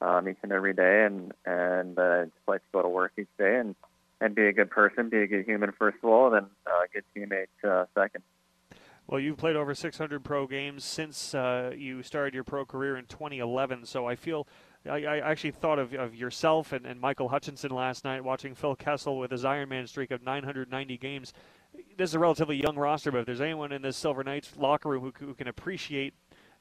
um, 0.02 0.28
each 0.28 0.38
and 0.44 0.52
every 0.52 0.74
day, 0.74 1.06
and 1.06 1.34
and 1.46 1.98
uh, 1.98 2.26
just 2.26 2.48
like 2.48 2.62
to 2.62 2.68
go 2.74 2.82
to 2.82 2.90
work 2.90 3.14
each 3.18 3.28
day 3.38 3.58
and 3.58 3.76
and 4.22 4.36
be 4.36 4.48
a 4.48 4.54
good 4.54 4.70
person, 4.70 5.10
be 5.10 5.20
a 5.20 5.28
good 5.28 5.46
human 5.46 5.72
first 5.72 5.98
of 6.04 6.10
all, 6.10 6.28
and 6.28 6.36
then 6.36 6.50
uh, 6.68 6.84
a 6.84 6.88
good 6.94 7.04
teammate 7.16 7.70
uh, 7.70 7.86
second. 7.94 8.24
Well, 9.08 9.20
you've 9.20 9.38
played 9.38 9.56
over 9.56 9.76
600 9.76 10.24
pro 10.24 10.48
games 10.48 10.84
since 10.84 11.36
uh, 11.36 11.74
you 11.78 12.02
started 12.02 12.34
your 12.34 12.44
pro 12.44 12.66
career 12.66 12.98
in 12.98 13.06
2011, 13.06 13.86
so 13.86 14.08
I 14.08 14.16
feel 14.16 14.48
I, 14.90 15.06
I 15.06 15.18
actually 15.20 15.52
thought 15.52 15.78
of, 15.78 15.94
of 15.94 16.16
yourself 16.16 16.72
and, 16.72 16.86
and 16.86 17.00
Michael 17.00 17.30
Hutchinson 17.30 17.72
last 17.72 18.04
night 18.04 18.24
watching 18.24 18.56
Phil 18.56 18.76
Kessel 18.76 19.20
with 19.20 19.32
his 19.32 19.44
Ironman 19.44 19.88
streak 19.88 20.10
of 20.12 20.24
990 20.24 20.98
games. 20.98 21.34
This 21.98 22.12
is 22.12 22.16
a 22.16 22.20
relatively 22.20 22.56
young 22.56 22.78
roster, 22.78 23.12
but 23.12 23.20
if 23.20 23.26
there's 23.26 23.42
anyone 23.42 23.72
in 23.72 23.84
this 23.84 23.98
Silver 23.98 24.24
Knights 24.24 24.52
locker 24.58 24.90
room 24.90 25.04
who, 25.04 25.26
who 25.26 25.34
can 25.34 25.48
appreciate 25.48 26.14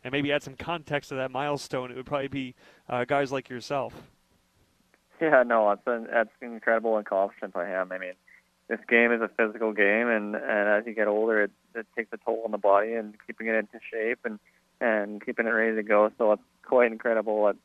and 0.04 0.12
maybe 0.12 0.30
add 0.30 0.42
some 0.42 0.54
context 0.54 1.08
to 1.08 1.16
that 1.16 1.30
milestone, 1.30 1.90
it 1.90 1.96
would 1.96 2.06
probably 2.06 2.28
be 2.28 2.54
uh, 2.88 3.04
guys 3.04 3.32
like 3.32 3.48
yourself. 3.48 3.94
Yeah, 5.20 5.42
no, 5.44 5.70
it's 5.70 5.82
an 5.86 6.06
that's 6.12 6.30
an 6.42 6.52
incredible 6.52 6.98
accomplishment 6.98 7.54
by 7.54 7.66
him. 7.66 7.90
I 7.90 7.98
mean, 7.98 8.12
this 8.68 8.80
game 8.88 9.10
is 9.12 9.22
a 9.22 9.28
physical 9.28 9.72
game, 9.72 10.08
and 10.08 10.34
and 10.34 10.68
as 10.68 10.84
you 10.86 10.94
get 10.94 11.08
older, 11.08 11.42
it, 11.44 11.50
it 11.74 11.86
takes 11.96 12.12
a 12.12 12.18
toll 12.18 12.42
on 12.44 12.50
the 12.50 12.58
body 12.58 12.92
and 12.94 13.14
keeping 13.26 13.46
it 13.46 13.54
into 13.54 13.80
shape 13.90 14.20
and 14.24 14.38
and 14.80 15.24
keeping 15.24 15.46
it 15.46 15.50
ready 15.50 15.76
to 15.76 15.82
go. 15.82 16.10
So 16.18 16.32
it's 16.32 16.42
quite 16.62 16.92
incredible 16.92 17.40
what 17.40 17.56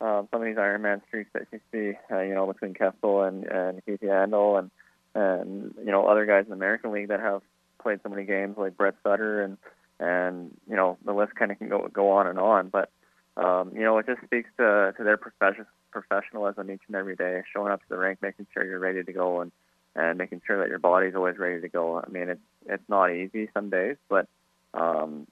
um, 0.00 0.28
some 0.30 0.40
of 0.40 0.46
these 0.46 0.56
Ironman 0.56 1.02
streaks 1.06 1.30
that 1.34 1.46
you 1.52 1.60
see, 1.70 1.98
uh, 2.10 2.20
you 2.20 2.34
know, 2.34 2.46
between 2.46 2.72
Kessel 2.72 3.22
and 3.22 3.44
and 3.44 3.84
Keith 3.84 4.00
Yandle 4.00 4.58
and 4.58 4.70
and 5.14 5.74
you 5.78 5.90
know 5.90 6.06
other 6.06 6.24
guys 6.24 6.44
in 6.44 6.50
the 6.50 6.56
American 6.56 6.92
League 6.92 7.08
that 7.08 7.20
have 7.20 7.42
played 7.82 8.00
so 8.02 8.08
many 8.08 8.24
games 8.24 8.56
like 8.56 8.76
Brett 8.76 8.94
Sutter 9.02 9.42
and 9.42 9.58
and 10.02 10.50
you 10.68 10.76
know 10.76 10.98
the 11.04 11.12
list 11.12 11.34
kind 11.36 11.52
of 11.52 11.58
can 11.58 11.68
go 11.68 11.88
go 11.92 12.10
on 12.10 12.26
and 12.26 12.38
on. 12.38 12.68
But 12.68 12.90
um, 13.36 13.72
you 13.74 13.82
know, 13.82 13.98
it 13.98 14.06
just 14.06 14.22
speaks 14.24 14.50
to 14.58 14.92
to 14.96 15.04
their 15.04 15.16
profession 15.16 15.66
professionalism 15.90 16.70
each 16.70 16.80
and 16.86 16.96
every 16.96 17.16
day, 17.16 17.42
showing 17.52 17.72
up 17.72 17.80
to 17.80 17.88
the 17.88 17.98
rink, 17.98 18.20
making 18.22 18.46
sure 18.52 18.64
you're 18.64 18.78
ready 18.78 19.02
to 19.02 19.12
go, 19.12 19.40
and 19.40 19.52
and 19.94 20.18
making 20.18 20.42
sure 20.46 20.58
that 20.58 20.68
your 20.68 20.78
body's 20.78 21.14
always 21.14 21.38
ready 21.38 21.60
to 21.60 21.68
go. 21.68 21.98
I 21.98 22.08
mean, 22.08 22.28
it's 22.28 22.40
it's 22.66 22.88
not 22.88 23.12
easy 23.12 23.48
some 23.54 23.70
days, 23.70 23.96
but 24.08 24.26
um, 24.74 25.26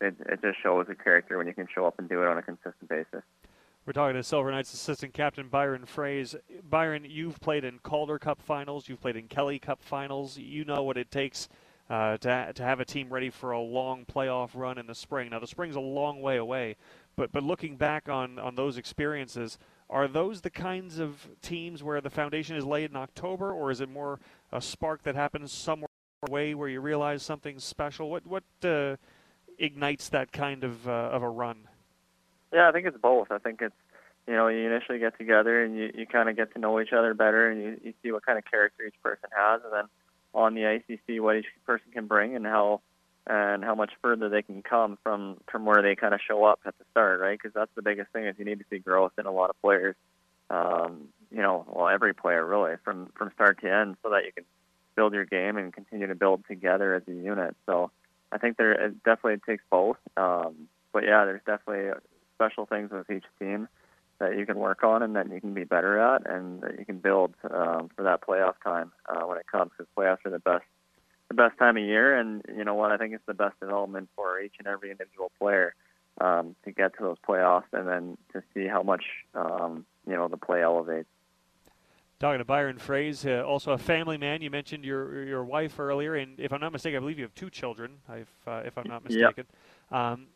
it 0.00 0.16
it 0.26 0.42
just 0.42 0.60
shows 0.62 0.86
a 0.88 0.94
character 0.94 1.38
when 1.38 1.46
you 1.46 1.54
can 1.54 1.68
show 1.72 1.86
up 1.86 1.98
and 1.98 2.08
do 2.08 2.22
it 2.22 2.28
on 2.28 2.36
a 2.36 2.42
consistent 2.42 2.88
basis. 2.88 3.22
We're 3.86 3.92
talking 3.92 4.16
to 4.16 4.24
Silver 4.24 4.50
Knights 4.50 4.74
assistant 4.74 5.14
captain 5.14 5.46
Byron 5.46 5.84
Froese. 5.86 6.34
Byron, 6.68 7.06
you've 7.08 7.38
played 7.38 7.64
in 7.64 7.78
Calder 7.78 8.18
Cup 8.18 8.42
finals, 8.42 8.88
you've 8.88 9.00
played 9.00 9.14
in 9.14 9.28
Kelly 9.28 9.60
Cup 9.60 9.80
finals. 9.80 10.36
You 10.36 10.64
know 10.64 10.82
what 10.82 10.96
it 10.96 11.12
takes 11.12 11.48
uh, 11.88 12.16
to 12.18 12.52
to 12.54 12.62
have 12.62 12.80
a 12.80 12.84
team 12.84 13.12
ready 13.12 13.30
for 13.30 13.52
a 13.52 13.60
long 13.60 14.04
playoff 14.04 14.50
run 14.54 14.78
in 14.78 14.86
the 14.86 14.94
spring. 14.94 15.30
Now 15.30 15.38
the 15.38 15.46
spring's 15.46 15.76
a 15.76 15.80
long 15.80 16.20
way 16.20 16.36
away, 16.36 16.76
but 17.16 17.32
but 17.32 17.42
looking 17.42 17.76
back 17.76 18.08
on 18.08 18.38
on 18.38 18.54
those 18.54 18.76
experiences, 18.76 19.58
are 19.88 20.08
those 20.08 20.40
the 20.40 20.50
kinds 20.50 20.98
of 20.98 21.28
teams 21.42 21.82
where 21.82 22.00
the 22.00 22.10
foundation 22.10 22.56
is 22.56 22.64
laid 22.64 22.90
in 22.90 22.96
October, 22.96 23.52
or 23.52 23.70
is 23.70 23.80
it 23.80 23.88
more 23.88 24.18
a 24.52 24.60
spark 24.60 25.02
that 25.04 25.14
happens 25.14 25.52
somewhere 25.52 25.88
away 26.28 26.54
where 26.54 26.68
you 26.68 26.80
realize 26.80 27.22
something 27.22 27.58
special? 27.58 28.10
What 28.10 28.26
what 28.26 28.44
uh, 28.64 28.96
ignites 29.58 30.08
that 30.08 30.32
kind 30.32 30.64
of 30.64 30.88
uh, 30.88 30.90
of 30.90 31.22
a 31.22 31.28
run? 31.28 31.68
Yeah, 32.52 32.68
I 32.68 32.72
think 32.72 32.86
it's 32.86 32.98
both. 32.98 33.30
I 33.30 33.38
think 33.38 33.62
it's 33.62 33.76
you 34.26 34.34
know 34.34 34.48
you 34.48 34.66
initially 34.66 34.98
get 34.98 35.16
together 35.18 35.62
and 35.62 35.76
you, 35.76 35.92
you 35.94 36.06
kind 36.06 36.28
of 36.28 36.34
get 36.34 36.52
to 36.54 36.58
know 36.58 36.80
each 36.80 36.92
other 36.92 37.14
better 37.14 37.48
and 37.48 37.62
you, 37.62 37.80
you 37.84 37.94
see 38.02 38.10
what 38.10 38.26
kind 38.26 38.38
of 38.38 38.44
character 38.44 38.84
each 38.84 39.00
person 39.04 39.28
has, 39.36 39.60
and 39.62 39.72
then 39.72 39.84
on 40.36 40.54
the 40.54 40.80
see 41.06 41.18
what 41.18 41.36
each 41.36 41.46
person 41.64 41.86
can 41.92 42.06
bring 42.06 42.36
and 42.36 42.44
how 42.44 42.80
and 43.26 43.64
how 43.64 43.74
much 43.74 43.90
further 44.02 44.28
they 44.28 44.42
can 44.42 44.62
come 44.62 44.98
from 45.02 45.38
from 45.50 45.64
where 45.64 45.82
they 45.82 45.96
kind 45.96 46.14
of 46.14 46.20
show 46.20 46.44
up 46.44 46.60
at 46.64 46.76
the 46.78 46.84
start, 46.92 47.18
right? 47.18 47.38
Because 47.40 47.54
that's 47.54 47.70
the 47.74 47.82
biggest 47.82 48.12
thing 48.12 48.26
is 48.26 48.36
you 48.38 48.44
need 48.44 48.58
to 48.58 48.64
see 48.70 48.78
growth 48.78 49.12
in 49.18 49.26
a 49.26 49.32
lot 49.32 49.50
of 49.50 49.60
players. 49.62 49.96
Um, 50.50 51.08
you 51.32 51.42
know, 51.42 51.66
well, 51.68 51.88
every 51.88 52.14
player 52.14 52.44
really 52.44 52.76
from 52.84 53.10
from 53.16 53.32
start 53.34 53.60
to 53.62 53.72
end, 53.72 53.96
so 54.02 54.10
that 54.10 54.24
you 54.24 54.32
can 54.32 54.44
build 54.94 55.14
your 55.14 55.24
game 55.24 55.56
and 55.56 55.72
continue 55.72 56.06
to 56.06 56.14
build 56.14 56.44
together 56.46 56.94
as 56.94 57.02
a 57.08 57.12
unit. 57.12 57.56
So 57.66 57.90
I 58.30 58.38
think 58.38 58.58
there 58.58 58.72
it 58.72 59.02
definitely 59.04 59.40
takes 59.46 59.64
both. 59.70 59.98
Um, 60.16 60.68
but 60.92 61.04
yeah, 61.04 61.24
there's 61.24 61.42
definitely 61.46 61.90
special 62.34 62.66
things 62.66 62.90
with 62.90 63.10
each 63.10 63.24
team 63.40 63.68
that 64.18 64.36
you 64.36 64.46
can 64.46 64.58
work 64.58 64.82
on 64.82 65.02
and 65.02 65.16
that 65.16 65.30
you 65.30 65.40
can 65.40 65.54
be 65.54 65.64
better 65.64 65.98
at 65.98 66.28
and 66.30 66.62
that 66.62 66.78
you 66.78 66.84
can 66.84 66.98
build 66.98 67.34
um, 67.50 67.90
for 67.94 68.02
that 68.02 68.22
playoff 68.22 68.54
time 68.64 68.92
uh, 69.08 69.26
when 69.26 69.38
it 69.38 69.46
comes 69.46 69.70
because 69.76 69.90
playoffs 69.96 70.24
are 70.24 70.30
the 70.30 70.38
best 70.38 70.64
the 71.28 71.34
best 71.34 71.58
time 71.58 71.76
of 71.76 71.82
year, 71.82 72.16
and 72.16 72.42
you 72.56 72.64
know 72.64 72.74
what? 72.74 72.92
I 72.92 72.96
think 72.96 73.14
it's 73.14 73.26
the 73.26 73.34
best 73.34 73.58
development 73.60 74.08
for 74.14 74.40
each 74.40 74.54
and 74.58 74.66
every 74.68 74.90
individual 74.90 75.32
player 75.38 75.74
um, 76.20 76.54
to 76.64 76.70
get 76.70 76.96
to 76.98 77.02
those 77.02 77.16
playoffs, 77.28 77.64
and 77.72 77.88
then 77.88 78.16
to 78.32 78.42
see 78.54 78.66
how 78.66 78.82
much 78.82 79.04
um, 79.34 79.84
you 80.06 80.14
know 80.14 80.28
the 80.28 80.36
play 80.36 80.62
elevates. 80.62 81.08
Talking 82.18 82.38
to 82.38 82.44
Byron 82.46 82.78
Froese, 82.78 83.26
uh, 83.26 83.44
also 83.44 83.72
a 83.72 83.78
family 83.78 84.16
man. 84.16 84.40
You 84.40 84.50
mentioned 84.50 84.84
your 84.84 85.24
your 85.24 85.44
wife 85.44 85.78
earlier, 85.78 86.14
and 86.14 86.38
if 86.38 86.52
I'm 86.52 86.60
not 86.60 86.72
mistaken, 86.72 86.98
I 86.98 87.00
believe 87.00 87.18
you 87.18 87.24
have 87.24 87.34
two 87.34 87.50
children. 87.50 87.92
If 88.08 88.28
uh, 88.46 88.62
if 88.64 88.78
I'm 88.78 88.88
not 88.88 89.04
mistaken, 89.04 89.46
yep. 89.90 89.92
um, 89.92 90.26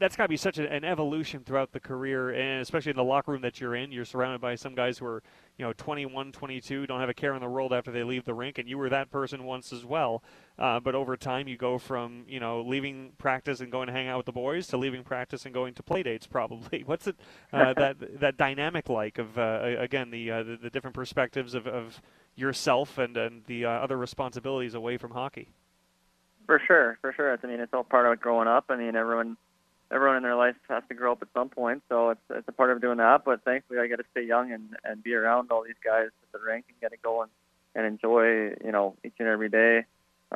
that's 0.00 0.16
got 0.16 0.24
to 0.24 0.28
be 0.28 0.36
such 0.36 0.58
a, 0.58 0.72
an 0.72 0.82
evolution 0.82 1.44
throughout 1.44 1.72
the 1.72 1.78
career, 1.78 2.30
and 2.30 2.62
especially 2.62 2.90
in 2.90 2.96
the 2.96 3.04
locker 3.04 3.32
room 3.32 3.42
that 3.42 3.60
you're 3.60 3.76
in. 3.76 3.92
You're 3.92 4.06
surrounded 4.06 4.40
by 4.40 4.54
some 4.54 4.74
guys 4.74 4.98
who 4.98 5.04
are, 5.04 5.22
you 5.58 5.64
know, 5.64 5.74
21, 5.74 6.32
22, 6.32 6.86
don't 6.86 7.00
have 7.00 7.10
a 7.10 7.14
care 7.14 7.34
in 7.34 7.40
the 7.40 7.48
world 7.48 7.72
after 7.72 7.92
they 7.92 8.02
leave 8.02 8.24
the 8.24 8.32
rink, 8.32 8.58
and 8.58 8.66
you 8.66 8.78
were 8.78 8.88
that 8.88 9.10
person 9.10 9.44
once 9.44 9.72
as 9.74 9.84
well. 9.84 10.24
Uh, 10.58 10.80
but 10.80 10.94
over 10.94 11.18
time, 11.18 11.46
you 11.46 11.58
go 11.58 11.78
from, 11.78 12.24
you 12.26 12.40
know, 12.40 12.62
leaving 12.62 13.12
practice 13.18 13.60
and 13.60 13.70
going 13.70 13.88
to 13.88 13.92
hang 13.92 14.08
out 14.08 14.16
with 14.16 14.26
the 14.26 14.32
boys 14.32 14.66
to 14.68 14.78
leaving 14.78 15.04
practice 15.04 15.44
and 15.44 15.52
going 15.52 15.74
to 15.74 15.82
play 15.82 16.02
dates. 16.02 16.26
Probably. 16.26 16.82
What's 16.86 17.06
it 17.06 17.16
uh, 17.52 17.74
that 17.74 18.20
that 18.20 18.36
dynamic 18.38 18.88
like 18.88 19.18
of 19.18 19.38
uh, 19.38 19.60
again 19.78 20.10
the, 20.10 20.30
uh, 20.30 20.42
the, 20.42 20.56
the 20.56 20.70
different 20.70 20.94
perspectives 20.94 21.54
of, 21.54 21.66
of 21.66 22.00
yourself 22.34 22.96
and 22.96 23.16
and 23.16 23.44
the 23.46 23.66
uh, 23.66 23.70
other 23.70 23.98
responsibilities 23.98 24.74
away 24.74 24.96
from 24.96 25.10
hockey? 25.10 25.50
For 26.46 26.60
sure, 26.66 26.98
for 27.02 27.12
sure. 27.12 27.38
I 27.40 27.46
mean, 27.46 27.60
it's 27.60 27.72
all 27.72 27.84
part 27.84 28.10
of 28.10 28.18
growing 28.18 28.48
up. 28.48 28.64
I 28.70 28.76
mean, 28.76 28.96
everyone 28.96 29.36
everyone 29.90 30.16
in 30.16 30.22
their 30.22 30.36
life 30.36 30.54
has 30.68 30.82
to 30.88 30.94
grow 30.94 31.12
up 31.12 31.22
at 31.22 31.28
some 31.34 31.48
point, 31.48 31.82
so 31.88 32.10
it's 32.10 32.20
it's 32.30 32.48
a 32.48 32.52
part 32.52 32.70
of 32.70 32.80
doing 32.80 32.98
that. 32.98 33.24
But 33.24 33.44
thankfully, 33.44 33.80
I 33.80 33.86
get 33.86 33.96
to 33.96 34.04
stay 34.12 34.24
young 34.24 34.52
and 34.52 34.76
and 34.84 35.02
be 35.02 35.14
around 35.14 35.50
all 35.50 35.64
these 35.64 35.74
guys 35.84 36.06
at 36.06 36.32
the 36.32 36.44
rink 36.44 36.66
and 36.68 36.80
get 36.80 36.92
to 36.92 36.96
go 37.02 37.22
and 37.22 37.30
and 37.74 37.86
enjoy 37.86 38.54
you 38.64 38.72
know 38.72 38.96
each 39.04 39.14
and 39.18 39.28
every 39.28 39.48
day, 39.48 39.84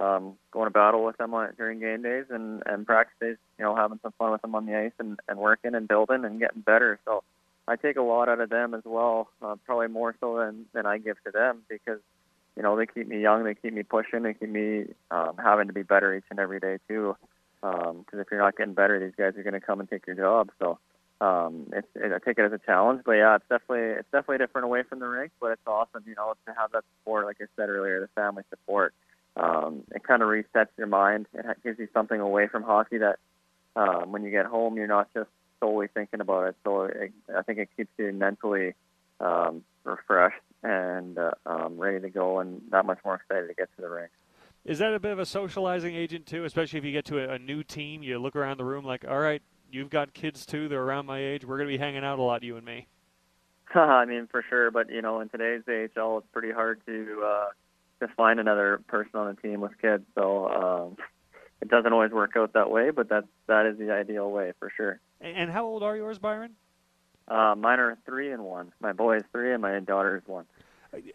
um, 0.00 0.34
going 0.50 0.66
to 0.66 0.70
battle 0.70 1.04
with 1.04 1.16
them 1.16 1.34
on, 1.34 1.52
during 1.56 1.80
game 1.80 2.02
days 2.02 2.26
and 2.30 2.62
and 2.66 2.86
practice 2.86 3.16
days. 3.20 3.36
You 3.58 3.64
know, 3.64 3.76
having 3.76 4.00
some 4.02 4.12
fun 4.18 4.32
with 4.32 4.42
them 4.42 4.54
on 4.54 4.66
the 4.66 4.76
ice 4.76 4.92
and 4.98 5.18
and 5.28 5.38
working 5.38 5.74
and 5.74 5.88
building 5.88 6.24
and 6.24 6.40
getting 6.40 6.62
better. 6.62 6.98
So 7.04 7.22
I 7.66 7.76
take 7.76 7.96
a 7.96 8.02
lot 8.02 8.28
out 8.28 8.40
of 8.40 8.50
them 8.50 8.74
as 8.74 8.82
well, 8.84 9.28
uh, 9.40 9.56
probably 9.64 9.88
more 9.88 10.14
so 10.20 10.38
than 10.38 10.66
than 10.72 10.86
I 10.86 10.98
give 10.98 11.16
to 11.24 11.30
them 11.30 11.62
because 11.68 12.00
you 12.56 12.62
know 12.62 12.76
they 12.76 12.86
keep 12.86 13.06
me 13.06 13.20
young, 13.20 13.44
they 13.44 13.54
keep 13.54 13.72
me 13.72 13.84
pushing, 13.84 14.22
they 14.22 14.34
keep 14.34 14.48
me 14.48 14.86
um, 15.10 15.36
having 15.42 15.68
to 15.68 15.72
be 15.72 15.82
better 15.82 16.14
each 16.14 16.24
and 16.30 16.40
every 16.40 16.60
day 16.60 16.78
too 16.88 17.16
because 17.64 18.14
um, 18.14 18.20
if 18.20 18.27
you're 18.31 18.40
not 18.40 18.57
getting 18.57 18.74
better, 18.74 19.00
these 19.00 19.14
guys 19.16 19.38
are 19.38 19.42
going 19.42 19.59
to 19.59 19.61
come 19.61 19.81
and 19.81 19.88
take 19.88 20.07
your 20.07 20.16
job. 20.16 20.50
So 20.59 20.79
um, 21.20 21.68
it's, 21.72 21.88
it, 21.94 22.12
I 22.12 22.18
take 22.18 22.38
it 22.38 22.44
as 22.44 22.53
a 22.53 22.59
challenge, 22.59 23.03
but 23.07 23.12
yeah, 23.12 23.37
it's 23.37 23.44
definitely 23.48 23.98
it's 23.98 24.11
definitely 24.12 24.38
different 24.38 24.66
away 24.66 24.83
from 24.83 24.98
the 24.98 25.07
rink, 25.07 25.33
but 25.40 25.53
it's 25.53 25.66
awesome, 25.66 26.03
you 26.07 26.14
know, 26.14 26.35
to 26.46 26.53
have 26.55 26.72
that 26.72 26.85
support, 26.98 27.24
like 27.24 27.38
I 27.40 27.46
said 27.57 27.70
earlier, 27.70 28.00
the 28.00 28.09
family 28.20 28.42
support. 28.50 28.92
Um, 29.37 29.83
it 29.94 30.05
kind 30.05 30.22
of 30.22 30.29
resets 30.29 30.68
your 30.77 30.87
mind. 30.87 31.27
It 31.33 31.62
gives 31.64 31.79
you 31.79 31.88
something 31.94 32.20
away 32.20 32.48
from 32.48 32.62
hockey 32.62 32.98
that 32.98 33.18
um, 33.77 34.12
when 34.12 34.22
you 34.22 34.31
get 34.31 34.46
home, 34.46 34.77
you're 34.77 34.87
not 34.87 35.09
just 35.14 35.31
solely 35.59 35.88
thinking 35.88 36.20
about 36.20 36.48
it. 36.48 36.57
So 36.64 36.83
it, 36.83 37.12
I 37.35 37.42
think 37.42 37.59
it 37.59 37.70
keeps 37.77 37.90
you 37.96 38.12
mentally 38.12 38.74
um, 39.20 39.64
refreshed 39.85 40.37
and 40.62 41.18
uh, 41.18 41.33
um, 41.46 41.79
ready 41.79 42.00
to 42.00 42.11
go, 42.11 42.40
and 42.40 42.61
that 42.70 42.85
much 42.85 42.98
more 43.05 43.14
excited 43.14 43.48
to 43.48 43.55
get 43.55 43.74
to 43.77 43.83
the 43.83 43.88
rink. 43.88 44.11
Is 44.64 44.79
that 44.79 44.94
a 44.94 45.00
bit 45.00 45.12
of 45.12 45.18
a 45.18 45.27
socializing 45.27 45.94
agent 45.94 46.27
too? 46.27 46.44
Especially 46.44 46.79
if 46.79 46.85
you 46.85 46.92
get 46.92 47.05
to 47.07 47.18
a, 47.18 47.35
a 47.35 47.38
new 47.38 47.62
team, 47.62 48.03
you 48.03 48.18
look 48.18 48.35
around 48.35 48.59
the 48.59 48.64
room 48.64 48.85
like, 48.85 49.05
all 49.07 49.18
right, 49.18 49.42
you've 49.70 49.90
got 49.90 50.14
kids 50.14 50.46
too. 50.46 50.68
They're 50.68 50.83
around 50.83 51.07
my 51.07 51.18
age. 51.18 51.44
We're 51.44 51.59
going 51.59 51.68
to 51.68 51.74
be 51.74 51.79
hanging 51.79 52.05
out 52.05 52.18
a 52.18 52.22
lot, 52.22 52.42
you 52.42 52.57
and 52.57 52.64
me. 52.64 52.87
I 53.74 54.07
mean, 54.07 54.27
for 54.31 54.42
sure. 54.48 54.70
But 54.70 54.90
you 54.90 55.03
know, 55.03 55.20
in 55.20 55.29
today's 55.29 55.62
AHL, 55.68 56.18
it's 56.18 56.27
pretty 56.33 56.50
hard 56.50 56.81
to 56.87 57.22
uh, 57.24 57.46
to 58.00 58.09
find 58.14 58.40
another 58.40 58.81
person 58.87 59.11
on 59.14 59.35
the 59.35 59.40
team 59.40 59.61
with 59.61 59.72
kids. 59.83 60.05
So 60.14 60.48
um, 60.48 60.96
it 61.61 61.68
doesn't 61.68 61.92
always 61.92 62.12
work 62.12 62.33
out 62.37 62.55
that 62.55 62.70
way. 62.70 62.90
But 62.90 63.11
that 63.11 63.24
that 63.48 63.66
is 63.66 63.79
the 63.79 63.92
ideal 63.92 64.31
way 64.31 64.53
for 64.59 64.72
sure. 64.74 64.98
And, 65.20 65.37
and 65.37 65.50
how 65.50 65.66
old 65.66 65.83
are 65.83 65.96
yours, 65.96 66.18
Byron? 66.18 66.53
Uh, 67.29 67.55
mine 67.57 67.81
are 67.81 67.98
three 68.07 68.33
and 68.33 68.44
one. 68.44 68.72
My 68.81 68.92
boy 68.92 69.16
is 69.16 69.22
three, 69.31 69.53
and 69.53 69.61
my 69.61 69.79
daughter 69.81 70.16
is 70.16 70.22
one 70.27 70.46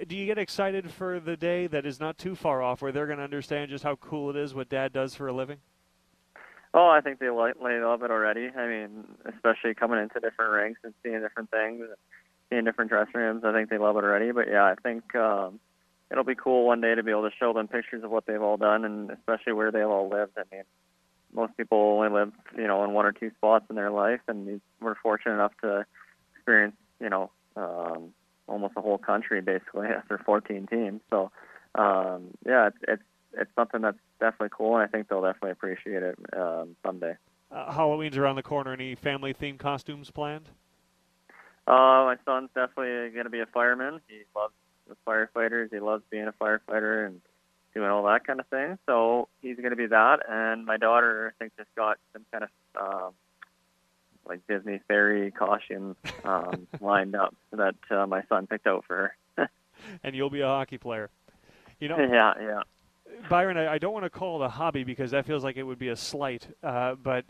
do 0.07 0.15
you 0.15 0.25
get 0.25 0.37
excited 0.37 0.91
for 0.91 1.19
the 1.19 1.37
day 1.37 1.67
that 1.67 1.85
is 1.85 1.99
not 1.99 2.17
too 2.17 2.35
far 2.35 2.61
off 2.61 2.81
where 2.81 2.91
they're 2.91 3.05
going 3.05 3.17
to 3.17 3.23
understand 3.23 3.69
just 3.69 3.83
how 3.83 3.95
cool 3.95 4.29
it 4.29 4.35
is 4.35 4.53
what 4.53 4.69
dad 4.69 4.93
does 4.93 5.15
for 5.15 5.27
a 5.27 5.33
living? 5.33 5.57
Oh, 6.73 6.87
I 6.87 7.01
think 7.01 7.19
they 7.19 7.29
like 7.29 7.55
love 7.59 8.03
it 8.03 8.11
already. 8.11 8.49
I 8.55 8.67
mean, 8.67 9.05
especially 9.25 9.73
coming 9.73 9.99
into 9.99 10.19
different 10.19 10.51
rinks 10.51 10.79
and 10.83 10.93
seeing 11.01 11.19
different 11.21 11.49
things, 11.49 11.83
seeing 12.49 12.63
different 12.63 12.91
dressing 12.91 13.19
rooms. 13.19 13.43
I 13.43 13.53
think 13.53 13.69
they 13.69 13.79
love 13.79 13.97
it 13.97 14.03
already. 14.03 14.31
But 14.31 14.47
yeah, 14.49 14.65
I 14.65 14.75
think 14.75 15.15
um, 15.15 15.59
it'll 16.11 16.23
be 16.23 16.35
cool 16.35 16.65
one 16.65 16.81
day 16.81 16.93
to 16.93 17.01
be 17.01 17.11
able 17.11 17.27
to 17.29 17.35
show 17.39 17.53
them 17.53 17.67
pictures 17.67 18.03
of 18.03 18.11
what 18.11 18.27
they've 18.27 18.41
all 18.41 18.57
done, 18.57 18.85
and 18.85 19.09
especially 19.09 19.53
where 19.53 19.71
they've 19.71 19.87
all 19.87 20.09
lived. 20.09 20.33
I 20.37 20.43
mean, 20.55 20.63
most 21.33 21.57
people 21.57 21.77
only 21.77 22.09
live, 22.09 22.31
you 22.55 22.67
know, 22.67 22.83
in 22.83 22.93
one 22.93 23.05
or 23.05 23.13
two 23.13 23.31
spots 23.37 23.65
in 23.69 23.75
their 23.75 23.91
life, 23.91 24.21
and 24.27 24.61
we're 24.79 24.95
fortunate 24.95 25.33
enough 25.33 25.53
to 25.61 25.85
experience, 26.35 26.75
you 26.99 27.09
know, 27.09 27.31
um, 27.55 28.13
almost 28.49 28.75
the 28.75 28.81
whole 28.81 28.97
country 28.97 29.41
basically 29.41 29.87
after 29.97 30.17
14 30.17 30.67
teams. 30.67 31.01
So 31.09 31.31
um, 31.75 32.31
yeah, 32.45 32.67
it's, 32.67 32.77
it's 32.87 33.03
it's 33.33 33.51
something 33.55 33.81
that's 33.81 33.97
definitely 34.19 34.49
cool, 34.51 34.75
and 34.75 34.83
I 34.83 34.87
think 34.87 35.07
they'll 35.07 35.21
definitely 35.21 35.51
appreciate 35.51 36.01
it 36.01 36.17
um, 36.35 36.75
someday. 36.83 37.15
Uh, 37.51 37.71
Halloween's 37.71 38.17
around 38.17 38.35
the 38.35 38.43
corner. 38.43 38.73
Any 38.73 38.95
family 38.95 39.33
themed 39.33 39.59
costumes 39.59 40.09
planned? 40.11 40.49
Uh, 41.67 42.05
my 42.05 42.15
son's 42.25 42.49
definitely 42.55 43.11
going 43.11 43.25
to 43.25 43.29
be 43.29 43.39
a 43.39 43.45
fireman. 43.45 44.01
He 44.07 44.21
loves 44.35 44.53
the 44.87 44.95
firefighters. 45.07 45.71
He 45.71 45.79
loves 45.79 46.03
being 46.09 46.27
a 46.27 46.33
firefighter 46.33 47.05
and 47.05 47.21
doing 47.75 47.89
all 47.89 48.03
that 48.05 48.25
kind 48.25 48.39
of 48.39 48.47
thing. 48.47 48.77
So 48.87 49.27
he's 49.41 49.57
going 49.57 49.69
to 49.69 49.75
be 49.75 49.87
that. 49.87 50.19
And 50.27 50.65
my 50.65 50.77
daughter, 50.77 51.33
I 51.33 51.37
think, 51.37 51.55
just 51.57 51.69
got 51.75 51.97
some 52.13 52.25
kind 52.31 52.45
of 52.45 52.49
um, 52.81 53.13
like 54.29 54.45
Disney 54.47 54.79
fairy 54.87 55.31
costume 55.31 55.95
um, 56.23 56.67
lined 56.81 57.15
up 57.15 57.35
that 57.51 57.75
uh, 57.89 58.05
my 58.07 58.23
son 58.29 58.47
picked 58.47 58.67
out 58.67 58.85
for 58.87 59.13
her. 59.35 59.49
and 60.03 60.15
you'll 60.15 60.29
be 60.29 60.41
a 60.41 60.47
hockey 60.47 60.77
player. 60.77 61.09
You 61.79 61.89
know. 61.89 61.97
yeah, 61.97 62.33
yeah. 62.39 62.61
Byron, 63.29 63.57
I, 63.57 63.73
I 63.73 63.77
don't 63.79 63.93
want 63.93 64.05
to 64.05 64.09
call 64.09 64.41
it 64.41 64.45
a 64.45 64.49
hobby 64.49 64.83
because 64.83 65.11
that 65.11 65.25
feels 65.25 65.43
like 65.43 65.57
it 65.57 65.63
would 65.63 65.79
be 65.79 65.89
a 65.89 65.95
slight, 65.95 66.47
uh, 66.63 66.95
but 66.95 67.25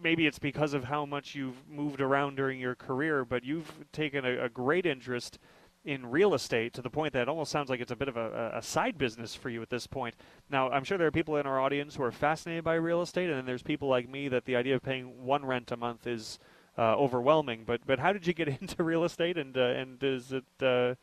maybe 0.00 0.26
it's 0.26 0.38
because 0.38 0.74
of 0.74 0.84
how 0.84 1.06
much 1.06 1.34
you've 1.34 1.56
moved 1.68 2.00
around 2.00 2.36
during 2.36 2.60
your 2.60 2.74
career, 2.74 3.24
but 3.24 3.44
you've 3.44 3.72
taken 3.92 4.24
a, 4.24 4.44
a 4.44 4.48
great 4.48 4.84
interest 4.84 5.38
in 5.84 6.06
real 6.06 6.34
estate 6.34 6.72
to 6.74 6.82
the 6.82 6.90
point 6.90 7.12
that 7.12 7.22
it 7.22 7.28
almost 7.28 7.50
sounds 7.50 7.68
like 7.68 7.80
it's 7.80 7.90
a 7.90 7.96
bit 7.96 8.08
of 8.08 8.16
a, 8.16 8.52
a, 8.54 8.62
side 8.62 8.96
business 8.96 9.34
for 9.34 9.50
you 9.50 9.60
at 9.62 9.70
this 9.70 9.86
point. 9.86 10.14
Now, 10.48 10.70
I'm 10.70 10.84
sure 10.84 10.96
there 10.96 11.08
are 11.08 11.12
people 11.12 11.36
in 11.36 11.46
our 11.46 11.60
audience 11.60 11.96
who 11.96 12.04
are 12.04 12.12
fascinated 12.12 12.62
by 12.62 12.74
real 12.74 13.02
estate, 13.02 13.28
and 13.28 13.36
then 13.36 13.46
there's 13.46 13.62
people 13.62 13.88
like 13.88 14.08
me 14.08 14.28
that 14.28 14.44
the 14.44 14.54
idea 14.54 14.76
of 14.76 14.82
paying 14.82 15.24
one 15.24 15.44
rent 15.44 15.72
a 15.72 15.76
month 15.76 16.06
is 16.06 16.38
uh, 16.78 16.94
overwhelming. 16.96 17.64
But 17.66 17.80
but 17.84 17.98
how 17.98 18.12
did 18.12 18.26
you 18.26 18.32
get 18.32 18.48
into 18.60 18.82
real 18.84 19.04
estate, 19.04 19.36
and 19.36 19.56
uh, 19.56 19.60
and 19.60 20.02
is 20.02 20.32
it 20.32 20.44
uh, 20.60 20.94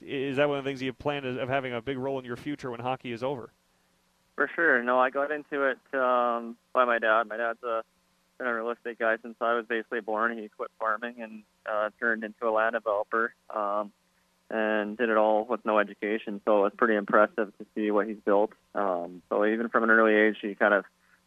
is 0.00 0.36
that 0.36 0.48
one 0.48 0.58
of 0.58 0.64
the 0.64 0.70
things 0.70 0.80
you 0.80 0.92
planned 0.92 1.26
of 1.26 1.48
having 1.48 1.74
a 1.74 1.82
big 1.82 1.98
role 1.98 2.18
in 2.18 2.24
your 2.24 2.36
future 2.36 2.70
when 2.70 2.80
hockey 2.80 3.12
is 3.12 3.22
over? 3.22 3.52
For 4.34 4.50
sure. 4.54 4.82
No, 4.82 4.98
I 4.98 5.10
got 5.10 5.30
into 5.30 5.64
it 5.64 5.78
um, 5.92 6.56
by 6.72 6.86
my 6.86 6.98
dad. 6.98 7.28
My 7.28 7.36
dad's 7.36 7.62
a 7.62 7.82
been 8.38 8.46
a 8.46 8.54
real 8.54 8.70
estate 8.70 8.98
guy 8.98 9.16
since 9.22 9.36
I 9.40 9.54
was 9.54 9.66
basically 9.66 10.00
born. 10.00 10.36
He 10.36 10.48
quit 10.48 10.70
farming 10.78 11.20
and 11.20 11.42
uh, 11.70 11.90
turned 12.00 12.24
into 12.24 12.48
a 12.48 12.50
land 12.50 12.74
developer. 12.74 13.34
Um, 13.54 13.92
and 14.52 14.98
did 14.98 15.08
it 15.08 15.16
all 15.16 15.46
with 15.48 15.64
no 15.64 15.78
education. 15.78 16.40
So 16.44 16.58
it 16.58 16.62
was 16.62 16.72
pretty 16.76 16.94
impressive 16.94 17.56
to 17.58 17.66
see 17.74 17.90
what 17.90 18.06
he's 18.06 18.18
built. 18.24 18.52
Um, 18.74 19.22
so 19.30 19.46
even 19.46 19.70
from 19.70 19.82
an 19.82 19.90
early 19.90 20.14
age, 20.14 20.36
he 20.42 20.54
kind 20.54 20.74
of 20.74 20.84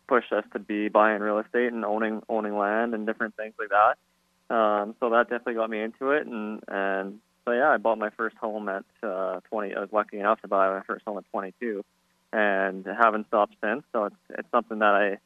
pushed 0.07 0.31
us 0.31 0.43
to 0.53 0.59
be 0.59 0.87
buying 0.87 1.21
real 1.21 1.39
estate 1.39 1.73
and 1.73 1.83
owning 1.83 2.21
owning 2.29 2.55
land 2.55 2.93
and 2.93 3.07
different 3.07 3.35
things 3.35 3.55
like 3.57 3.69
that. 3.69 4.55
Um, 4.55 4.95
so 4.99 5.09
that 5.09 5.23
definitely 5.23 5.55
got 5.55 5.71
me 5.71 5.81
into 5.81 6.11
it, 6.11 6.27
and 6.27 6.61
and 6.67 7.19
so 7.45 7.51
yeah, 7.51 7.69
I 7.69 7.77
bought 7.77 7.97
my 7.97 8.11
first 8.11 8.37
home 8.37 8.69
at 8.69 8.85
uh, 9.01 9.39
20. 9.49 9.73
I 9.73 9.79
was 9.79 9.89
lucky 9.91 10.19
enough 10.19 10.41
to 10.41 10.47
buy 10.47 10.69
my 10.69 10.83
first 10.83 11.03
home 11.05 11.17
at 11.17 11.25
22, 11.31 11.83
and 12.31 12.85
haven't 12.85 13.27
stopped 13.27 13.55
since. 13.63 13.83
So 13.91 14.05
it's 14.05 14.15
it's 14.29 14.51
something 14.51 14.79
that 14.79 14.93
I 14.93 15.17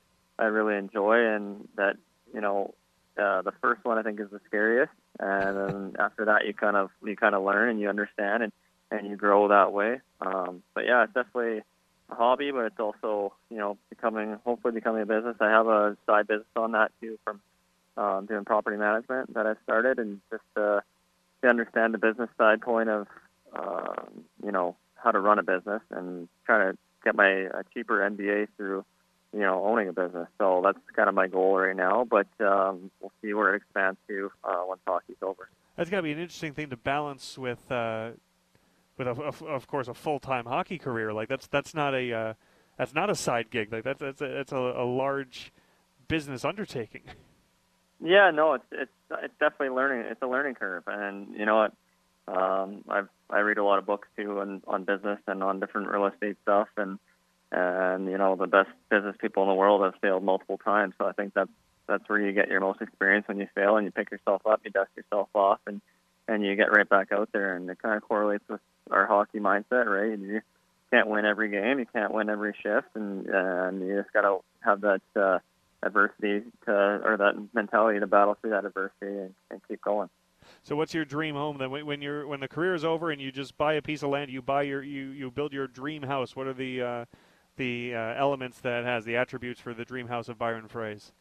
I 0.42 0.46
really 0.46 0.78
enjoy, 0.78 1.36
and 1.36 1.68
that 1.76 1.98
you 2.34 2.40
know 2.40 2.74
uh, 3.18 3.42
the 3.42 3.52
first 3.62 3.84
one 3.84 3.98
I 3.98 4.04
think 4.04 4.22
is 4.22 4.30
the 4.32 4.40
scariest, 4.48 4.94
and 5.20 5.58
then 5.58 5.96
after 6.00 6.26
that 6.26 6.46
you 6.46 6.54
kind 6.54 6.76
of 6.76 6.90
you 7.04 7.16
kind 7.16 7.36
of 7.36 7.44
learn 7.44 7.70
and 7.70 7.80
you 7.80 7.90
understand 7.90 8.44
and 8.44 8.52
and 8.92 9.08
you 9.08 9.16
grow 9.16 9.48
that 9.48 9.72
way. 9.72 10.02
Um, 10.22 10.64
but 10.74 10.86
yeah, 10.86 11.04
it's 11.04 11.14
definitely 11.14 11.62
a 12.10 12.16
hobby, 12.16 12.52
but 12.52 12.66
it's 12.66 12.80
also 12.80 13.34
you 13.50 13.58
know 13.58 13.78
becoming 13.90 14.38
hopefully 14.46 14.74
becoming 14.74 15.04
a 15.04 15.06
business. 15.06 15.36
I 15.40 15.50
have 15.50 15.68
a 15.68 15.98
side 16.06 16.28
business 16.28 16.48
on 16.56 16.74
that 16.74 16.92
too 17.02 17.18
from 17.24 17.42
um, 17.98 18.26
doing 18.26 18.46
property 18.46 18.78
management 18.78 19.34
that 19.34 19.46
I 19.46 19.56
started, 19.64 20.00
and 20.00 20.22
just 20.32 20.44
uh, 20.56 20.82
to 21.42 21.48
understand 21.48 21.94
the 21.94 21.98
business 21.98 22.30
side 22.38 22.62
point 22.62 22.90
of 22.90 23.08
um, 23.58 24.26
you 24.44 24.52
know 24.52 24.76
how 24.96 25.12
to 25.12 25.20
run 25.20 25.40
a 25.40 25.44
business 25.44 25.82
and 25.92 26.28
trying 26.46 26.72
to 26.72 26.78
get 27.04 27.16
my 27.16 27.28
a 27.28 27.64
cheaper 27.74 28.00
MBA 28.00 28.48
through 28.58 28.86
you 29.34 29.40
know, 29.40 29.64
owning 29.66 29.88
a 29.88 29.94
business. 29.94 30.28
So 30.38 30.62
that's 30.64 30.80
kind 30.96 31.10
of 31.10 31.16
my 31.16 31.28
goal 31.28 31.58
right 31.58 31.76
now. 31.76 32.06
But 32.10 32.28
um, 32.40 32.92
we'll 33.00 33.12
see 33.22 33.34
where 33.34 33.54
it 33.54 33.58
expands 33.58 34.00
to 34.08 34.32
uh, 34.44 34.64
once 34.68 34.82
hockey's 34.88 35.18
over. 35.22 35.50
That's 35.76 35.90
got 35.90 35.98
to 35.98 36.04
be 36.04 36.12
an 36.12 36.20
interesting 36.20 36.54
thing 36.54 36.70
to 36.72 36.78
balance 36.78 37.38
with, 37.38 37.72
uh, 37.72 38.12
with 38.98 39.08
a, 39.08 39.12
of 39.46 39.68
course, 39.68 39.88
a 39.88 39.94
full-time 39.94 40.46
hockey 40.46 40.78
career. 40.78 41.14
Like 41.14 41.30
that's 41.30 41.48
that's 41.48 41.74
not 41.74 41.96
a 41.96 42.12
uh, 42.12 42.34
that's 42.78 42.94
not 42.94 43.10
a 43.10 43.16
side 43.16 43.50
gig. 43.50 43.72
Like 43.72 43.84
that's 43.84 44.00
that's 44.00 44.22
a, 44.22 44.40
it's 44.40 44.52
a, 44.52 44.58
a 44.58 44.86
large 44.86 45.54
business 46.08 46.44
undertaking. 46.44 47.04
Yeah, 48.02 48.32
no, 48.32 48.54
it's 48.54 48.66
it's 48.72 48.92
it's 49.24 49.34
definitely 49.40 49.70
learning. 49.70 50.06
It's 50.10 50.22
a 50.22 50.28
learning 50.28 50.56
curve, 50.56 50.84
and 50.88 51.36
you 51.36 51.46
know 51.46 51.58
what? 51.58 51.74
Um, 52.34 52.84
I've 52.90 53.10
I 53.30 53.40
read 53.40 53.58
a 53.58 53.64
lot 53.64 53.80
of 53.80 53.86
books 53.86 54.08
too 54.18 54.40
on 54.40 54.62
on 54.68 54.84
business 54.84 55.20
and 55.28 55.44
on 55.44 55.60
different 55.60 55.90
real 55.90 56.06
estate 56.06 56.38
stuff, 56.44 56.68
and 56.78 57.00
and 57.52 58.06
you 58.08 58.18
know 58.18 58.36
the 58.36 58.48
best 58.48 58.70
business 58.90 59.16
people 59.20 59.44
in 59.44 59.50
the 59.50 59.56
world 59.56 59.84
have 59.84 59.96
failed 60.02 60.24
multiple 60.24 60.58
times. 60.58 60.94
So 60.98 61.06
I 61.06 61.12
think 61.14 61.34
that's 61.34 61.52
that's 61.88 62.08
where 62.08 62.20
you 62.20 62.32
get 62.32 62.50
your 62.50 62.62
most 62.62 62.82
experience 62.82 63.28
when 63.28 63.40
you 63.40 63.48
fail 63.56 63.78
and 63.78 63.86
you 63.86 63.92
pick 63.92 64.12
yourself 64.12 64.44
up, 64.46 64.62
you 64.64 64.72
dust 64.72 64.92
yourself 64.96 65.30
off, 65.34 65.60
and 65.66 65.82
and 66.28 66.46
you 66.46 66.56
get 66.56 66.72
right 66.72 66.88
back 66.88 67.12
out 67.12 67.30
there. 67.34 67.56
And 67.56 67.70
it 67.70 67.82
kind 67.82 67.96
of 67.96 68.08
correlates 68.08 68.44
with 68.48 68.62
our 68.92 69.08
hockey 69.08 69.40
mindset, 69.40 69.86
right? 69.86 70.18
You 70.18 70.42
can't 70.92 71.08
win 71.08 71.26
every 71.26 71.50
game, 71.50 71.80
you 71.80 71.86
can't 71.92 72.14
win 72.14 72.30
every 72.30 72.54
shift, 72.62 72.88
and 72.96 73.26
and 73.28 73.82
you 73.88 74.02
just 74.02 74.14
got 74.14 74.22
to 74.22 74.40
have 74.62 74.82
that 74.82 75.02
uh, 75.16 75.40
adversity 75.84 76.44
to 76.66 76.72
or 76.72 77.18
that 77.18 77.34
mentality 77.54 78.00
to 78.00 78.08
battle 78.08 78.38
through 78.40 78.52
that 78.52 78.66
adversity 78.66 79.08
and, 79.08 79.34
and 79.50 79.62
keep 79.68 79.82
going. 79.82 80.10
So, 80.64 80.76
what's 80.76 80.94
your 80.94 81.06
dream 81.06 81.36
home 81.36 81.58
then? 81.58 81.72
When 81.72 82.02
you're 82.02 82.28
when 82.28 82.40
the 82.40 82.48
career 82.48 82.74
is 82.74 82.86
over 82.86 83.12
and 83.12 83.22
you 83.22 83.32
just 83.32 83.58
buy 83.58 83.74
a 83.74 83.82
piece 83.82 84.04
of 84.04 84.10
land, 84.10 84.32
you 84.32 84.42
buy 84.42 84.64
your 84.64 84.84
you 84.84 85.10
you 85.10 85.32
build 85.32 85.54
your 85.54 85.68
dream 85.68 86.04
house. 86.04 86.36
What 86.36 86.48
are 86.48 86.54
the 86.54 86.82
uh, 86.82 87.06
the 87.60 87.94
uh, 87.94 88.16
elements 88.18 88.58
that 88.62 88.86
has, 88.86 89.06
the 89.06 89.18
attributes 89.18 89.60
for 89.60 89.76
the 89.76 89.86
dream 89.86 90.08
house 90.08 90.30
of 90.30 90.40
Byron 90.40 90.68
Froese? 90.68 91.12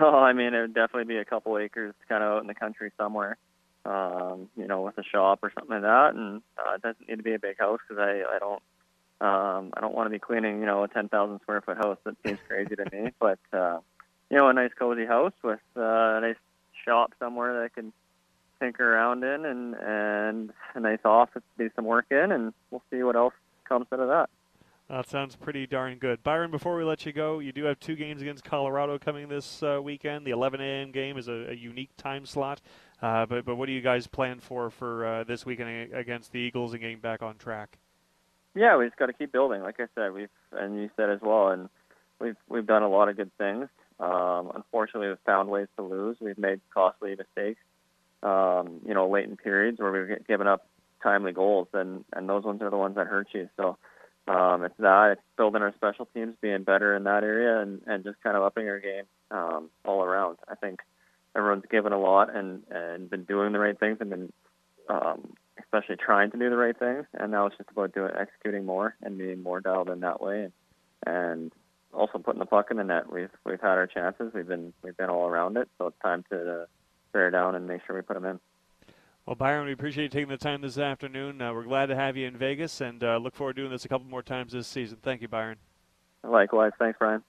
Oh, 0.00 0.18
I 0.18 0.32
mean, 0.32 0.54
it 0.54 0.60
would 0.60 0.74
definitely 0.74 1.12
be 1.12 1.16
a 1.16 1.24
couple 1.24 1.58
acres, 1.58 1.94
kind 2.08 2.22
of 2.22 2.36
out 2.36 2.42
in 2.42 2.46
the 2.46 2.54
country 2.54 2.92
somewhere. 2.96 3.36
Um, 3.84 4.50
you 4.56 4.66
know, 4.66 4.82
with 4.82 4.98
a 4.98 5.02
shop 5.02 5.40
or 5.42 5.50
something 5.54 5.72
like 5.72 5.82
that, 5.82 6.14
and 6.14 6.42
uh, 6.58 6.74
it 6.74 6.82
doesn't 6.82 7.08
need 7.08 7.16
to 7.16 7.22
be 7.22 7.32
a 7.32 7.38
big 7.38 7.58
house 7.58 7.80
because 7.88 7.98
I 7.98 8.36
I 8.36 8.38
don't 8.38 8.62
um, 9.22 9.72
I 9.74 9.80
don't 9.80 9.94
want 9.94 10.06
to 10.06 10.10
be 10.10 10.18
cleaning 10.18 10.60
you 10.60 10.66
know 10.66 10.84
a 10.84 10.88
10,000 10.88 11.40
square 11.40 11.62
foot 11.62 11.78
house. 11.78 11.96
That 12.04 12.14
seems 12.24 12.38
crazy 12.46 12.76
to 12.76 12.84
me. 12.92 13.10
But 13.18 13.38
uh, 13.54 13.78
you 14.28 14.36
know, 14.36 14.48
a 14.48 14.52
nice 14.52 14.70
cozy 14.78 15.06
house 15.06 15.32
with 15.42 15.60
uh, 15.76 15.80
a 15.80 16.20
nice 16.20 16.36
shop 16.84 17.14
somewhere 17.18 17.54
that 17.54 17.62
I 17.64 17.68
can 17.68 17.92
tinker 18.60 18.94
around 18.94 19.24
in, 19.24 19.46
and 19.46 19.74
and 19.74 20.52
a 20.74 20.80
nice 20.80 21.00
office 21.04 21.42
to 21.56 21.64
do 21.64 21.70
some 21.74 21.86
work 21.86 22.06
in, 22.10 22.32
and 22.32 22.52
we'll 22.70 22.82
see 22.90 23.02
what 23.02 23.16
else 23.16 23.34
comes 23.66 23.86
out 23.92 24.00
of 24.00 24.08
that. 24.08 24.28
That 24.90 25.08
sounds 25.08 25.36
pretty 25.36 25.68
darn 25.68 25.98
good. 25.98 26.20
Byron, 26.24 26.50
before 26.50 26.76
we 26.76 26.82
let 26.82 27.06
you 27.06 27.12
go, 27.12 27.38
you 27.38 27.52
do 27.52 27.62
have 27.66 27.78
two 27.78 27.94
games 27.94 28.22
against 28.22 28.42
Colorado 28.42 28.98
coming 28.98 29.28
this 29.28 29.62
uh, 29.62 29.78
weekend. 29.80 30.26
The 30.26 30.32
11 30.32 30.60
a.m. 30.60 30.90
game 30.90 31.16
is 31.16 31.28
a, 31.28 31.50
a 31.50 31.54
unique 31.54 31.90
time 31.96 32.26
slot. 32.26 32.60
Uh, 33.00 33.24
but, 33.24 33.44
but 33.44 33.54
what 33.54 33.66
do 33.66 33.72
you 33.72 33.82
guys 33.82 34.08
plan 34.08 34.40
for 34.40 34.68
for 34.68 35.06
uh, 35.06 35.24
this 35.24 35.46
weekend 35.46 35.94
against 35.94 36.32
the 36.32 36.40
Eagles 36.40 36.72
and 36.72 36.80
getting 36.80 36.98
back 36.98 37.22
on 37.22 37.36
track? 37.36 37.78
Yeah, 38.56 38.76
we 38.76 38.86
just 38.86 38.98
got 38.98 39.06
to 39.06 39.12
keep 39.12 39.30
building. 39.30 39.62
Like 39.62 39.78
I 39.78 39.86
said, 39.94 40.12
we've 40.12 40.28
and 40.50 40.74
you 40.74 40.90
said 40.96 41.08
as 41.08 41.20
well, 41.22 41.50
and 41.50 41.68
we've 42.18 42.36
we've 42.48 42.66
done 42.66 42.82
a 42.82 42.88
lot 42.88 43.08
of 43.08 43.16
good 43.16 43.30
things. 43.38 43.68
Um, 44.00 44.50
unfortunately, 44.56 45.06
we've 45.06 45.18
found 45.24 45.50
ways 45.50 45.68
to 45.76 45.84
lose. 45.84 46.16
We've 46.20 46.36
made 46.36 46.60
costly 46.74 47.14
mistakes. 47.14 47.60
Um, 48.24 48.80
you 48.84 48.94
know, 48.94 49.08
late 49.08 49.28
in 49.28 49.36
periods 49.36 49.78
where 49.78 49.92
we've 49.92 50.26
given 50.26 50.48
up 50.48 50.66
timely 51.00 51.30
goals, 51.30 51.68
and 51.74 52.04
and 52.12 52.28
those 52.28 52.42
ones 52.42 52.60
are 52.60 52.70
the 52.70 52.76
ones 52.76 52.96
that 52.96 53.06
hurt 53.06 53.28
you. 53.32 53.48
So 53.56 53.78
um, 54.60 54.64
it's 54.66 54.78
that. 54.78 55.12
It's 55.12 55.22
building 55.36 55.62
our 55.62 55.74
special 55.74 56.06
teams, 56.06 56.34
being 56.40 56.62
better 56.62 56.94
in 56.94 57.04
that 57.04 57.24
area, 57.24 57.60
and, 57.60 57.80
and 57.86 58.04
just 58.04 58.20
kind 58.22 58.36
of 58.36 58.42
upping 58.42 58.68
our 58.68 58.80
game 58.80 59.04
um, 59.30 59.70
all 59.84 60.02
around. 60.02 60.38
I 60.48 60.54
think 60.54 60.80
everyone's 61.36 61.64
given 61.70 61.92
a 61.92 62.00
lot 62.00 62.34
and, 62.34 62.62
and 62.70 63.08
been 63.10 63.24
doing 63.24 63.52
the 63.52 63.58
right 63.58 63.78
things 63.78 63.98
and 64.00 64.10
been 64.10 64.32
um, 64.88 65.34
especially 65.58 65.96
trying 65.96 66.30
to 66.32 66.38
do 66.38 66.50
the 66.50 66.56
right 66.56 66.78
things. 66.78 67.06
And 67.14 67.30
now 67.30 67.46
it's 67.46 67.56
just 67.56 67.70
about 67.70 67.94
doing 67.94 68.10
executing 68.18 68.64
more 68.64 68.96
and 69.02 69.18
being 69.18 69.42
more 69.42 69.60
dialed 69.60 69.88
in 69.90 70.00
that 70.00 70.20
way, 70.20 70.48
and, 71.06 71.52
also 71.92 72.18
putting 72.18 72.38
the 72.38 72.46
puck 72.46 72.68
in 72.70 72.76
the 72.76 72.84
net. 72.84 73.12
We've 73.12 73.30
we've 73.44 73.60
had 73.60 73.76
our 73.78 73.86
chances. 73.86 74.32
We've 74.34 74.46
been 74.46 74.72
we've 74.82 74.96
been 74.96 75.10
all 75.10 75.26
around 75.26 75.56
it. 75.56 75.68
So 75.78 75.88
it's 75.88 75.98
time 76.02 76.24
to 76.30 76.62
uh, 76.62 76.66
bear 77.12 77.30
down 77.30 77.54
and 77.54 77.66
make 77.66 77.80
sure 77.86 77.96
we 77.96 78.02
put 78.02 78.14
them 78.14 78.24
in. 78.24 78.40
Well, 79.30 79.36
Byron, 79.36 79.66
we 79.66 79.72
appreciate 79.72 80.02
you 80.02 80.08
taking 80.08 80.28
the 80.28 80.36
time 80.36 80.60
this 80.60 80.76
afternoon. 80.76 81.40
Uh, 81.40 81.54
we're 81.54 81.62
glad 81.62 81.86
to 81.86 81.94
have 81.94 82.16
you 82.16 82.26
in 82.26 82.36
Vegas 82.36 82.80
and 82.80 83.04
uh, 83.04 83.16
look 83.16 83.36
forward 83.36 83.54
to 83.54 83.62
doing 83.62 83.70
this 83.70 83.84
a 83.84 83.88
couple 83.88 84.08
more 84.08 84.24
times 84.24 84.50
this 84.50 84.66
season. 84.66 84.98
Thank 85.00 85.22
you, 85.22 85.28
Byron. 85.28 85.56
Likewise. 86.24 86.72
Thanks, 86.80 86.98
Brian. 86.98 87.22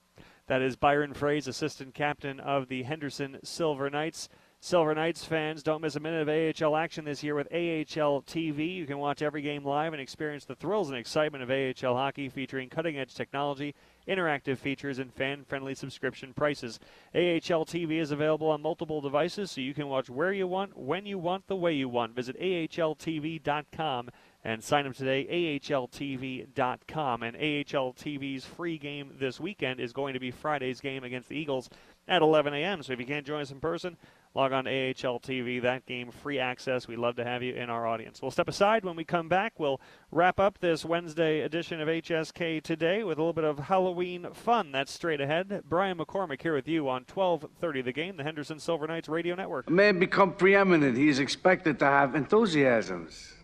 That 0.47 0.63
is 0.63 0.75
Byron 0.75 1.13
Froese, 1.13 1.47
assistant 1.47 1.93
captain 1.93 2.39
of 2.39 2.69
the 2.69 2.82
Henderson 2.82 3.38
Silver 3.43 3.88
Knights. 3.91 4.30
Silver 4.59 4.95
Knights 4.95 5.23
fans, 5.23 5.61
don't 5.61 5.84
miss 5.84 5.95
a 5.95 5.99
minute 5.99 6.28
of 6.28 6.63
AHL 6.63 6.75
action 6.75 7.05
this 7.05 7.21
year 7.21 7.36
with 7.36 7.45
AHL 7.51 8.23
TV. 8.23 8.73
You 8.73 8.88
can 8.88 8.97
watch 8.97 9.21
every 9.21 9.43
game 9.43 9.63
live 9.63 9.93
and 9.93 10.01
experience 10.01 10.45
the 10.45 10.55
thrills 10.55 10.89
and 10.89 10.97
excitement 10.97 11.43
of 11.43 11.51
AHL 11.51 11.95
hockey 11.95 12.30
featuring 12.30 12.69
cutting 12.69 12.97
edge 12.97 13.13
technology, 13.13 13.75
interactive 14.07 14.57
features, 14.57 14.99
and 14.99 15.13
fan 15.13 15.43
friendly 15.43 15.75
subscription 15.75 16.33
prices. 16.33 16.79
AHL 17.13 17.65
TV 17.65 17.99
is 17.99 18.11
available 18.11 18.49
on 18.49 18.61
multiple 18.61 19.01
devices 19.01 19.51
so 19.51 19.61
you 19.61 19.73
can 19.73 19.87
watch 19.87 20.09
where 20.09 20.33
you 20.33 20.47
want, 20.47 20.77
when 20.77 21.05
you 21.05 21.17
want, 21.17 21.47
the 21.47 21.55
way 21.55 21.73
you 21.73 21.89
want. 21.89 22.15
Visit 22.15 22.39
AHLTV.com 22.39 24.09
and 24.43 24.63
sign 24.63 24.87
up 24.87 24.95
today, 24.95 25.59
ahltv.com. 25.61 27.23
And 27.23 27.35
AHL 27.35 27.93
TV's 27.93 28.45
free 28.45 28.77
game 28.77 29.13
this 29.19 29.39
weekend 29.39 29.79
is 29.79 29.93
going 29.93 30.13
to 30.13 30.19
be 30.19 30.31
Friday's 30.31 30.81
game 30.81 31.03
against 31.03 31.29
the 31.29 31.37
Eagles 31.37 31.69
at 32.12 32.22
11 32.22 32.53
a.m. 32.53 32.84
So 32.84 32.91
if 32.91 32.99
you 32.99 33.05
can't 33.05 33.26
join 33.26 33.41
us 33.41 33.51
in 33.51 33.62
person, 33.62 33.95
log 34.36 34.51
on 34.51 34.66
to 34.66 34.70
AHL 34.70 35.22
TV. 35.22 35.62
That 35.62 35.86
game, 35.86 36.12
free 36.12 36.39
access. 36.39 36.86
We'd 36.86 36.99
love 36.99 37.16
to 37.16 37.24
have 37.24 37.41
you 37.41 37.53
in 37.55 37.70
our 37.70 37.88
audience. 37.88 38.22
We'll 38.22 38.32
step 38.32 38.49
aside 38.49 38.84
when 38.84 38.97
we 38.97 39.05
come 39.05 39.30
back. 39.30 39.53
We'll 39.57 39.80
wrap 40.12 40.38
up 40.38 40.59
this 40.59 40.84
Wednesday 40.84 41.39
edition 41.39 41.80
of 41.80 41.88
HSK 41.88 42.62
today 42.62 43.05
with 43.05 43.18
a 43.18 43.22
little 43.22 43.32
bit 43.32 43.45
of 43.45 43.59
Halloween 43.59 44.28
fun. 44.34 44.74
That's 44.74 44.91
straight 44.91 45.22
ahead. 45.22 45.64
Brian 45.70 45.97
McCormick 45.97 46.41
here 46.41 46.53
with 46.53 46.68
you 46.68 46.89
on 46.89 47.05
12:30 47.05 47.82
The 47.82 47.93
Game, 47.93 48.18
the 48.18 48.24
Henderson 48.24 48.59
Silver 48.59 48.88
Knights 48.88 49.07
Radio 49.07 49.34
Network. 49.34 49.70
A 49.70 49.72
man 49.72 49.97
become 49.97 50.34
preeminent. 50.34 50.97
He 50.97 51.07
is 51.07 51.20
expected 51.20 51.80
to 51.80 51.86
have 51.86 52.14
enthusiasms, 52.14 53.36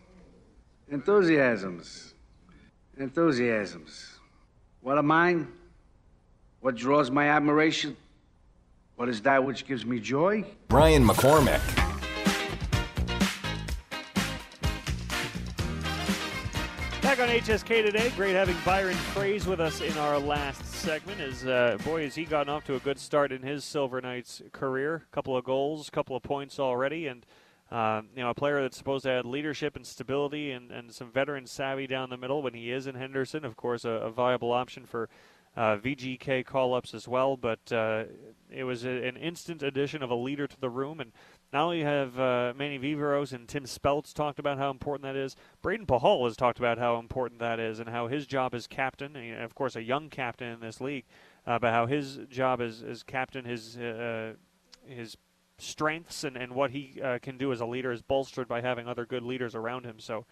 enthusiasms, 0.90 2.12
enthusiasms. 2.98 4.20
What 4.82 4.98
am 4.98 5.06
mine? 5.06 5.52
What 6.60 6.74
draws 6.74 7.10
my 7.10 7.28
admiration? 7.30 7.96
What 8.98 9.08
is 9.08 9.22
that 9.22 9.44
which 9.44 9.64
gives 9.64 9.86
me 9.86 10.00
joy? 10.00 10.44
Brian 10.66 11.06
McCormick. 11.06 11.60
Back 17.00 17.20
on 17.20 17.28
HSK 17.28 17.84
today. 17.84 18.10
Great 18.16 18.34
having 18.34 18.56
Byron 18.64 18.96
Froese 19.14 19.46
with 19.46 19.60
us 19.60 19.82
in 19.82 19.96
our 19.98 20.18
last 20.18 20.66
segment. 20.66 21.20
As 21.20 21.46
uh, 21.46 21.78
boy, 21.84 22.02
has 22.02 22.16
he 22.16 22.24
gotten 22.24 22.52
off 22.52 22.64
to 22.64 22.74
a 22.74 22.80
good 22.80 22.98
start 22.98 23.30
in 23.30 23.40
his 23.40 23.64
Silver 23.64 24.00
Knights 24.00 24.42
career. 24.50 25.06
A 25.08 25.14
couple 25.14 25.36
of 25.36 25.44
goals, 25.44 25.86
a 25.86 25.92
couple 25.92 26.16
of 26.16 26.24
points 26.24 26.58
already, 26.58 27.06
and 27.06 27.24
uh, 27.70 28.02
you 28.16 28.22
know 28.24 28.30
a 28.30 28.34
player 28.34 28.60
that's 28.62 28.76
supposed 28.76 29.04
to 29.04 29.12
add 29.12 29.24
leadership 29.24 29.76
and 29.76 29.86
stability 29.86 30.50
and, 30.50 30.72
and 30.72 30.92
some 30.92 31.12
veteran 31.12 31.46
savvy 31.46 31.86
down 31.86 32.10
the 32.10 32.16
middle 32.16 32.42
when 32.42 32.52
he 32.52 32.72
is 32.72 32.88
in 32.88 32.96
Henderson. 32.96 33.44
Of 33.44 33.54
course, 33.54 33.84
a, 33.84 33.90
a 33.90 34.10
viable 34.10 34.50
option 34.50 34.86
for 34.86 35.08
uh, 35.58 35.76
VGK 35.76 36.46
call 36.46 36.72
ups 36.72 36.94
as 36.94 37.08
well, 37.08 37.36
but 37.36 37.72
uh, 37.72 38.04
it 38.48 38.62
was 38.62 38.84
a, 38.84 38.90
an 38.90 39.16
instant 39.16 39.60
addition 39.60 40.04
of 40.04 40.10
a 40.10 40.14
leader 40.14 40.46
to 40.46 40.60
the 40.60 40.70
room. 40.70 41.00
And 41.00 41.10
not 41.52 41.64
only 41.64 41.82
have 41.82 42.16
uh, 42.16 42.52
Manny 42.56 42.78
Viveiros 42.78 43.32
and 43.32 43.48
Tim 43.48 43.64
Speltz 43.64 44.14
talked 44.14 44.38
about 44.38 44.58
how 44.58 44.70
important 44.70 45.02
that 45.02 45.16
is, 45.16 45.34
Brayden 45.60 45.84
Pachal 45.84 46.24
has 46.26 46.36
talked 46.36 46.60
about 46.60 46.78
how 46.78 47.00
important 47.00 47.40
that 47.40 47.58
is 47.58 47.80
and 47.80 47.88
how 47.88 48.06
his 48.06 48.24
job 48.24 48.54
as 48.54 48.68
captain, 48.68 49.16
and 49.16 49.42
of 49.42 49.56
course, 49.56 49.74
a 49.74 49.82
young 49.82 50.10
captain 50.10 50.46
in 50.52 50.60
this 50.60 50.80
league, 50.80 51.06
uh, 51.44 51.58
but 51.58 51.72
how 51.72 51.86
his 51.86 52.20
job 52.30 52.60
as, 52.60 52.84
as 52.88 53.02
captain, 53.02 53.44
his, 53.44 53.76
uh, 53.78 54.34
his 54.86 55.16
strengths 55.58 56.22
and, 56.22 56.36
and 56.36 56.52
what 56.52 56.70
he 56.70 57.02
uh, 57.02 57.18
can 57.20 57.36
do 57.36 57.50
as 57.50 57.60
a 57.60 57.66
leader 57.66 57.90
is 57.90 58.00
bolstered 58.00 58.46
by 58.46 58.60
having 58.60 58.86
other 58.86 59.04
good 59.04 59.24
leaders 59.24 59.56
around 59.56 59.84
him. 59.84 59.98
So, 59.98 60.24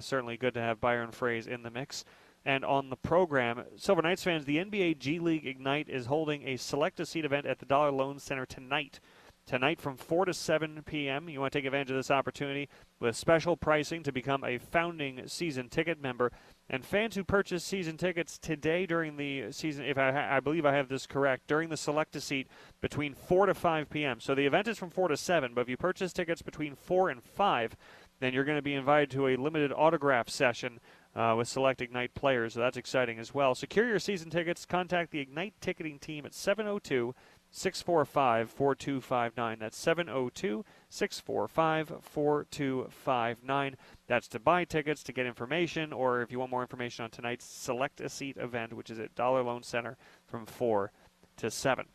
certainly 0.00 0.36
good 0.36 0.54
to 0.54 0.60
have 0.60 0.80
Byron 0.80 1.12
Froese 1.12 1.46
in 1.46 1.62
the 1.62 1.70
mix. 1.70 2.04
And 2.46 2.64
on 2.64 2.90
the 2.90 2.96
program, 2.96 3.64
Silver 3.76 4.02
Knights 4.02 4.22
fans, 4.22 4.44
the 4.44 4.58
NBA 4.58 5.00
G 5.00 5.18
League 5.18 5.44
Ignite 5.44 5.88
is 5.88 6.06
holding 6.06 6.46
a 6.46 6.56
select 6.56 7.00
a 7.00 7.04
seat 7.04 7.24
event 7.24 7.44
at 7.44 7.58
the 7.58 7.66
Dollar 7.66 7.90
Loan 7.90 8.20
Center 8.20 8.46
tonight. 8.46 9.00
Tonight 9.46 9.80
from 9.80 9.96
4 9.96 10.26
to 10.26 10.34
7 10.34 10.82
p.m. 10.86 11.28
You 11.28 11.40
want 11.40 11.52
to 11.52 11.58
take 11.58 11.66
advantage 11.66 11.90
of 11.90 11.96
this 11.96 12.10
opportunity 12.10 12.68
with 13.00 13.16
special 13.16 13.56
pricing 13.56 14.04
to 14.04 14.12
become 14.12 14.44
a 14.44 14.58
founding 14.58 15.22
season 15.26 15.68
ticket 15.68 16.00
member. 16.00 16.30
And 16.70 16.84
fans 16.84 17.16
who 17.16 17.24
purchase 17.24 17.64
season 17.64 17.96
tickets 17.96 18.38
today 18.38 18.86
during 18.86 19.16
the 19.16 19.50
season, 19.50 19.84
if 19.84 19.98
I, 19.98 20.36
I 20.36 20.40
believe 20.40 20.64
I 20.64 20.74
have 20.74 20.88
this 20.88 21.06
correct, 21.06 21.48
during 21.48 21.68
the 21.68 21.76
select 21.76 22.14
a 22.14 22.20
seat 22.20 22.46
between 22.80 23.14
4 23.14 23.46
to 23.46 23.54
5 23.54 23.90
p.m. 23.90 24.20
So 24.20 24.36
the 24.36 24.46
event 24.46 24.68
is 24.68 24.78
from 24.78 24.90
4 24.90 25.08
to 25.08 25.16
7, 25.16 25.52
but 25.52 25.62
if 25.62 25.68
you 25.68 25.76
purchase 25.76 26.12
tickets 26.12 26.42
between 26.42 26.76
4 26.76 27.10
and 27.10 27.22
5, 27.24 27.76
then 28.20 28.32
you're 28.32 28.44
going 28.44 28.58
to 28.58 28.62
be 28.62 28.74
invited 28.74 29.10
to 29.10 29.28
a 29.28 29.36
limited 29.36 29.72
autograph 29.72 30.28
session 30.28 30.80
uh, 31.16 31.34
with 31.36 31.48
select 31.48 31.80
Ignite 31.80 32.14
players. 32.14 32.54
So 32.54 32.60
that's 32.60 32.76
exciting 32.76 33.18
as 33.18 33.32
well. 33.32 33.54
Secure 33.54 33.88
your 33.88 33.98
season 33.98 34.30
tickets. 34.30 34.66
Contact 34.66 35.10
the 35.10 35.20
Ignite 35.20 35.54
ticketing 35.60 35.98
team 35.98 36.26
at 36.26 36.34
702 36.34 37.14
645 37.50 38.50
4259. 38.50 39.58
That's 39.58 39.78
702 39.78 40.64
645 40.90 41.92
4259. 42.02 43.76
That's 44.06 44.28
to 44.28 44.38
buy 44.38 44.64
tickets, 44.64 45.02
to 45.04 45.12
get 45.12 45.24
information, 45.24 45.92
or 45.92 46.20
if 46.20 46.30
you 46.30 46.38
want 46.38 46.50
more 46.50 46.60
information 46.60 47.04
on 47.04 47.10
tonight's 47.10 47.46
Select 47.46 48.00
a 48.02 48.10
Seat 48.10 48.36
event, 48.36 48.74
which 48.74 48.90
is 48.90 48.98
at 48.98 49.14
Dollar 49.14 49.42
Loan 49.42 49.62
Center 49.62 49.96
from 50.26 50.44
4 50.44 50.92
to 51.38 51.50
7. 51.50 51.86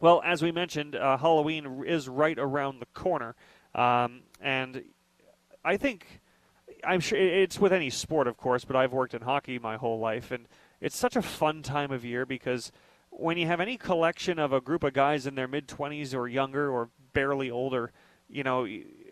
Well, 0.00 0.22
as 0.24 0.42
we 0.42 0.50
mentioned, 0.50 0.96
uh, 0.96 1.18
Halloween 1.18 1.84
is 1.86 2.08
right 2.08 2.38
around 2.38 2.80
the 2.80 2.86
corner. 2.86 3.36
Um, 3.74 4.22
and 4.40 4.82
I 5.64 5.76
think 5.76 6.19
I'm 6.84 7.00
sure 7.00 7.18
it's 7.18 7.58
with 7.58 7.72
any 7.72 7.90
sport, 7.90 8.26
of 8.26 8.36
course, 8.36 8.64
but 8.64 8.76
I've 8.76 8.92
worked 8.92 9.14
in 9.14 9.22
hockey 9.22 9.58
my 9.58 9.76
whole 9.76 9.98
life, 9.98 10.30
and 10.30 10.46
it's 10.80 10.96
such 10.96 11.16
a 11.16 11.22
fun 11.22 11.62
time 11.62 11.90
of 11.90 12.04
year 12.04 12.24
because 12.26 12.72
when 13.10 13.36
you 13.36 13.46
have 13.46 13.60
any 13.60 13.76
collection 13.76 14.38
of 14.38 14.52
a 14.52 14.60
group 14.60 14.84
of 14.84 14.92
guys 14.92 15.26
in 15.26 15.34
their 15.34 15.48
mid 15.48 15.68
20s 15.68 16.14
or 16.14 16.28
younger 16.28 16.70
or 16.70 16.90
barely 17.12 17.50
older, 17.50 17.92
you 18.28 18.42
know, 18.44 18.66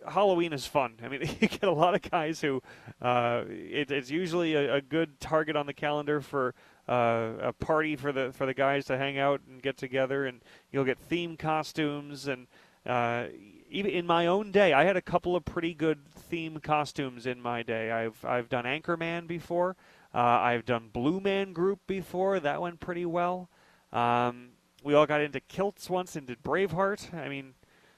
Halloween 0.07 0.53
is 0.53 0.67
fun. 0.67 0.95
I 1.03 1.09
mean, 1.09 1.23
you 1.41 1.49
get 1.49 1.65
a 1.65 1.73
lot 1.73 1.95
of 1.95 2.03
guys 2.03 2.41
who 2.41 2.63
uh, 3.03 3.45
it, 3.49 3.91
it's 3.91 4.11
usually 4.11 4.55
a, 4.55 4.77
a, 4.77 4.81
good 4.81 5.21
target 5.21 5.57
on 5.57 5.67
the 5.67 5.75
calendar 5.75 6.21
for 6.21 6.55
uh, 6.89 7.33
a 7.41 7.53
party 7.53 7.97
for 7.97 8.13
the 8.13 8.33
for 8.33 8.47
the 8.47 8.55
guys 8.55 8.87
to 8.87 8.97
hang 8.97 9.19
out 9.19 9.41
and 9.49 9.61
get 9.63 9.77
together, 9.77 10.27
and 10.27 10.41
you'll 10.71 10.85
get 10.85 10.99
theme 10.99 11.37
costumes 11.37 12.27
and. 12.27 12.47
Uh, 12.87 13.27
even 13.71 13.91
in 13.91 14.07
my 14.07 14.27
own 14.27 14.51
day, 14.51 14.73
I 14.73 14.85
had 14.85 14.97
a 14.97 15.03
couple 15.03 15.37
of 15.37 15.45
pretty 15.45 15.75
good 15.75 15.99
theme 16.29 16.61
costumes 16.61 17.27
in 17.27 17.41
my 17.41 17.63
day. 17.63 17.91
I've 17.91 18.25
I've 18.25 18.49
done 18.49 18.65
Anchorman 18.65 19.27
before. 19.27 19.77
Uh, 20.15 20.19
I've 20.19 20.65
done 20.65 20.89
Blue 20.93 21.21
Man 21.21 21.53
Group 21.53 21.81
before. 21.87 22.41
That 22.41 22.61
went 22.61 22.81
pretty 22.81 23.07
well. 23.07 23.51
Um, 23.93 24.51
we 24.83 24.95
all 24.95 25.07
got 25.07 25.21
into 25.21 25.41
kilts 25.41 25.91
once 25.91 26.17
and 26.17 26.27
did 26.27 26.43
Braveheart. 26.43 27.13
I 27.15 27.29
mean, 27.29 27.55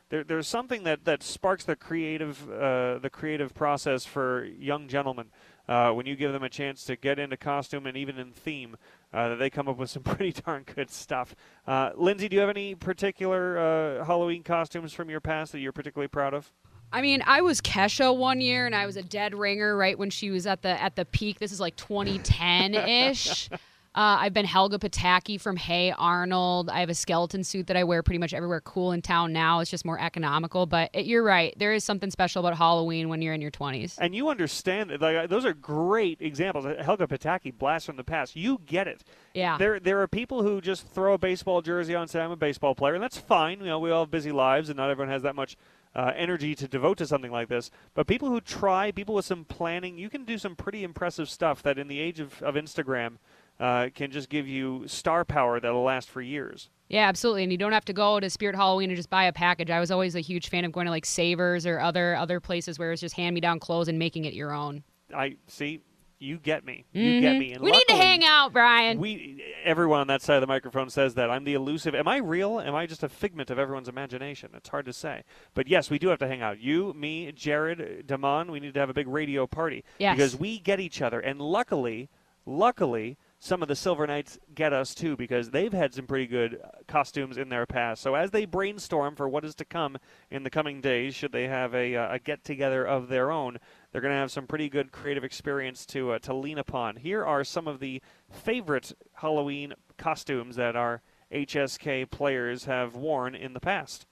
there, 0.09 0.25
there's 0.25 0.49
something 0.49 0.85
that, 0.85 1.05
that 1.05 1.23
sparks 1.23 1.65
the 1.65 1.77
creative 1.77 2.51
uh, 2.51 2.99
the 2.99 3.11
creative 3.11 3.55
process 3.55 4.05
for 4.05 4.45
young 4.45 4.89
gentlemen 4.89 5.27
uh, 5.69 5.93
when 5.93 6.05
you 6.05 6.17
give 6.17 6.33
them 6.33 6.43
a 6.43 6.49
chance 6.49 6.85
to 6.85 6.97
get 6.97 7.19
into 7.19 7.37
costume 7.37 7.87
and 7.87 7.97
even 7.97 8.19
in 8.19 8.33
theme. 8.33 8.77
Uh, 9.13 9.37
they 9.37 9.51
come 9.51 9.69
up 9.69 9.77
with 9.77 9.91
some 9.91 10.03
pretty 10.05 10.33
darn 10.33 10.65
good 10.75 10.91
stuff. 10.91 11.35
Uh, 11.67 11.91
Lindsay, 11.97 12.29
do 12.29 12.35
you 12.35 12.41
have 12.41 12.51
any 12.51 12.75
particular 12.75 13.59
uh, 14.01 14.05
Halloween 14.05 14.43
costumes 14.43 14.93
from 14.93 15.09
your 15.09 15.21
past 15.21 15.53
that 15.53 15.61
you're 15.61 15.73
particularly 15.73 16.09
proud 16.09 16.35
of? 16.35 16.53
I 16.93 17.03
mean, 17.03 17.23
I 17.27 17.41
was 17.41 17.61
Kesha 17.61 18.17
one 18.17 18.41
year, 18.41 18.67
and 18.67 18.75
I 18.75 18.87
was 18.87 18.97
a 18.97 19.03
dead 19.03 19.35
ringer 19.35 19.77
right 19.77 19.99
when 19.99 20.11
she 20.11 20.31
was 20.31 20.47
at 20.47 20.63
the 20.63 20.81
at 20.81 20.97
the 20.97 21.05
peak. 21.05 21.39
This 21.39 21.53
is 21.53 21.61
like 21.61 21.77
2010 21.77 22.75
ish. 22.75 23.49
Uh, 23.93 24.19
I've 24.21 24.33
been 24.33 24.47
Helga 24.47 24.79
Pataki 24.79 25.41
from 25.41 25.57
Hey 25.57 25.91
Arnold. 25.91 26.71
I 26.71 26.79
have 26.79 26.91
a 26.91 26.95
skeleton 26.95 27.43
suit 27.43 27.67
that 27.67 27.77
I 27.77 27.83
wear 27.83 28.05
pretty 28.05 28.19
much 28.19 28.33
everywhere 28.33 28.61
cool 28.61 28.93
in 28.93 29.03
town 29.03 29.33
now. 29.33 29.59
It's 29.59 29.71
just 29.71 29.85
more 29.85 29.99
economical. 29.99 30.65
But 30.65 30.91
it, 30.93 31.07
you're 31.07 31.25
right. 31.25 31.53
There 31.59 31.73
is 31.73 31.83
something 31.83 32.09
special 32.09 32.39
about 32.39 32.57
Halloween 32.57 33.09
when 33.09 33.21
you're 33.21 33.35
in 33.35 33.41
your 33.41 33.51
20s. 33.51 33.99
And 33.99 34.15
you 34.15 34.29
understand 34.29 34.91
that. 34.91 35.01
Like, 35.01 35.29
those 35.29 35.45
are 35.45 35.55
great 35.55 36.19
examples. 36.21 36.67
Helga 36.81 37.09
Pataki, 37.09 37.53
blast 37.53 37.87
from 37.87 37.97
the 37.97 38.05
past. 38.05 38.37
You 38.37 38.61
get 38.65 38.87
it. 38.87 39.03
Yeah. 39.35 39.59
There, 39.59 39.81
there 39.81 40.01
are 40.01 40.07
people 40.07 40.45
who 40.45 40.61
just 40.61 40.87
throw 40.87 41.15
a 41.15 41.19
baseball 41.19 41.61
jersey 41.61 41.97
on 41.97 42.03
and 42.03 42.11
say, 42.11 42.21
I'm 42.21 42.31
a 42.31 42.37
baseball 42.37 42.77
player. 42.77 42.95
And 42.95 43.03
that's 43.03 43.19
fine. 43.19 43.59
You 43.59 43.67
know, 43.67 43.81
we 43.81 43.91
all 43.91 44.05
have 44.05 44.11
busy 44.13 44.31
lives, 44.31 44.69
and 44.69 44.77
not 44.77 44.89
everyone 44.89 45.11
has 45.11 45.23
that 45.23 45.35
much 45.35 45.57
uh, 45.95 46.13
energy 46.17 46.55
to 46.55 46.69
devote 46.69 46.99
to 46.99 47.07
something 47.07 47.33
like 47.33 47.49
this. 47.49 47.71
But 47.95 48.07
people 48.07 48.29
who 48.29 48.41
try, 48.41 48.91
people 48.93 49.15
with 49.15 49.25
some 49.25 49.45
planning, 49.45 49.99
you 49.99 50.09
can 50.11 50.25
do 50.25 50.39
some 50.39 50.57
pretty 50.57 50.85
impressive 50.85 51.29
stuff 51.29 51.63
that 51.63 51.79
in 51.79 51.89
the 51.89 52.01
age 52.01 52.21
of, 52.21 52.43
of 52.43 52.55
Instagram– 52.55 53.19
uh, 53.61 53.91
can 53.95 54.11
just 54.11 54.31
give 54.31 54.49
you 54.49 54.85
star 54.87 55.25
power 55.25 55.61
that'll 55.61 55.83
last 55.83 56.09
for 56.09 56.23
years. 56.23 56.71
Yeah, 56.89 57.07
absolutely. 57.07 57.45
And 57.45 57.53
you 57.53 57.59
don't 57.59 57.73
have 57.73 57.85
to 57.85 57.93
go 57.93 58.19
to 58.19 58.29
Spirit 58.31 58.57
Halloween 58.57 58.91
and 58.91 58.97
just 58.97 59.11
buy 59.11 59.25
a 59.25 59.33
package. 59.33 59.71
I 59.71 59.79
was 59.79 59.91
always 59.91 60.17
a 60.17 60.21
huge 60.21 60.49
fan 60.49 60.65
of 60.65 60.73
going 60.73 60.87
to 60.87 60.91
like 60.91 61.05
Savers 61.05 61.67
or 61.67 61.79
other 61.79 62.17
other 62.17 62.41
places 62.41 62.79
where 62.79 62.91
it's 62.91 63.01
just 63.01 63.15
hand 63.15 63.35
me 63.35 63.41
down 63.41 63.61
clothes 63.61 63.89
and 63.89 63.99
making 63.99 64.25
it 64.25 64.33
your 64.33 64.53
own. 64.53 64.83
I 65.15 65.37
see. 65.47 65.83
You 66.21 66.39
get 66.39 66.67
me. 66.67 66.85
You 66.93 67.03
mm-hmm. 67.03 67.21
get 67.23 67.39
me. 67.39 67.53
And 67.55 67.65
we 67.65 67.71
need 67.71 67.89
to 67.89 67.95
hang 67.95 68.23
out, 68.25 68.53
Brian. 68.53 68.99
We 69.01 69.43
everyone 69.65 70.01
on 70.01 70.07
that 70.09 70.21
side 70.21 70.37
of 70.37 70.43
the 70.43 70.47
microphone 70.47 70.91
says 70.91 71.15
that 71.15 71.31
I'm 71.31 71.45
the 71.45 71.55
elusive. 71.55 71.95
Am 71.95 72.07
I 72.07 72.19
real? 72.19 72.61
Am 72.61 72.75
I 72.75 72.87
just 72.87 73.03
a 73.03 73.09
figment 73.09 73.49
of 73.49 73.59
everyone's 73.59 73.89
imagination? 73.89 74.51
It's 74.55 74.69
hard 74.69 74.85
to 74.85 74.93
say. 74.93 75.25
But 75.55 75.67
yes, 75.67 75.89
we 75.89 75.99
do 75.99 76.09
have 76.09 76.19
to 76.19 76.29
hang 76.29 76.43
out. 76.43 76.61
You, 76.61 76.93
me, 76.93 77.33
Jared, 77.33 78.07
Damon. 78.07 78.53
We 78.53 78.61
need 78.61 78.75
to 78.75 78.81
have 78.81 78.91
a 78.91 78.95
big 78.95 79.09
radio 79.09 79.47
party 79.47 79.83
yes. 79.99 80.15
because 80.15 80.37
we 80.37 80.59
get 80.59 80.79
each 80.79 81.01
other. 81.01 81.21
And 81.21 81.41
luckily, 81.41 82.11
luckily 82.45 83.17
some 83.43 83.63
of 83.63 83.69
the 83.69 83.75
Silver 83.75 84.07
Knights 84.07 84.39
get 84.55 84.75
us 84.75 84.95
too 84.95 85.17
because 85.17 85.51
they've 85.51 85.73
had 85.73 85.95
some 85.95 86.07
pretty 86.07 86.27
good 86.27 86.61
costumes 86.87 87.39
in 87.39 87.49
their 87.49 87.65
past. 87.65 88.03
So 88.03 88.15
as 88.15 88.31
they 88.31 88.45
brainstorm 88.45 89.17
for 89.17 89.29
what 89.31 89.47
is 89.47 89.55
to 89.57 89.65
come 89.65 89.97
in 90.31 90.43
the 90.43 90.51
coming 90.51 90.83
days, 90.83 91.15
should 91.15 91.33
they 91.33 91.49
have 91.49 91.75
a, 91.75 91.97
uh, 91.97 92.15
a 92.15 92.19
get 92.19 92.45
together 92.45 92.85
of 92.85 93.09
their 93.09 93.31
own, 93.31 93.59
they're 93.93 94.01
going 94.01 94.13
to 94.13 94.19
have 94.19 94.31
some 94.31 94.47
pretty 94.47 94.69
good 94.69 94.93
creative 94.93 95.25
experience 95.25 95.85
to 95.87 96.13
uh, 96.13 96.19
to 96.21 96.35
lean 96.35 96.59
upon. 96.59 96.97
Here 96.97 97.25
are 97.25 97.45
some 97.45 97.67
of 97.67 97.81
the 97.81 98.01
favorite 98.31 98.93
Halloween 99.15 99.75
costumes 99.97 100.57
that 100.57 100.77
our 100.77 101.03
HSK 101.33 102.11
players 102.11 102.65
have 102.65 102.95
worn 102.97 103.35
in 103.35 103.53
the 103.53 103.61
past. 103.61 104.07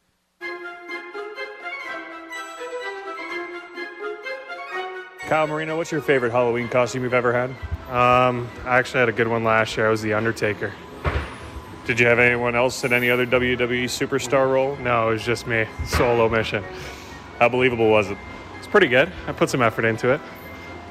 Kyle 5.28 5.46
Marino, 5.46 5.76
what's 5.76 5.92
your 5.92 6.00
favorite 6.00 6.32
Halloween 6.32 6.68
costume 6.68 7.02
you've 7.02 7.12
ever 7.12 7.34
had? 7.34 7.50
Um, 7.90 8.48
I 8.64 8.78
actually 8.78 9.00
had 9.00 9.10
a 9.10 9.12
good 9.12 9.28
one 9.28 9.44
last 9.44 9.76
year. 9.76 9.86
I 9.86 9.90
was 9.90 10.00
the 10.00 10.14
Undertaker. 10.14 10.72
Did 11.84 12.00
you 12.00 12.06
have 12.06 12.18
anyone 12.18 12.54
else 12.54 12.82
in 12.84 12.94
any 12.94 13.10
other 13.10 13.26
WWE 13.26 13.84
superstar 13.84 14.50
role? 14.50 14.76
No, 14.76 15.08
it 15.08 15.12
was 15.12 15.24
just 15.24 15.46
me. 15.46 15.66
Solo 15.86 16.28
mission. 16.30 16.64
How 17.38 17.48
believable 17.48 17.90
was 17.90 18.10
it? 18.10 18.16
It's 18.68 18.72
pretty 18.72 18.88
good. 18.88 19.10
I 19.26 19.32
put 19.32 19.48
some 19.48 19.62
effort 19.62 19.86
into 19.86 20.10
it. 20.10 20.20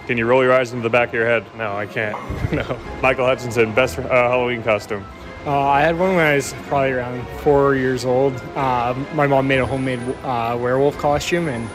Can 0.08 0.18
you 0.18 0.26
roll 0.26 0.42
your 0.42 0.52
eyes 0.52 0.74
into 0.74 0.82
the 0.82 0.90
back 0.90 1.10
of 1.10 1.14
your 1.14 1.28
head? 1.28 1.46
No, 1.56 1.78
I 1.78 1.86
can't. 1.86 2.18
no. 2.52 2.80
Michael 3.04 3.28
Hutchinson, 3.28 3.72
best 3.72 4.00
uh, 4.00 4.08
Halloween 4.08 4.64
costume. 4.64 5.06
Uh, 5.46 5.60
I 5.60 5.82
had 5.82 6.00
one 6.00 6.16
when 6.16 6.26
I 6.26 6.38
was 6.38 6.54
probably 6.64 6.94
around 6.94 7.28
four 7.42 7.76
years 7.76 8.04
old. 8.04 8.34
Uh, 8.56 8.96
my 9.14 9.28
mom 9.28 9.48
made 9.48 9.60
a 9.60 9.66
homemade 9.68 10.00
uh, 10.24 10.58
werewolf 10.60 10.98
costume, 10.98 11.50
and 11.50 11.70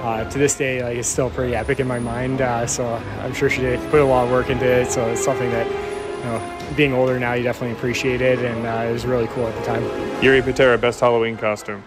uh, 0.00 0.28
to 0.28 0.38
this 0.38 0.56
day, 0.56 0.82
like 0.82 0.96
it's 0.96 1.06
still 1.06 1.30
pretty 1.30 1.54
epic 1.54 1.78
in 1.78 1.86
my 1.86 2.00
mind. 2.00 2.40
Uh, 2.40 2.66
so 2.66 2.84
I'm 3.20 3.32
sure 3.32 3.48
she 3.48 3.60
did 3.60 3.78
put 3.92 4.00
a 4.00 4.04
lot 4.04 4.24
of 4.24 4.32
work 4.32 4.50
into 4.50 4.66
it. 4.66 4.90
So 4.90 5.08
it's 5.12 5.24
something 5.24 5.50
that, 5.50 5.68
you 5.68 6.24
know, 6.24 6.74
being 6.76 6.92
older 6.92 7.16
now, 7.20 7.34
you 7.34 7.44
definitely 7.44 7.76
appreciate 7.76 8.20
it, 8.20 8.40
and 8.40 8.66
uh, 8.66 8.88
it 8.88 8.92
was 8.92 9.06
really 9.06 9.28
cool 9.28 9.46
at 9.46 9.54
the 9.54 9.64
time. 9.64 10.20
Yuri 10.20 10.42
Patera, 10.42 10.76
best 10.78 10.98
Halloween 10.98 11.36
costume. 11.36 11.84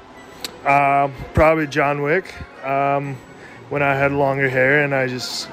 Uh, 0.63 1.09
probably 1.33 1.67
John 1.67 2.01
Wick. 2.01 2.33
Um, 2.65 3.17
when 3.69 3.81
I 3.81 3.95
had 3.95 4.11
longer 4.11 4.49
hair 4.49 4.83
and 4.83 4.93
I 4.93 5.07
just 5.07 5.49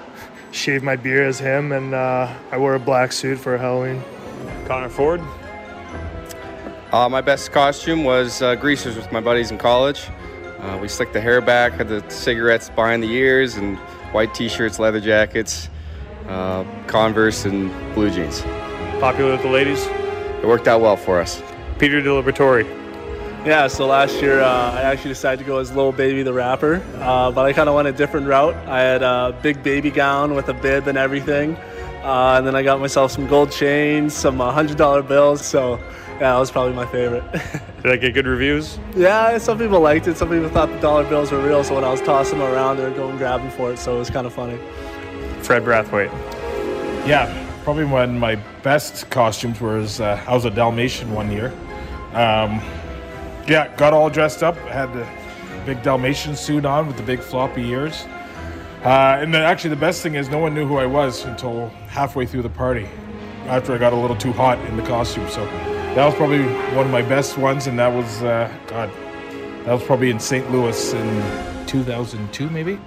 shaved 0.52 0.84
my 0.84 0.96
beard 0.96 1.26
as 1.26 1.38
him, 1.38 1.72
and 1.72 1.94
uh, 1.94 2.32
I 2.52 2.58
wore 2.58 2.74
a 2.74 2.80
black 2.80 3.12
suit 3.12 3.38
for 3.38 3.58
Halloween. 3.58 4.02
Connor 4.66 4.88
Ford. 4.88 5.20
Uh, 6.92 7.08
my 7.08 7.20
best 7.20 7.50
costume 7.50 8.04
was 8.04 8.40
uh, 8.40 8.54
greasers 8.54 8.96
with 8.96 9.10
my 9.10 9.20
buddies 9.20 9.50
in 9.50 9.58
college. 9.58 10.08
Uh, 10.60 10.78
we 10.80 10.86
slicked 10.86 11.12
the 11.12 11.20
hair 11.20 11.40
back, 11.40 11.72
had 11.72 11.88
the 11.88 12.08
cigarettes 12.08 12.70
behind 12.70 13.02
the 13.02 13.10
ears, 13.10 13.56
and 13.56 13.76
white 14.12 14.32
t-shirts, 14.32 14.78
leather 14.78 15.00
jackets, 15.00 15.68
uh, 16.28 16.64
Converse, 16.86 17.44
and 17.44 17.70
blue 17.94 18.10
jeans. 18.10 18.42
Popular 19.00 19.32
with 19.32 19.42
the 19.42 19.50
ladies. 19.50 19.86
It 19.86 20.46
worked 20.46 20.68
out 20.68 20.80
well 20.80 20.96
for 20.96 21.20
us. 21.20 21.42
Peter 21.78 22.00
DiLiberatore. 22.00 22.83
Yeah, 23.44 23.66
so 23.66 23.86
last 23.86 24.22
year 24.22 24.40
uh, 24.40 24.72
I 24.72 24.80
actually 24.80 25.10
decided 25.10 25.40
to 25.40 25.44
go 25.44 25.58
as 25.58 25.70
Lil 25.76 25.92
Baby 25.92 26.22
the 26.22 26.32
rapper, 26.32 26.82
uh, 27.00 27.30
but 27.30 27.44
I 27.44 27.52
kind 27.52 27.68
of 27.68 27.74
went 27.74 27.86
a 27.86 27.92
different 27.92 28.26
route. 28.26 28.54
I 28.66 28.80
had 28.80 29.02
a 29.02 29.38
big 29.42 29.62
baby 29.62 29.90
gown 29.90 30.34
with 30.34 30.48
a 30.48 30.54
bib 30.54 30.88
and 30.88 30.96
everything, 30.96 31.54
uh, 32.02 32.36
and 32.38 32.46
then 32.46 32.56
I 32.56 32.62
got 32.62 32.80
myself 32.80 33.12
some 33.12 33.26
gold 33.26 33.52
chains, 33.52 34.14
some 34.14 34.38
$100 34.38 35.06
bills, 35.06 35.44
so 35.44 35.76
yeah, 36.12 36.18
that 36.32 36.38
was 36.38 36.50
probably 36.50 36.72
my 36.72 36.86
favorite. 36.86 37.22
Did 37.82 37.92
I 37.92 37.96
get 37.96 38.14
good 38.14 38.26
reviews? 38.26 38.78
yeah, 38.96 39.36
some 39.36 39.58
people 39.58 39.78
liked 39.78 40.08
it. 40.08 40.16
Some 40.16 40.30
people 40.30 40.48
thought 40.48 40.70
the 40.70 40.80
dollar 40.80 41.04
bills 41.06 41.30
were 41.30 41.46
real, 41.46 41.62
so 41.62 41.74
when 41.74 41.84
I 41.84 41.90
was 41.90 42.00
tossing 42.00 42.38
them 42.38 42.50
around, 42.50 42.78
they 42.78 42.84
were 42.84 42.96
going 42.96 43.18
grabbing 43.18 43.50
for 43.50 43.72
it, 43.72 43.78
so 43.78 43.96
it 43.96 43.98
was 43.98 44.08
kind 44.08 44.26
of 44.26 44.32
funny. 44.32 44.58
Fred 45.42 45.64
Brathwaite. 45.64 46.10
Yeah, 47.06 47.28
probably 47.62 47.84
one 47.84 48.08
of 48.08 48.16
my 48.16 48.36
best 48.62 49.10
costumes 49.10 49.60
was 49.60 50.00
uh, 50.00 50.24
I 50.26 50.32
was 50.34 50.46
a 50.46 50.50
Dalmatian 50.50 51.12
one 51.12 51.30
year. 51.30 51.52
Um, 52.14 52.62
yeah, 53.46 53.74
got 53.76 53.92
all 53.92 54.10
dressed 54.10 54.42
up, 54.42 54.56
had 54.56 54.92
the 54.92 55.06
big 55.66 55.82
Dalmatian 55.82 56.36
suit 56.36 56.64
on 56.64 56.86
with 56.86 56.96
the 56.96 57.02
big 57.02 57.20
floppy 57.20 57.68
ears. 57.68 58.06
Uh, 58.84 59.18
and 59.18 59.32
then 59.32 59.42
actually, 59.42 59.70
the 59.70 59.76
best 59.76 60.02
thing 60.02 60.14
is 60.14 60.28
no 60.28 60.38
one 60.38 60.54
knew 60.54 60.66
who 60.66 60.76
I 60.76 60.86
was 60.86 61.24
until 61.24 61.68
halfway 61.88 62.26
through 62.26 62.42
the 62.42 62.50
party, 62.50 62.86
after 63.46 63.74
I 63.74 63.78
got 63.78 63.92
a 63.92 63.96
little 63.96 64.16
too 64.16 64.32
hot 64.32 64.58
in 64.66 64.76
the 64.76 64.82
costume. 64.82 65.28
So 65.30 65.46
that 65.46 66.04
was 66.04 66.14
probably 66.14 66.42
one 66.74 66.84
of 66.84 66.92
my 66.92 67.02
best 67.02 67.38
ones, 67.38 67.66
and 67.66 67.78
that 67.78 67.88
was 67.88 68.22
uh, 68.22 68.52
God, 68.66 68.90
that 69.64 69.72
was 69.72 69.82
probably 69.84 70.10
in 70.10 70.20
St. 70.20 70.50
Louis 70.50 70.92
in 70.92 71.66
2002, 71.66 72.50
maybe. 72.50 72.78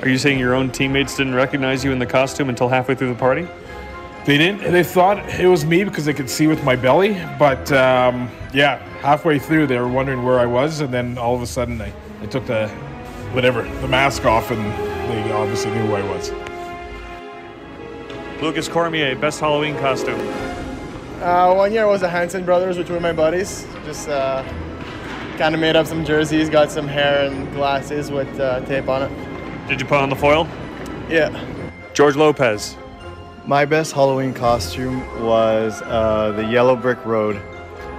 Are 0.00 0.08
you 0.08 0.18
saying 0.18 0.38
your 0.38 0.54
own 0.54 0.70
teammates 0.70 1.16
didn't 1.16 1.34
recognize 1.34 1.84
you 1.84 1.92
in 1.92 1.98
the 1.98 2.06
costume 2.06 2.48
until 2.48 2.68
halfway 2.68 2.94
through 2.94 3.08
the 3.08 3.18
party? 3.18 3.46
They 4.24 4.38
didn't. 4.38 4.72
They 4.72 4.82
thought 4.82 5.18
it 5.38 5.46
was 5.46 5.66
me 5.66 5.84
because 5.84 6.06
they 6.06 6.14
could 6.14 6.30
see 6.30 6.46
with 6.46 6.64
my 6.64 6.76
belly. 6.76 7.12
But 7.38 7.70
um, 7.72 8.30
yeah, 8.54 8.78
halfway 9.00 9.38
through, 9.38 9.66
they 9.66 9.78
were 9.78 9.88
wondering 9.88 10.22
where 10.22 10.38
I 10.38 10.46
was, 10.46 10.80
and 10.80 10.92
then 10.92 11.18
all 11.18 11.34
of 11.34 11.42
a 11.42 11.46
sudden, 11.46 11.80
I, 11.80 11.92
I 12.22 12.26
took 12.26 12.46
the 12.46 12.68
whatever 13.32 13.62
the 13.80 13.88
mask 13.88 14.24
off, 14.24 14.50
and 14.50 14.64
they 15.10 15.30
obviously 15.32 15.72
knew 15.72 15.86
who 15.86 15.94
I 15.94 16.02
was. 16.08 16.32
Lukas 18.40 18.66
Cormier, 18.66 19.14
best 19.16 19.40
Halloween 19.40 19.76
costume. 19.76 20.20
Uh, 21.20 21.54
one 21.54 21.72
year 21.72 21.86
was 21.86 22.00
the 22.00 22.08
Hanson 22.08 22.44
brothers, 22.44 22.78
which 22.78 22.88
were 22.88 23.00
my 23.00 23.12
buddies. 23.12 23.66
Just 23.84 24.08
uh, 24.08 24.42
kind 25.36 25.54
of 25.54 25.60
made 25.60 25.76
up 25.76 25.86
some 25.86 26.02
jerseys, 26.04 26.48
got 26.48 26.70
some 26.70 26.88
hair 26.88 27.26
and 27.26 27.52
glasses 27.52 28.10
with 28.10 28.40
uh, 28.40 28.64
tape 28.64 28.88
on 28.88 29.02
it. 29.02 29.68
Did 29.68 29.80
you 29.80 29.86
put 29.86 29.98
on 29.98 30.08
the 30.08 30.16
foil? 30.16 30.48
Yeah. 31.08 31.44
George 31.92 32.16
Lopez. 32.16 32.76
My 33.46 33.66
best 33.66 33.92
Halloween 33.92 34.32
costume 34.32 35.00
was 35.22 35.82
uh, 35.82 36.32
the 36.34 36.46
Yellow 36.46 36.76
Brick 36.76 37.04
Road. 37.04 37.36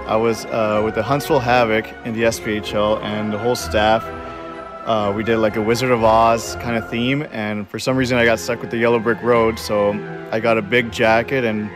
I 0.04 0.16
was 0.16 0.44
uh, 0.46 0.82
with 0.84 0.96
the 0.96 1.04
Huntsville 1.04 1.38
Havoc 1.38 1.86
in 2.04 2.14
the 2.14 2.22
SPHL, 2.22 3.00
and 3.02 3.32
the 3.32 3.38
whole 3.38 3.54
staff. 3.54 4.02
Uh, 4.86 5.12
we 5.14 5.22
did 5.22 5.38
like 5.38 5.54
a 5.54 5.62
Wizard 5.62 5.92
of 5.92 6.02
Oz 6.02 6.56
kind 6.56 6.76
of 6.76 6.90
theme, 6.90 7.22
and 7.30 7.68
for 7.68 7.78
some 7.78 7.96
reason 7.96 8.18
I 8.18 8.24
got 8.24 8.40
stuck 8.40 8.60
with 8.60 8.72
the 8.72 8.76
Yellow 8.76 8.98
Brick 8.98 9.22
Road, 9.22 9.56
so 9.56 9.92
I 10.32 10.40
got 10.40 10.58
a 10.58 10.62
big 10.62 10.90
jacket 10.90 11.44
and 11.44 11.70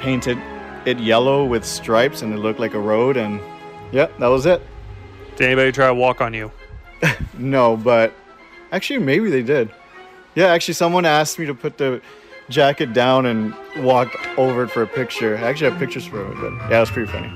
painted 0.00 0.36
it 0.84 0.98
yellow 0.98 1.44
with 1.44 1.64
stripes, 1.64 2.22
and 2.22 2.34
it 2.34 2.38
looked 2.38 2.58
like 2.58 2.74
a 2.74 2.80
road, 2.80 3.16
and 3.16 3.40
yeah, 3.92 4.08
that 4.18 4.26
was 4.26 4.46
it. 4.46 4.60
Did 5.36 5.46
anybody 5.46 5.70
try 5.70 5.86
to 5.86 5.94
walk 5.94 6.20
on 6.20 6.34
you? 6.34 6.50
No, 7.38 7.76
but 7.76 8.12
actually 8.72 8.98
maybe 8.98 9.30
they 9.30 9.42
did. 9.42 9.70
Yeah, 10.34 10.46
actually 10.46 10.74
someone 10.74 11.04
asked 11.04 11.38
me 11.38 11.46
to 11.46 11.54
put 11.54 11.78
the 11.78 12.00
jacket 12.52 12.92
down 12.92 13.26
and 13.26 13.54
walked 13.78 14.16
over 14.38 14.68
for 14.68 14.82
a 14.82 14.86
picture. 14.86 15.36
I 15.36 15.40
actually 15.40 15.70
have 15.70 15.78
pictures 15.80 16.06
for 16.06 16.20
it, 16.30 16.36
but 16.40 16.52
yeah, 16.70 16.76
it 16.76 16.80
was 16.80 16.90
pretty 16.90 17.10
funny. 17.10 17.32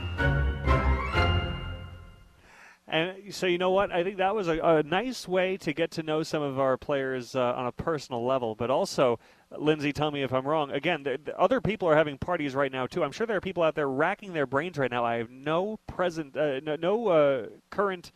And 2.89 3.35
so 3.35 3.47
you 3.47 3.59
know 3.59 3.73
what? 3.73 3.91
I 3.91 4.05
think 4.05 4.19
that 4.19 4.35
was 4.35 4.47
a, 4.47 4.59
a 4.61 4.83
nice 4.85 5.27
way 5.27 5.57
to 5.59 5.73
get 5.73 5.91
to 5.93 6.03
know 6.03 6.23
some 6.23 6.43
of 6.43 6.61
our 6.61 6.77
players 6.77 7.35
uh, 7.35 7.55
on 7.55 7.67
a 7.67 7.73
personal 7.73 8.25
level, 8.25 8.55
but 8.55 8.71
also. 8.71 9.19
Lindsay, 9.57 9.93
tell 9.93 10.11
me 10.11 10.25
if 10.25 10.33
I'm 10.33 10.45
wrong. 10.45 10.73
Again, 10.73 11.05
the, 11.05 11.21
the 11.25 11.39
other 11.39 11.61
people 11.61 11.89
are 11.89 11.95
having 11.95 12.19
parties 12.19 12.57
right 12.57 12.73
now 12.73 12.89
too. 12.89 13.05
I'm 13.05 13.13
sure 13.13 13.29
there 13.29 13.37
are 13.37 13.41
people 13.41 13.63
out 13.63 13.77
there 13.77 13.89
racking 13.89 14.33
their 14.33 14.45
brains 14.45 14.77
right 14.77 14.91
now. 14.91 15.05
I 15.05 15.19
have 15.19 15.31
no 15.31 15.79
present, 15.87 16.37
uh, 16.37 16.59
no, 16.61 16.75
no 16.75 17.09
uh, 17.09 17.47
current 17.71 18.11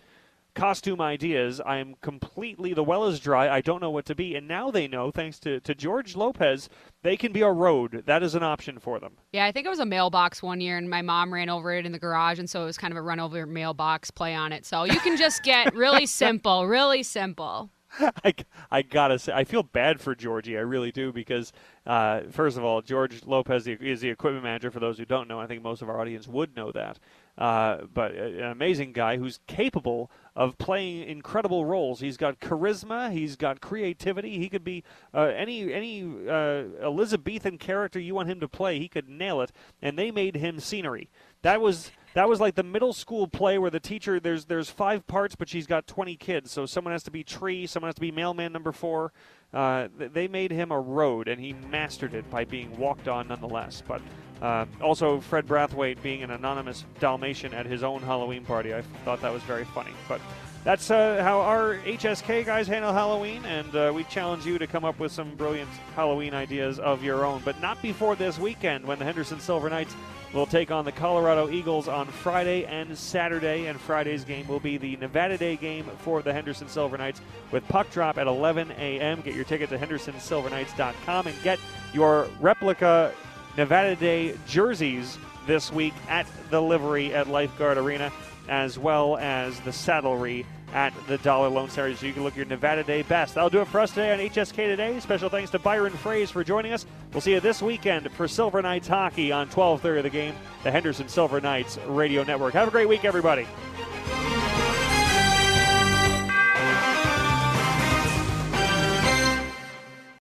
costume 0.54 1.00
ideas. 1.00 1.60
I'm 1.64 1.94
completely 2.00 2.74
the 2.74 2.84
well 2.84 3.06
is 3.06 3.20
dry. 3.20 3.48
I 3.48 3.60
don't 3.60 3.80
know 3.80 3.90
what 3.90 4.06
to 4.06 4.14
be, 4.14 4.34
and 4.34 4.46
now 4.46 4.70
they 4.70 4.88
know, 4.88 5.10
thanks 5.10 5.38
to 5.40 5.60
to 5.60 5.74
George 5.74 6.16
Lopez, 6.16 6.68
they 7.02 7.16
can 7.16 7.32
be 7.32 7.42
a 7.42 7.50
road. 7.50 8.04
That 8.06 8.22
is 8.22 8.34
an 8.34 8.42
option 8.42 8.78
for 8.78 8.98
them. 8.98 9.16
Yeah, 9.32 9.46
I 9.46 9.52
think 9.52 9.66
it 9.66 9.70
was 9.70 9.78
a 9.78 9.86
mailbox 9.86 10.42
one 10.42 10.60
year, 10.60 10.76
and 10.76 10.88
my 10.88 11.02
mom 11.02 11.32
ran 11.32 11.48
over 11.48 11.72
it 11.72 11.86
in 11.86 11.92
the 11.92 11.98
garage, 11.98 12.38
and 12.38 12.48
so 12.48 12.62
it 12.62 12.66
was 12.66 12.78
kind 12.78 12.92
of 12.92 12.98
a 12.98 13.02
run 13.02 13.20
over 13.20 13.46
mailbox 13.46 14.10
play 14.10 14.34
on 14.34 14.52
it. 14.52 14.66
So 14.66 14.84
you 14.84 15.00
can 15.00 15.16
just 15.16 15.42
get 15.42 15.74
really 15.74 16.06
simple, 16.24 16.66
really 16.66 17.02
simple. 17.02 17.70
I, 18.24 18.34
I 18.70 18.82
gotta 18.82 19.18
say, 19.18 19.32
I 19.32 19.44
feel 19.44 19.62
bad 19.62 20.00
for 20.00 20.14
Georgie. 20.14 20.56
I 20.56 20.60
really 20.60 20.92
do 20.92 21.12
because, 21.12 21.52
uh, 21.86 22.22
first 22.30 22.56
of 22.56 22.64
all, 22.64 22.82
George 22.82 23.24
Lopez 23.26 23.66
is 23.66 24.00
the 24.00 24.10
equipment 24.10 24.44
manager. 24.44 24.70
For 24.70 24.80
those 24.80 24.98
who 24.98 25.04
don't 25.04 25.28
know, 25.28 25.40
I 25.40 25.46
think 25.46 25.62
most 25.62 25.82
of 25.82 25.88
our 25.88 26.00
audience 26.00 26.28
would 26.28 26.54
know 26.54 26.70
that. 26.72 26.98
Uh, 27.36 27.86
but 27.92 28.14
an 28.14 28.44
amazing 28.44 28.92
guy 28.92 29.16
who's 29.16 29.40
capable 29.46 30.10
of 30.36 30.58
playing 30.58 31.08
incredible 31.08 31.64
roles. 31.64 32.00
He's 32.00 32.16
got 32.16 32.38
charisma. 32.38 33.10
He's 33.12 33.36
got 33.36 33.60
creativity. 33.60 34.38
He 34.38 34.48
could 34.48 34.64
be 34.64 34.84
uh, 35.14 35.32
any 35.34 35.72
any 35.72 36.02
uh, 36.28 36.64
Elizabethan 36.82 37.58
character 37.58 37.98
you 37.98 38.14
want 38.14 38.28
him 38.28 38.40
to 38.40 38.48
play. 38.48 38.78
He 38.78 38.88
could 38.88 39.08
nail 39.08 39.40
it. 39.40 39.52
And 39.80 39.98
they 39.98 40.10
made 40.10 40.36
him 40.36 40.60
scenery. 40.60 41.08
That 41.42 41.60
was 41.60 41.90
that 42.14 42.28
was 42.28 42.40
like 42.40 42.54
the 42.54 42.62
middle 42.62 42.92
school 42.92 43.28
play 43.28 43.58
where 43.58 43.70
the 43.70 43.80
teacher 43.80 44.18
there's 44.18 44.44
there's 44.46 44.70
five 44.70 45.06
parts, 45.06 45.34
but 45.34 45.48
she's 45.48 45.66
got 45.66 45.86
20 45.86 46.16
kids. 46.16 46.50
So 46.50 46.66
someone 46.66 46.92
has 46.92 47.02
to 47.04 47.10
be 47.10 47.22
tree, 47.22 47.66
someone 47.66 47.88
has 47.88 47.94
to 47.96 48.00
be 48.00 48.10
mailman 48.10 48.52
number 48.52 48.72
four. 48.72 49.12
Uh, 49.52 49.88
they 49.96 50.28
made 50.28 50.52
him 50.52 50.70
a 50.70 50.80
road, 50.80 51.26
and 51.26 51.40
he 51.40 51.52
mastered 51.52 52.14
it 52.14 52.28
by 52.30 52.44
being 52.44 52.76
walked 52.78 53.08
on 53.08 53.28
nonetheless. 53.28 53.82
But 53.86 54.00
uh, 54.40 54.66
also, 54.80 55.20
Fred 55.20 55.46
Brathwaite 55.46 56.00
being 56.02 56.22
an 56.22 56.30
anonymous 56.30 56.84
Dalmatian 57.00 57.52
at 57.52 57.66
his 57.66 57.82
own 57.82 58.00
Halloween 58.00 58.44
party, 58.44 58.74
I 58.74 58.82
thought 59.04 59.20
that 59.22 59.32
was 59.32 59.42
very 59.42 59.64
funny. 59.64 59.90
But 60.08 60.20
that's 60.62 60.90
uh, 60.90 61.22
how 61.22 61.40
our 61.40 61.76
HSK 61.78 62.46
guys 62.46 62.68
handle 62.68 62.92
Halloween, 62.92 63.44
and 63.44 63.74
uh, 63.74 63.92
we 63.94 64.04
challenge 64.04 64.46
you 64.46 64.58
to 64.58 64.66
come 64.66 64.84
up 64.84 64.98
with 64.98 65.10
some 65.10 65.34
brilliant 65.34 65.70
Halloween 65.96 66.32
ideas 66.34 66.78
of 66.78 67.02
your 67.02 67.24
own, 67.24 67.42
but 67.44 67.60
not 67.60 67.80
before 67.82 68.14
this 68.14 68.38
weekend 68.38 68.84
when 68.84 68.98
the 68.98 69.04
Henderson 69.04 69.40
Silver 69.40 69.68
Knights 69.68 69.94
will 70.32 70.46
take 70.46 70.70
on 70.70 70.84
the 70.84 70.92
Colorado 70.92 71.50
Eagles 71.50 71.88
on 71.88 72.06
Friday 72.06 72.64
and 72.64 72.96
Saturday. 72.96 73.66
And 73.66 73.80
Friday's 73.80 74.24
game 74.24 74.46
will 74.46 74.60
be 74.60 74.76
the 74.76 74.96
Nevada 74.96 75.36
Day 75.36 75.56
game 75.56 75.84
for 75.98 76.22
the 76.22 76.32
Henderson 76.32 76.68
Silver 76.68 76.96
Knights 76.96 77.20
with 77.50 77.66
puck 77.68 77.90
drop 77.90 78.18
at 78.18 78.26
11 78.26 78.70
a.m. 78.72 79.20
Get 79.22 79.34
your 79.34 79.44
ticket 79.44 79.70
to 79.70 79.78
HendersonSilverKnights.com 79.78 81.26
and 81.26 81.42
get 81.42 81.58
your 81.92 82.28
replica 82.40 83.12
Nevada 83.56 83.96
Day 83.96 84.36
jerseys 84.46 85.18
this 85.46 85.72
week 85.72 85.94
at 86.08 86.26
the 86.50 86.60
livery 86.60 87.12
at 87.14 87.28
Lifeguard 87.28 87.78
Arena, 87.78 88.12
as 88.48 88.78
well 88.78 89.16
as 89.16 89.58
the 89.60 89.72
saddlery 89.72 90.46
at 90.72 90.92
the 91.06 91.18
Dollar 91.18 91.48
Loan 91.48 91.68
Center 91.68 91.94
so 91.96 92.06
you 92.06 92.12
can 92.12 92.22
look 92.22 92.36
your 92.36 92.46
Nevada 92.46 92.84
Day 92.84 93.02
best. 93.02 93.34
That'll 93.34 93.50
do 93.50 93.60
it 93.60 93.68
for 93.68 93.80
us 93.80 93.90
today 93.90 94.12
on 94.12 94.18
HSK 94.18 94.54
Today. 94.54 95.00
Special 95.00 95.28
thanks 95.28 95.50
to 95.50 95.58
Byron 95.58 95.92
Froese 95.92 96.30
for 96.30 96.44
joining 96.44 96.72
us. 96.72 96.86
We'll 97.12 97.20
see 97.20 97.32
you 97.32 97.40
this 97.40 97.60
weekend 97.60 98.10
for 98.12 98.28
Silver 98.28 98.62
Knights 98.62 98.88
hockey 98.88 99.32
on 99.32 99.48
12:30 99.48 99.98
of 99.98 100.02
the 100.04 100.10
game, 100.10 100.34
the 100.62 100.70
Henderson 100.70 101.08
Silver 101.08 101.40
Knights 101.40 101.78
Radio 101.86 102.22
Network. 102.22 102.54
Have 102.54 102.68
a 102.68 102.70
great 102.70 102.88
week, 102.88 103.04
everybody. 103.04 103.46